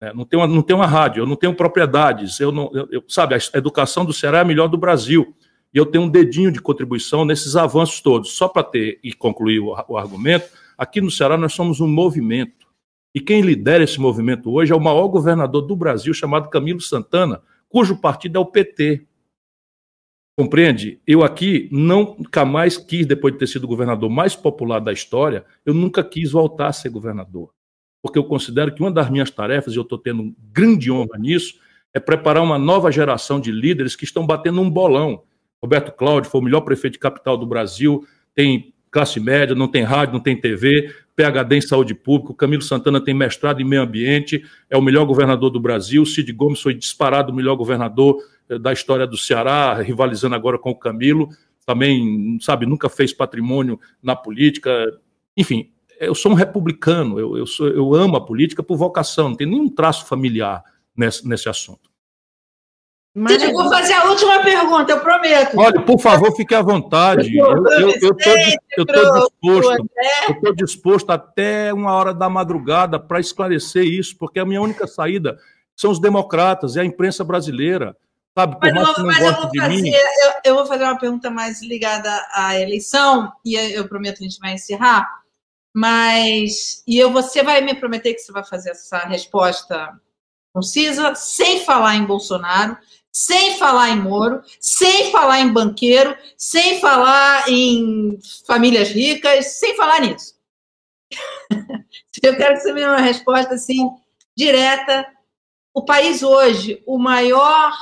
É, 0.01 0.13
não, 0.13 0.27
tem 0.27 0.39
uma, 0.39 0.47
não 0.47 0.61
tem 0.61 0.77
uma 0.77 0.87
rádio, 0.87 1.23
eu 1.23 1.27
não 1.27 1.37
tenho 1.37 1.55
propriedades, 1.55 2.39
eu 2.39 2.53
não, 2.53 2.71
eu, 2.75 2.87
eu, 2.91 3.05
sabe, 3.09 3.35
a 3.35 3.39
educação 3.57 4.05
do 4.05 4.13
Ceará 4.13 4.39
é 4.39 4.41
a 4.43 4.45
melhor 4.45 4.69
do 4.69 4.77
Brasil. 4.77 5.35
E 5.73 5.79
eu 5.79 5.87
tenho 5.87 6.05
um 6.05 6.09
dedinho 6.09 6.53
de 6.53 6.61
contribuição 6.61 7.25
nesses 7.25 7.57
avanços 7.57 8.01
todos. 8.01 8.33
Só 8.33 8.47
para 8.47 8.63
ter 8.63 9.01
e 9.03 9.13
concluir 9.13 9.61
o, 9.61 9.75
o 9.89 9.97
argumento, 9.97 10.51
aqui 10.77 11.01
no 11.01 11.11
Ceará 11.11 11.39
nós 11.39 11.55
somos 11.55 11.81
um 11.81 11.89
movimento. 11.89 12.67
E 13.15 13.21
quem 13.21 13.41
lidera 13.41 13.83
esse 13.83 13.99
movimento 13.99 14.53
hoje 14.53 14.73
é 14.73 14.77
o 14.77 14.81
maior 14.81 15.09
governador 15.09 15.63
do 15.63 15.75
Brasil, 15.75 16.13
chamado 16.13 16.51
Camilo 16.51 16.83
Santana, 16.83 17.41
cujo 17.69 18.01
partido 18.01 18.39
é 18.39 18.41
o 18.41 18.47
PT. 18.47 19.07
Compreende? 20.39 21.01
Eu 21.07 21.25
aqui 21.25 21.69
nunca 21.73 22.45
mais 22.45 22.77
quis, 22.77 23.07
depois 23.07 23.33
de 23.33 23.39
ter 23.41 23.47
sido 23.47 23.65
o 23.65 23.69
governador 23.69 24.11
mais 24.11 24.37
popular 24.37 24.81
da 24.81 24.93
história, 24.93 25.45
eu 25.65 25.73
nunca 25.73 26.05
quis 26.05 26.33
voltar 26.33 26.69
a 26.69 26.73
ser 26.73 26.91
governador 26.91 27.51
porque 28.07 28.19
eu 28.19 28.25
considero 28.25 28.73
que 28.73 28.81
uma 28.81 28.91
das 28.91 29.11
minhas 29.11 29.31
tarefas, 29.31 29.75
e 29.75 29.77
eu 29.77 29.83
estou 29.83 29.99
tendo 29.99 30.33
grande 30.53 30.93
honra 30.93 31.19
nisso, 31.19 31.59
é 31.93 31.99
preparar 31.99 32.43
uma 32.43 32.59
nova 32.59 32.91
geração 32.91 33.41
de 33.41 33.51
líderes 33.51 33.97
que 33.97 34.05
estão 34.05 34.25
batendo 34.25 34.61
um 34.61 34.71
bolão. 34.71 35.25
Roberto 35.61 35.91
Cláudio 35.91 36.31
foi 36.31 36.41
o 36.41 36.45
melhor 36.45 36.61
prefeito 36.61 36.95
de 36.95 36.99
capital 37.01 37.37
do 37.37 37.47
Brasil, 37.47 38.07
tem 38.33 38.73
classe 38.91 39.21
média, 39.21 39.55
não 39.55 39.69
tem 39.69 39.83
rádio, 39.83 40.15
não 40.15 40.21
tem 40.21 40.41
TV, 40.41 40.93
PHD 41.15 41.57
em 41.57 41.61
saúde 41.61 41.95
pública, 41.95 42.35
Camilo 42.35 42.63
Santana 42.63 43.01
tem 43.01 43.15
mestrado 43.15 43.61
em 43.61 43.65
meio 43.65 43.83
ambiente, 43.83 44.45
é 44.69 44.77
o 44.77 44.83
melhor 44.83 45.05
governador 45.07 45.51
do 45.51 45.59
Brasil, 45.59 46.05
Cid 46.05 46.33
Gomes 46.33 46.61
foi 46.61 46.75
disparado 46.75 47.33
o 47.33 47.35
melhor 47.35 47.57
governador 47.57 48.19
eh, 48.49 48.59
da 48.59 48.73
história 48.73 49.07
do 49.07 49.17
Ceará, 49.17 49.75
rivalizando 49.75 50.35
agora 50.35 50.59
com 50.59 50.71
o 50.71 50.79
Camilo, 50.79 51.29
também, 51.65 52.39
sabe, 52.41 52.67
nunca 52.67 52.89
fez 52.89 53.13
patrimônio 53.13 53.81
na 54.03 54.15
política, 54.15 54.71
enfim, 55.37 55.71
eu 55.99 56.15
sou 56.15 56.33
um 56.33 56.35
republicano, 56.35 57.19
eu, 57.19 57.37
eu, 57.37 57.47
sou, 57.47 57.69
eu 57.69 57.95
amo 57.95 58.17
a 58.17 58.25
política 58.25 58.63
por 58.63 58.77
vocação, 58.77 59.31
não 59.31 59.37
tem 59.37 59.47
nenhum 59.47 59.69
traço 59.69 60.07
familiar 60.07 60.63
nesse, 60.97 61.27
nesse 61.27 61.49
assunto. 61.49 61.91
Mas 63.19 63.43
eu 63.43 63.51
vou 63.51 63.67
fazer 63.71 63.95
a 63.95 64.11
última 64.11 64.43
pergunta, 64.43 64.93
eu 64.93 65.01
prometo. 65.01 65.59
Olha, 65.59 65.81
por 65.81 65.99
favor, 65.99 66.37
fique 66.37 66.55
à 66.55 66.61
vontade. 66.61 67.35
Eu 67.35 67.91
estou 68.11 68.37
disposto, 68.85 69.91
eu 70.43 70.55
disposto 70.55 71.11
até 71.11 71.73
uma 71.73 71.95
hora 71.95 72.13
da 72.13 72.29
madrugada 72.29 73.01
para 73.01 73.19
esclarecer 73.19 73.85
isso, 73.85 74.19
porque 74.19 74.39
a 74.39 74.45
minha 74.45 74.61
única 74.61 74.87
saída 74.87 75.39
são 75.75 75.91
os 75.91 75.99
democratas 75.99 76.77
e 76.77 76.81
a 76.81 76.85
imprensa 76.85 77.25
brasileira. 77.25 77.97
Sabe, 78.37 78.61
por 78.61 78.71
mais 78.71 78.95
que 78.95 79.01
não 79.01 79.07
goste 79.07 79.51
de 79.51 79.61
fazer, 79.61 79.83
mim. 79.83 79.89
Eu, 79.89 80.33
eu, 80.45 80.55
vou 80.55 80.67
fazer 80.67 80.85
uma 80.85 80.99
pergunta 80.99 81.31
mais 81.31 81.63
ligada 81.63 82.11
à 82.35 82.61
eleição, 82.61 83.33
e 83.43 83.55
eu 83.55 83.89
prometo 83.89 84.19
que 84.19 84.25
a 84.25 84.29
gente 84.29 84.39
vai 84.39 84.53
encerrar. 84.53 85.09
Mas, 85.75 86.83
e 86.87 86.99
eu, 86.99 87.11
você 87.11 87.43
vai 87.43 87.63
me 87.63 87.75
prometer 87.75 88.13
que 88.13 88.21
você 88.21 88.31
vai 88.31 88.45
fazer 88.45 88.73
essa 88.73 88.99
resposta 88.99 89.91
concisa, 90.57 91.15
sem 91.15 91.67
falar 91.67 91.97
em 91.97 92.07
Bolsonaro, 92.07 92.79
sem 93.17 93.57
falar 93.57 93.89
em 93.89 93.99
Moro, 93.99 94.43
sem 94.61 95.11
falar 95.11 95.41
em 95.41 95.51
banqueiro, 95.51 96.15
sem 96.37 96.79
falar 96.81 97.49
em 97.49 98.19
famílias 98.47 98.91
ricas, 98.91 99.59
sem 99.59 99.75
falar 99.75 100.03
nisso. 100.03 100.35
Eu 102.23 102.37
quero 102.37 102.57
que 102.57 102.61
você 102.61 102.75
me 102.75 102.81
dê 102.81 102.87
uma 102.87 103.01
resposta 103.01 103.55
assim, 103.55 103.89
direta. 104.37 105.07
O 105.73 105.83
país 105.83 106.23
hoje, 106.23 106.83
o 106.87 106.99
maior 106.99 107.73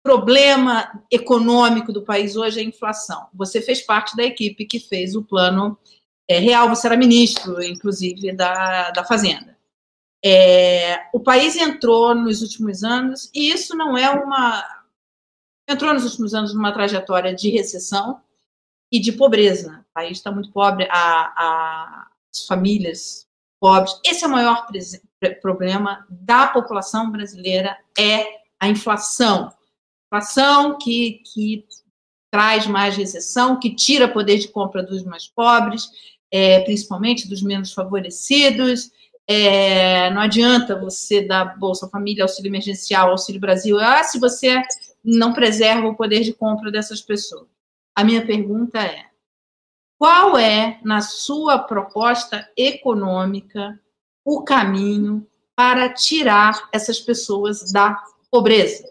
problema 0.00 1.04
econômico 1.10 1.92
do 1.92 2.04
país 2.04 2.36
hoje 2.36 2.60
é 2.60 2.62
a 2.62 2.66
inflação. 2.66 3.26
Você 3.34 3.60
fez 3.60 3.82
parte 3.82 4.16
da 4.16 4.22
equipe 4.22 4.64
que 4.64 4.78
fez 4.78 5.16
o 5.16 5.24
plano 5.24 5.76
é, 6.28 6.38
real, 6.38 6.68
você 6.68 6.86
era 6.86 6.96
ministro, 6.96 7.60
inclusive, 7.60 8.30
da, 8.32 8.92
da 8.92 9.02
Fazenda. 9.02 9.57
É, 10.24 11.08
o 11.12 11.20
país 11.20 11.56
entrou 11.56 12.14
nos 12.14 12.42
últimos 12.42 12.82
anos, 12.82 13.30
e 13.34 13.50
isso 13.50 13.76
não 13.76 13.96
é 13.96 14.10
uma. 14.10 14.64
Entrou 15.68 15.92
nos 15.92 16.04
últimos 16.04 16.34
anos 16.34 16.54
numa 16.54 16.72
trajetória 16.72 17.34
de 17.34 17.50
recessão 17.50 18.20
e 18.90 18.98
de 18.98 19.12
pobreza. 19.12 19.84
O 19.90 19.94
país 19.94 20.18
está 20.18 20.32
muito 20.32 20.50
pobre, 20.50 20.88
a, 20.90 20.96
a, 20.96 22.06
as 22.34 22.46
famílias 22.46 23.28
pobres. 23.60 24.00
Esse 24.04 24.24
é 24.24 24.26
o 24.26 24.30
maior 24.30 24.66
problema 25.40 26.06
da 26.08 26.48
população 26.48 27.10
brasileira: 27.10 27.76
é 27.98 28.26
a 28.58 28.68
inflação. 28.68 29.52
Inflação 30.06 30.78
que, 30.78 31.22
que 31.32 31.66
traz 32.30 32.66
mais 32.66 32.96
recessão, 32.96 33.58
que 33.58 33.74
tira 33.74 34.08
poder 34.08 34.38
de 34.38 34.48
compra 34.48 34.82
dos 34.82 35.04
mais 35.04 35.26
pobres, 35.26 35.88
é, 36.30 36.60
principalmente 36.60 37.28
dos 37.28 37.42
menos 37.42 37.72
favorecidos. 37.72 38.90
É, 39.30 40.10
não 40.10 40.22
adianta 40.22 40.74
você 40.74 41.20
dar 41.20 41.58
Bolsa 41.58 41.86
Família, 41.88 42.24
auxílio 42.24 42.48
emergencial, 42.48 43.10
auxílio 43.10 43.38
Brasil, 43.38 43.78
ah, 43.78 44.02
se 44.02 44.18
você 44.18 44.62
não 45.04 45.34
preserva 45.34 45.86
o 45.86 45.94
poder 45.94 46.22
de 46.22 46.32
compra 46.32 46.70
dessas 46.70 47.02
pessoas. 47.02 47.46
A 47.94 48.02
minha 48.02 48.24
pergunta 48.24 48.78
é: 48.78 49.04
qual 49.98 50.38
é, 50.38 50.80
na 50.82 51.02
sua 51.02 51.58
proposta 51.58 52.48
econômica, 52.56 53.78
o 54.24 54.42
caminho 54.44 55.26
para 55.54 55.92
tirar 55.92 56.68
essas 56.72 56.98
pessoas 56.98 57.70
da 57.70 58.02
pobreza? 58.30 58.88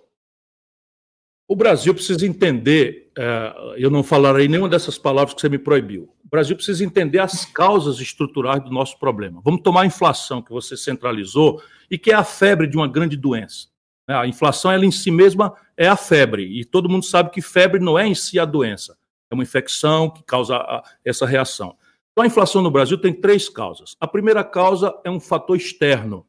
O 1.47 1.55
Brasil 1.55 1.93
precisa 1.93 2.27
entender, 2.27 3.09
é, 3.17 3.75
eu 3.77 3.89
não 3.89 4.03
falarei 4.03 4.47
nenhuma 4.47 4.67
dessas 4.67 4.97
palavras 4.97 5.33
que 5.33 5.41
você 5.41 5.49
me 5.49 5.57
proibiu. 5.57 6.13
O 6.27 6.29
Brasil 6.29 6.57
precisa 6.57 6.83
entender 6.83 7.19
as 7.19 7.45
causas 7.45 8.01
estruturais 8.01 8.61
do 8.61 8.69
nosso 8.69 8.99
problema. 8.99 9.41
Vamos 9.45 9.61
tomar 9.61 9.83
a 9.83 9.85
inflação 9.85 10.41
que 10.41 10.51
você 10.51 10.75
centralizou 10.75 11.63
e 11.89 11.97
que 11.97 12.11
é 12.11 12.15
a 12.15 12.23
febre 12.23 12.67
de 12.67 12.75
uma 12.75 12.85
grande 12.85 13.15
doença. 13.15 13.69
Né? 14.05 14.13
A 14.13 14.27
inflação, 14.27 14.69
ela 14.69 14.85
em 14.85 14.91
si 14.91 15.09
mesma 15.09 15.55
é 15.77 15.87
a 15.87 15.95
febre, 15.95 16.43
e 16.43 16.65
todo 16.65 16.89
mundo 16.89 17.05
sabe 17.05 17.29
que 17.29 17.41
febre 17.41 17.79
não 17.79 17.97
é 17.97 18.05
em 18.05 18.13
si 18.13 18.37
a 18.37 18.43
doença, 18.43 18.97
é 19.31 19.33
uma 19.33 19.43
infecção 19.43 20.09
que 20.09 20.21
causa 20.21 20.83
essa 21.05 21.25
reação. 21.25 21.77
Então, 22.11 22.25
a 22.25 22.27
inflação 22.27 22.61
no 22.61 22.71
Brasil 22.71 22.97
tem 22.97 23.13
três 23.13 23.47
causas. 23.47 23.95
A 23.97 24.07
primeira 24.07 24.43
causa 24.43 24.93
é 25.05 25.09
um 25.09 25.21
fator 25.21 25.55
externo. 25.55 26.27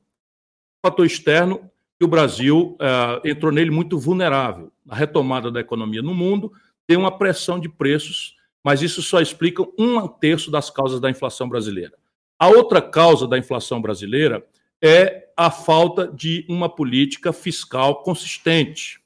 O 0.79 0.89
fator 0.89 1.07
externo 1.07 1.69
que 1.99 2.05
o 2.05 2.09
Brasil 2.09 2.77
uh, 2.81 3.27
entrou 3.27 3.51
nele 3.51 3.73
muito 3.73 3.99
vulnerável. 3.99 4.71
A 4.89 4.95
retomada 4.95 5.51
da 5.51 5.59
economia 5.59 6.03
no 6.03 6.15
mundo 6.15 6.53
tem 6.87 6.97
uma 6.97 7.11
pressão 7.11 7.59
de 7.59 7.69
preços, 7.69 8.38
mas 8.65 8.83
isso 8.83 9.03
só 9.03 9.21
explica 9.21 9.63
um 9.79 10.07
terço 10.07 10.51
das 10.51 10.71
causas 10.71 11.01
da 11.01 11.11
inflação 11.11 11.49
brasileira. 11.49 11.97
A 12.39 12.49
outra 12.49 12.81
causa 12.81 13.27
da 13.27 13.39
inflação 13.39 13.81
brasileira 13.81 14.47
é 14.83 15.29
a 15.37 15.51
falta 15.51 16.07
de 16.07 16.45
uma 16.49 16.69
política 16.69 17.33
fiscal 17.33 18.03
consistente, 18.03 19.01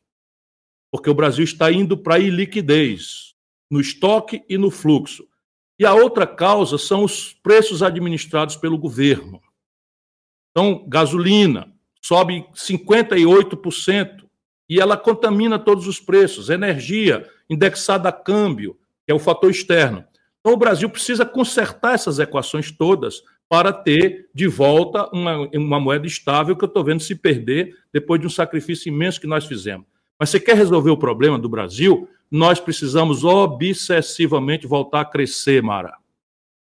porque 0.90 1.09
o 1.09 1.14
Brasil 1.14 1.44
está 1.44 1.70
indo 1.72 1.96
para 1.96 2.16
a 2.16 2.18
iliquidez 2.18 3.34
no 3.70 3.80
estoque 3.80 4.44
e 4.48 4.59
no 4.59 4.70
fluxo. 4.70 5.26
E 5.78 5.86
a 5.86 5.94
outra 5.94 6.26
causa 6.26 6.76
são 6.76 7.05
os 7.05 7.32
preços 7.32 7.82
administrados 7.82 8.57
pelo 8.57 8.76
governo. 8.76 9.40
Então, 10.50 10.84
gasolina, 10.86 11.72
sobe 12.00 12.46
58% 12.55 14.28
e 14.68 14.78
ela 14.78 14.96
contamina 14.96 15.59
todos 15.59 15.86
os 15.86 15.98
preços. 15.98 16.50
Energia 16.50 17.26
indexada 17.48 18.11
a 18.11 18.12
câmbio, 18.12 18.78
que 19.07 19.12
é 19.12 19.14
o 19.14 19.18
fator 19.18 19.50
externo. 19.50 20.05
Então, 20.40 20.55
o 20.55 20.59
Brasil 20.59 20.88
precisa 20.90 21.24
consertar 21.24 21.94
essas 21.94 22.18
equações 22.18 22.70
todas 22.70 23.22
para 23.48 23.72
ter 23.72 24.28
de 24.34 24.48
volta 24.48 25.09
uma, 25.12 25.48
uma 25.55 25.78
moeda 25.78 26.07
estável 26.07 26.57
que 26.57 26.64
eu 26.64 26.68
estou 26.68 26.82
vendo 26.82 27.03
se 27.03 27.14
perder 27.14 27.76
depois 27.92 28.20
de 28.20 28.26
um 28.26 28.30
sacrifício 28.30 28.88
imenso 28.88 29.20
que 29.20 29.26
nós 29.26 29.44
fizemos. 29.44 29.86
Mas 30.18 30.30
você 30.30 30.40
quer 30.40 30.57
resolver 30.57 30.90
o 30.90 30.96
problema 30.96 31.38
do 31.38 31.48
Brasil? 31.48 32.09
Nós 32.30 32.59
precisamos 32.59 33.24
obsessivamente 33.24 34.66
voltar 34.66 35.03
a 35.03 35.05
crescer, 35.05 35.62
Mara. 35.62 35.94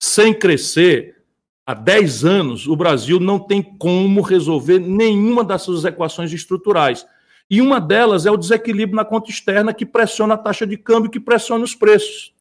Sem 0.01 0.34
crescer, 0.34 1.24
há 1.65 1.74
10 1.74 2.26
anos, 2.26 2.67
o 2.67 2.76
Brasil 2.76 3.19
não 3.19 3.39
tem 3.39 3.61
como 3.61 4.21
resolver 4.21 4.80
nenhuma 4.80 5.43
dessas 5.43 5.86
equações 5.86 6.34
estruturais. 6.34 7.05
E 7.54 7.62
uma 7.62 7.80
delas 7.80 8.26
é 8.26 8.32
o 8.32 8.36
desequilíbrio 8.36 8.95
na 8.95 9.06
conta 9.06 9.30
externa 9.30 9.76
que 9.76 9.86
pressiona 9.86 10.34
a 10.34 10.38
taxa 10.38 10.66
de 10.66 10.76
câmbio, 10.76 11.12
que 11.12 11.20
pressiona 11.20 11.64
os 11.64 11.76
preços. 11.76 12.34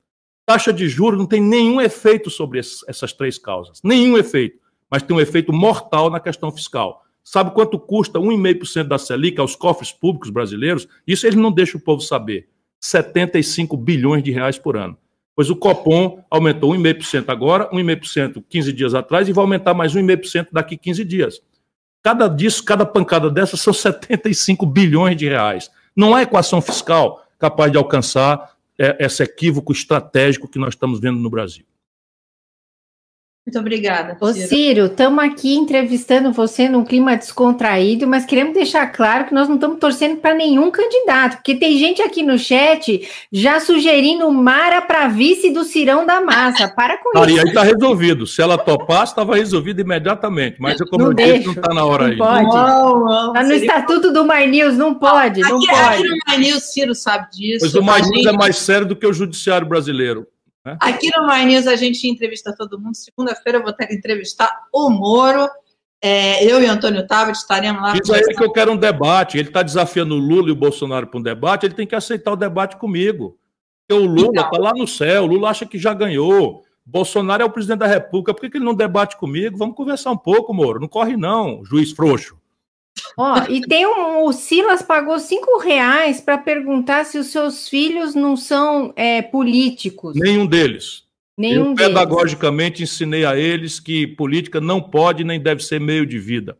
Taxa 0.46 0.72
de 0.72 0.88
juros 0.88 1.18
não 1.18 1.26
tem 1.26 1.38
nenhum 1.38 1.82
efeito 1.82 2.30
sobre 2.30 2.58
essas 2.58 3.12
três 3.12 3.36
causas. 3.36 3.82
Nenhum 3.84 4.16
efeito. 4.16 4.58
Mas 4.90 5.02
tem 5.02 5.14
um 5.14 5.20
efeito 5.20 5.52
mortal 5.52 6.08
na 6.08 6.18
questão 6.18 6.50
fiscal. 6.50 7.04
Sabe 7.22 7.50
quanto 7.50 7.78
custa 7.78 8.18
1,5% 8.18 8.84
da 8.84 8.96
Selic 8.96 9.38
aos 9.38 9.54
cofres 9.54 9.92
públicos 9.92 10.30
brasileiros? 10.30 10.88
Isso 11.06 11.26
eles 11.26 11.36
não 11.36 11.52
deixam 11.52 11.78
o 11.78 11.84
povo 11.84 12.00
saber. 12.00 12.48
75 12.80 13.76
bilhões 13.76 14.22
de 14.22 14.30
reais 14.30 14.58
por 14.58 14.78
ano. 14.78 14.96
Pois 15.36 15.50
o 15.50 15.56
Copom 15.56 16.24
aumentou 16.30 16.72
1,5% 16.72 17.28
agora, 17.28 17.68
1,5% 17.68 18.42
15 18.48 18.72
dias 18.72 18.94
atrás 18.94 19.28
e 19.28 19.32
vai 19.34 19.42
aumentar 19.42 19.74
mais 19.74 19.94
1,5% 19.94 20.48
daqui 20.50 20.78
15 20.78 21.04
dias. 21.04 21.42
Cada 22.02 22.26
disso, 22.26 22.64
cada 22.64 22.84
pancada 22.84 23.30
dessas 23.30 23.60
são 23.60 23.72
75 23.72 24.66
bilhões 24.66 25.16
de 25.16 25.28
reais. 25.28 25.70
Não 25.94 26.14
há 26.14 26.22
equação 26.22 26.60
fiscal 26.60 27.24
capaz 27.38 27.70
de 27.70 27.78
alcançar 27.78 28.52
é, 28.78 29.04
esse 29.04 29.22
equívoco 29.22 29.72
estratégico 29.72 30.48
que 30.48 30.58
nós 30.58 30.74
estamos 30.74 30.98
vendo 30.98 31.18
no 31.18 31.30
Brasil. 31.30 31.64
Muito 33.44 33.58
obrigada. 33.58 34.16
Ô, 34.20 34.32
Ciro, 34.32 34.86
estamos 34.86 35.22
aqui 35.24 35.56
entrevistando 35.56 36.32
você 36.32 36.68
num 36.68 36.84
clima 36.84 37.16
descontraído, 37.16 38.06
mas 38.06 38.24
queremos 38.24 38.54
deixar 38.54 38.86
claro 38.86 39.24
que 39.24 39.34
nós 39.34 39.48
não 39.48 39.56
estamos 39.56 39.80
torcendo 39.80 40.18
para 40.18 40.32
nenhum 40.32 40.70
candidato, 40.70 41.38
porque 41.38 41.56
tem 41.56 41.76
gente 41.76 42.00
aqui 42.00 42.22
no 42.22 42.38
chat 42.38 43.04
já 43.32 43.58
sugerindo 43.58 44.30
Mara 44.30 44.80
para 44.80 45.08
vice 45.08 45.50
do 45.50 45.64
Cirão 45.64 46.06
da 46.06 46.20
Massa. 46.20 46.68
Para 46.72 46.98
com 46.98 47.18
ah, 47.18 47.26
isso. 47.26 47.40
aí 47.40 47.48
está 47.48 47.62
resolvido. 47.64 48.26
Se 48.26 48.40
ela 48.40 48.56
topasse, 48.56 49.12
estava 49.12 49.34
resolvido 49.34 49.80
imediatamente. 49.80 50.56
Mas, 50.60 50.78
como 50.88 51.04
não 51.04 51.10
eu 51.10 51.14
disse, 51.14 51.46
não 51.46 51.52
está 51.52 51.74
na 51.74 51.84
hora 51.84 52.08
não 52.08 52.16
Pode. 52.16 52.46
Está 52.46 53.42
no 53.42 53.52
estatuto 53.52 54.12
do 54.12 54.24
My 54.24 54.46
News, 54.46 54.76
não 54.76 54.94
pode. 54.94 55.42
Aqui, 55.42 55.52
não 55.52 55.60
pode. 55.60 55.74
aqui 55.74 56.02
no 56.04 56.16
My 56.28 56.38
News, 56.38 56.72
Ciro 56.72 56.94
sabe 56.94 57.28
disso. 57.32 57.58
Pois 57.60 57.74
o 57.74 57.82
My 57.82 58.08
News 58.08 58.26
é 58.26 58.32
mais 58.32 58.56
sério 58.56 58.86
do 58.86 58.94
que 58.94 59.06
o 59.06 59.12
judiciário 59.12 59.66
brasileiro. 59.66 60.26
Né? 60.64 60.76
Aqui 60.80 61.10
no 61.16 61.26
My 61.26 61.44
News 61.44 61.66
a 61.66 61.76
gente 61.76 62.08
entrevista 62.08 62.54
todo 62.56 62.78
mundo. 62.80 62.94
Segunda-feira 62.94 63.58
eu 63.58 63.62
vou 63.62 63.72
ter 63.72 63.86
que 63.86 63.94
entrevistar 63.94 64.50
o 64.72 64.90
Moro. 64.90 65.48
É, 66.04 66.44
eu 66.44 66.60
e 66.60 66.66
Antônio 66.66 67.06
Tabet 67.06 67.36
estaremos 67.36 67.80
lá. 67.80 67.92
Diz 67.92 68.10
aí 68.10 68.22
que 68.22 68.42
eu 68.42 68.52
quero 68.52 68.72
um 68.72 68.76
debate. 68.76 69.38
Ele 69.38 69.48
está 69.48 69.62
desafiando 69.62 70.14
o 70.14 70.18
Lula 70.18 70.48
e 70.48 70.52
o 70.52 70.56
Bolsonaro 70.56 71.06
para 71.06 71.20
um 71.20 71.22
debate, 71.22 71.66
ele 71.66 71.74
tem 71.74 71.86
que 71.86 71.94
aceitar 71.94 72.32
o 72.32 72.36
debate 72.36 72.76
comigo. 72.76 73.38
Porque 73.86 74.02
o 74.02 74.06
Lula 74.06 74.30
está 74.30 74.48
então, 74.48 74.60
lá 74.60 74.72
no 74.72 74.86
céu, 74.86 75.24
o 75.24 75.26
Lula 75.26 75.50
acha 75.50 75.64
que 75.64 75.78
já 75.78 75.94
ganhou. 75.94 76.64
Bolsonaro 76.84 77.42
é 77.42 77.46
o 77.46 77.50
presidente 77.50 77.78
da 77.78 77.86
República, 77.86 78.34
por 78.34 78.40
que, 78.40 78.50
que 78.50 78.58
ele 78.58 78.64
não 78.64 78.74
debate 78.74 79.16
comigo? 79.16 79.56
Vamos 79.56 79.76
conversar 79.76 80.10
um 80.10 80.16
pouco, 80.16 80.52
Moro. 80.52 80.80
Não 80.80 80.88
corre, 80.88 81.16
não, 81.16 81.64
juiz 81.64 81.92
frouxo. 81.92 82.36
Ó, 83.16 83.44
e 83.48 83.60
tem 83.62 83.86
um. 83.86 84.24
O 84.24 84.32
Silas 84.32 84.82
pagou 84.82 85.18
cinco 85.18 85.58
reais 85.58 86.20
para 86.20 86.38
perguntar 86.38 87.04
se 87.04 87.18
os 87.18 87.28
seus 87.28 87.68
filhos 87.68 88.14
não 88.14 88.36
são 88.36 88.92
é, 88.96 89.20
políticos. 89.22 90.14
Nenhum 90.16 90.46
deles. 90.46 91.04
Nenhum 91.36 91.70
Eu 91.70 91.74
deles. 91.74 91.88
pedagogicamente 91.88 92.82
ensinei 92.82 93.24
a 93.24 93.36
eles 93.36 93.80
que 93.80 94.06
política 94.06 94.60
não 94.60 94.80
pode 94.80 95.24
nem 95.24 95.40
deve 95.40 95.62
ser 95.62 95.80
meio 95.80 96.06
de 96.06 96.18
vida. 96.18 96.56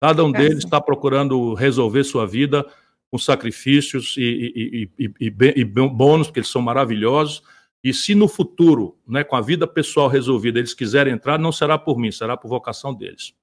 Cada 0.00 0.24
um 0.24 0.32
deles 0.32 0.64
está 0.64 0.80
procurando 0.80 1.54
resolver 1.54 2.02
sua 2.02 2.26
vida 2.26 2.66
com 3.10 3.18
sacrifícios 3.18 4.16
e, 4.16 4.90
e, 4.98 5.06
e, 5.20 5.34
e, 5.56 5.64
bônus, 5.64 6.26
porque 6.26 6.40
eles 6.40 6.48
são 6.48 6.62
maravilhosos. 6.62 7.42
E 7.84 7.92
se 7.92 8.14
no 8.14 8.26
futuro, 8.26 8.96
né, 9.06 9.22
com 9.22 9.36
a 9.36 9.40
vida 9.40 9.66
pessoal 9.66 10.08
resolvida, 10.08 10.58
eles 10.58 10.72
quiserem 10.72 11.12
entrar, 11.12 11.38
não 11.38 11.52
será 11.52 11.76
por 11.76 11.98
mim, 11.98 12.10
será 12.10 12.36
por 12.36 12.48
vocação 12.48 12.94
deles. 12.94 13.34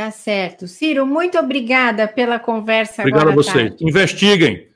Tá 0.00 0.10
certo. 0.10 0.66
Ciro, 0.66 1.04
muito 1.04 1.38
obrigada 1.38 2.08
pela 2.08 2.38
conversa. 2.38 3.02
Obrigado 3.02 3.28
a 3.28 3.34
vocês. 3.34 3.68
Tarde. 3.68 3.84
Investiguem. 3.84 4.66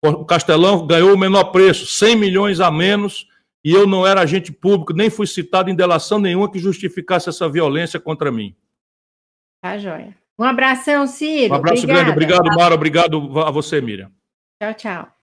O 0.00 0.24
Castelão 0.24 0.86
ganhou 0.86 1.12
o 1.12 1.18
menor 1.18 1.46
preço, 1.46 1.84
100 1.84 2.14
milhões 2.14 2.60
a 2.60 2.70
menos, 2.70 3.26
e 3.64 3.72
eu 3.72 3.88
não 3.88 4.06
era 4.06 4.20
agente 4.20 4.52
público, 4.52 4.92
nem 4.92 5.10
fui 5.10 5.26
citado 5.26 5.68
em 5.68 5.74
delação 5.74 6.20
nenhuma 6.20 6.48
que 6.48 6.60
justificasse 6.60 7.28
essa 7.28 7.48
violência 7.48 7.98
contra 7.98 8.30
mim. 8.30 8.54
Tá, 9.60 9.76
joia. 9.78 10.16
Um 10.38 10.44
abração, 10.44 11.08
Ciro. 11.08 11.54
Um 11.54 11.56
abraço 11.56 11.82
Obrigada. 11.82 12.04
grande. 12.04 12.12
Obrigado, 12.12 12.56
Mara. 12.56 12.74
Obrigado 12.76 13.40
a 13.40 13.50
você, 13.50 13.80
Miriam. 13.80 14.12
Tchau, 14.62 14.74
tchau. 14.74 15.08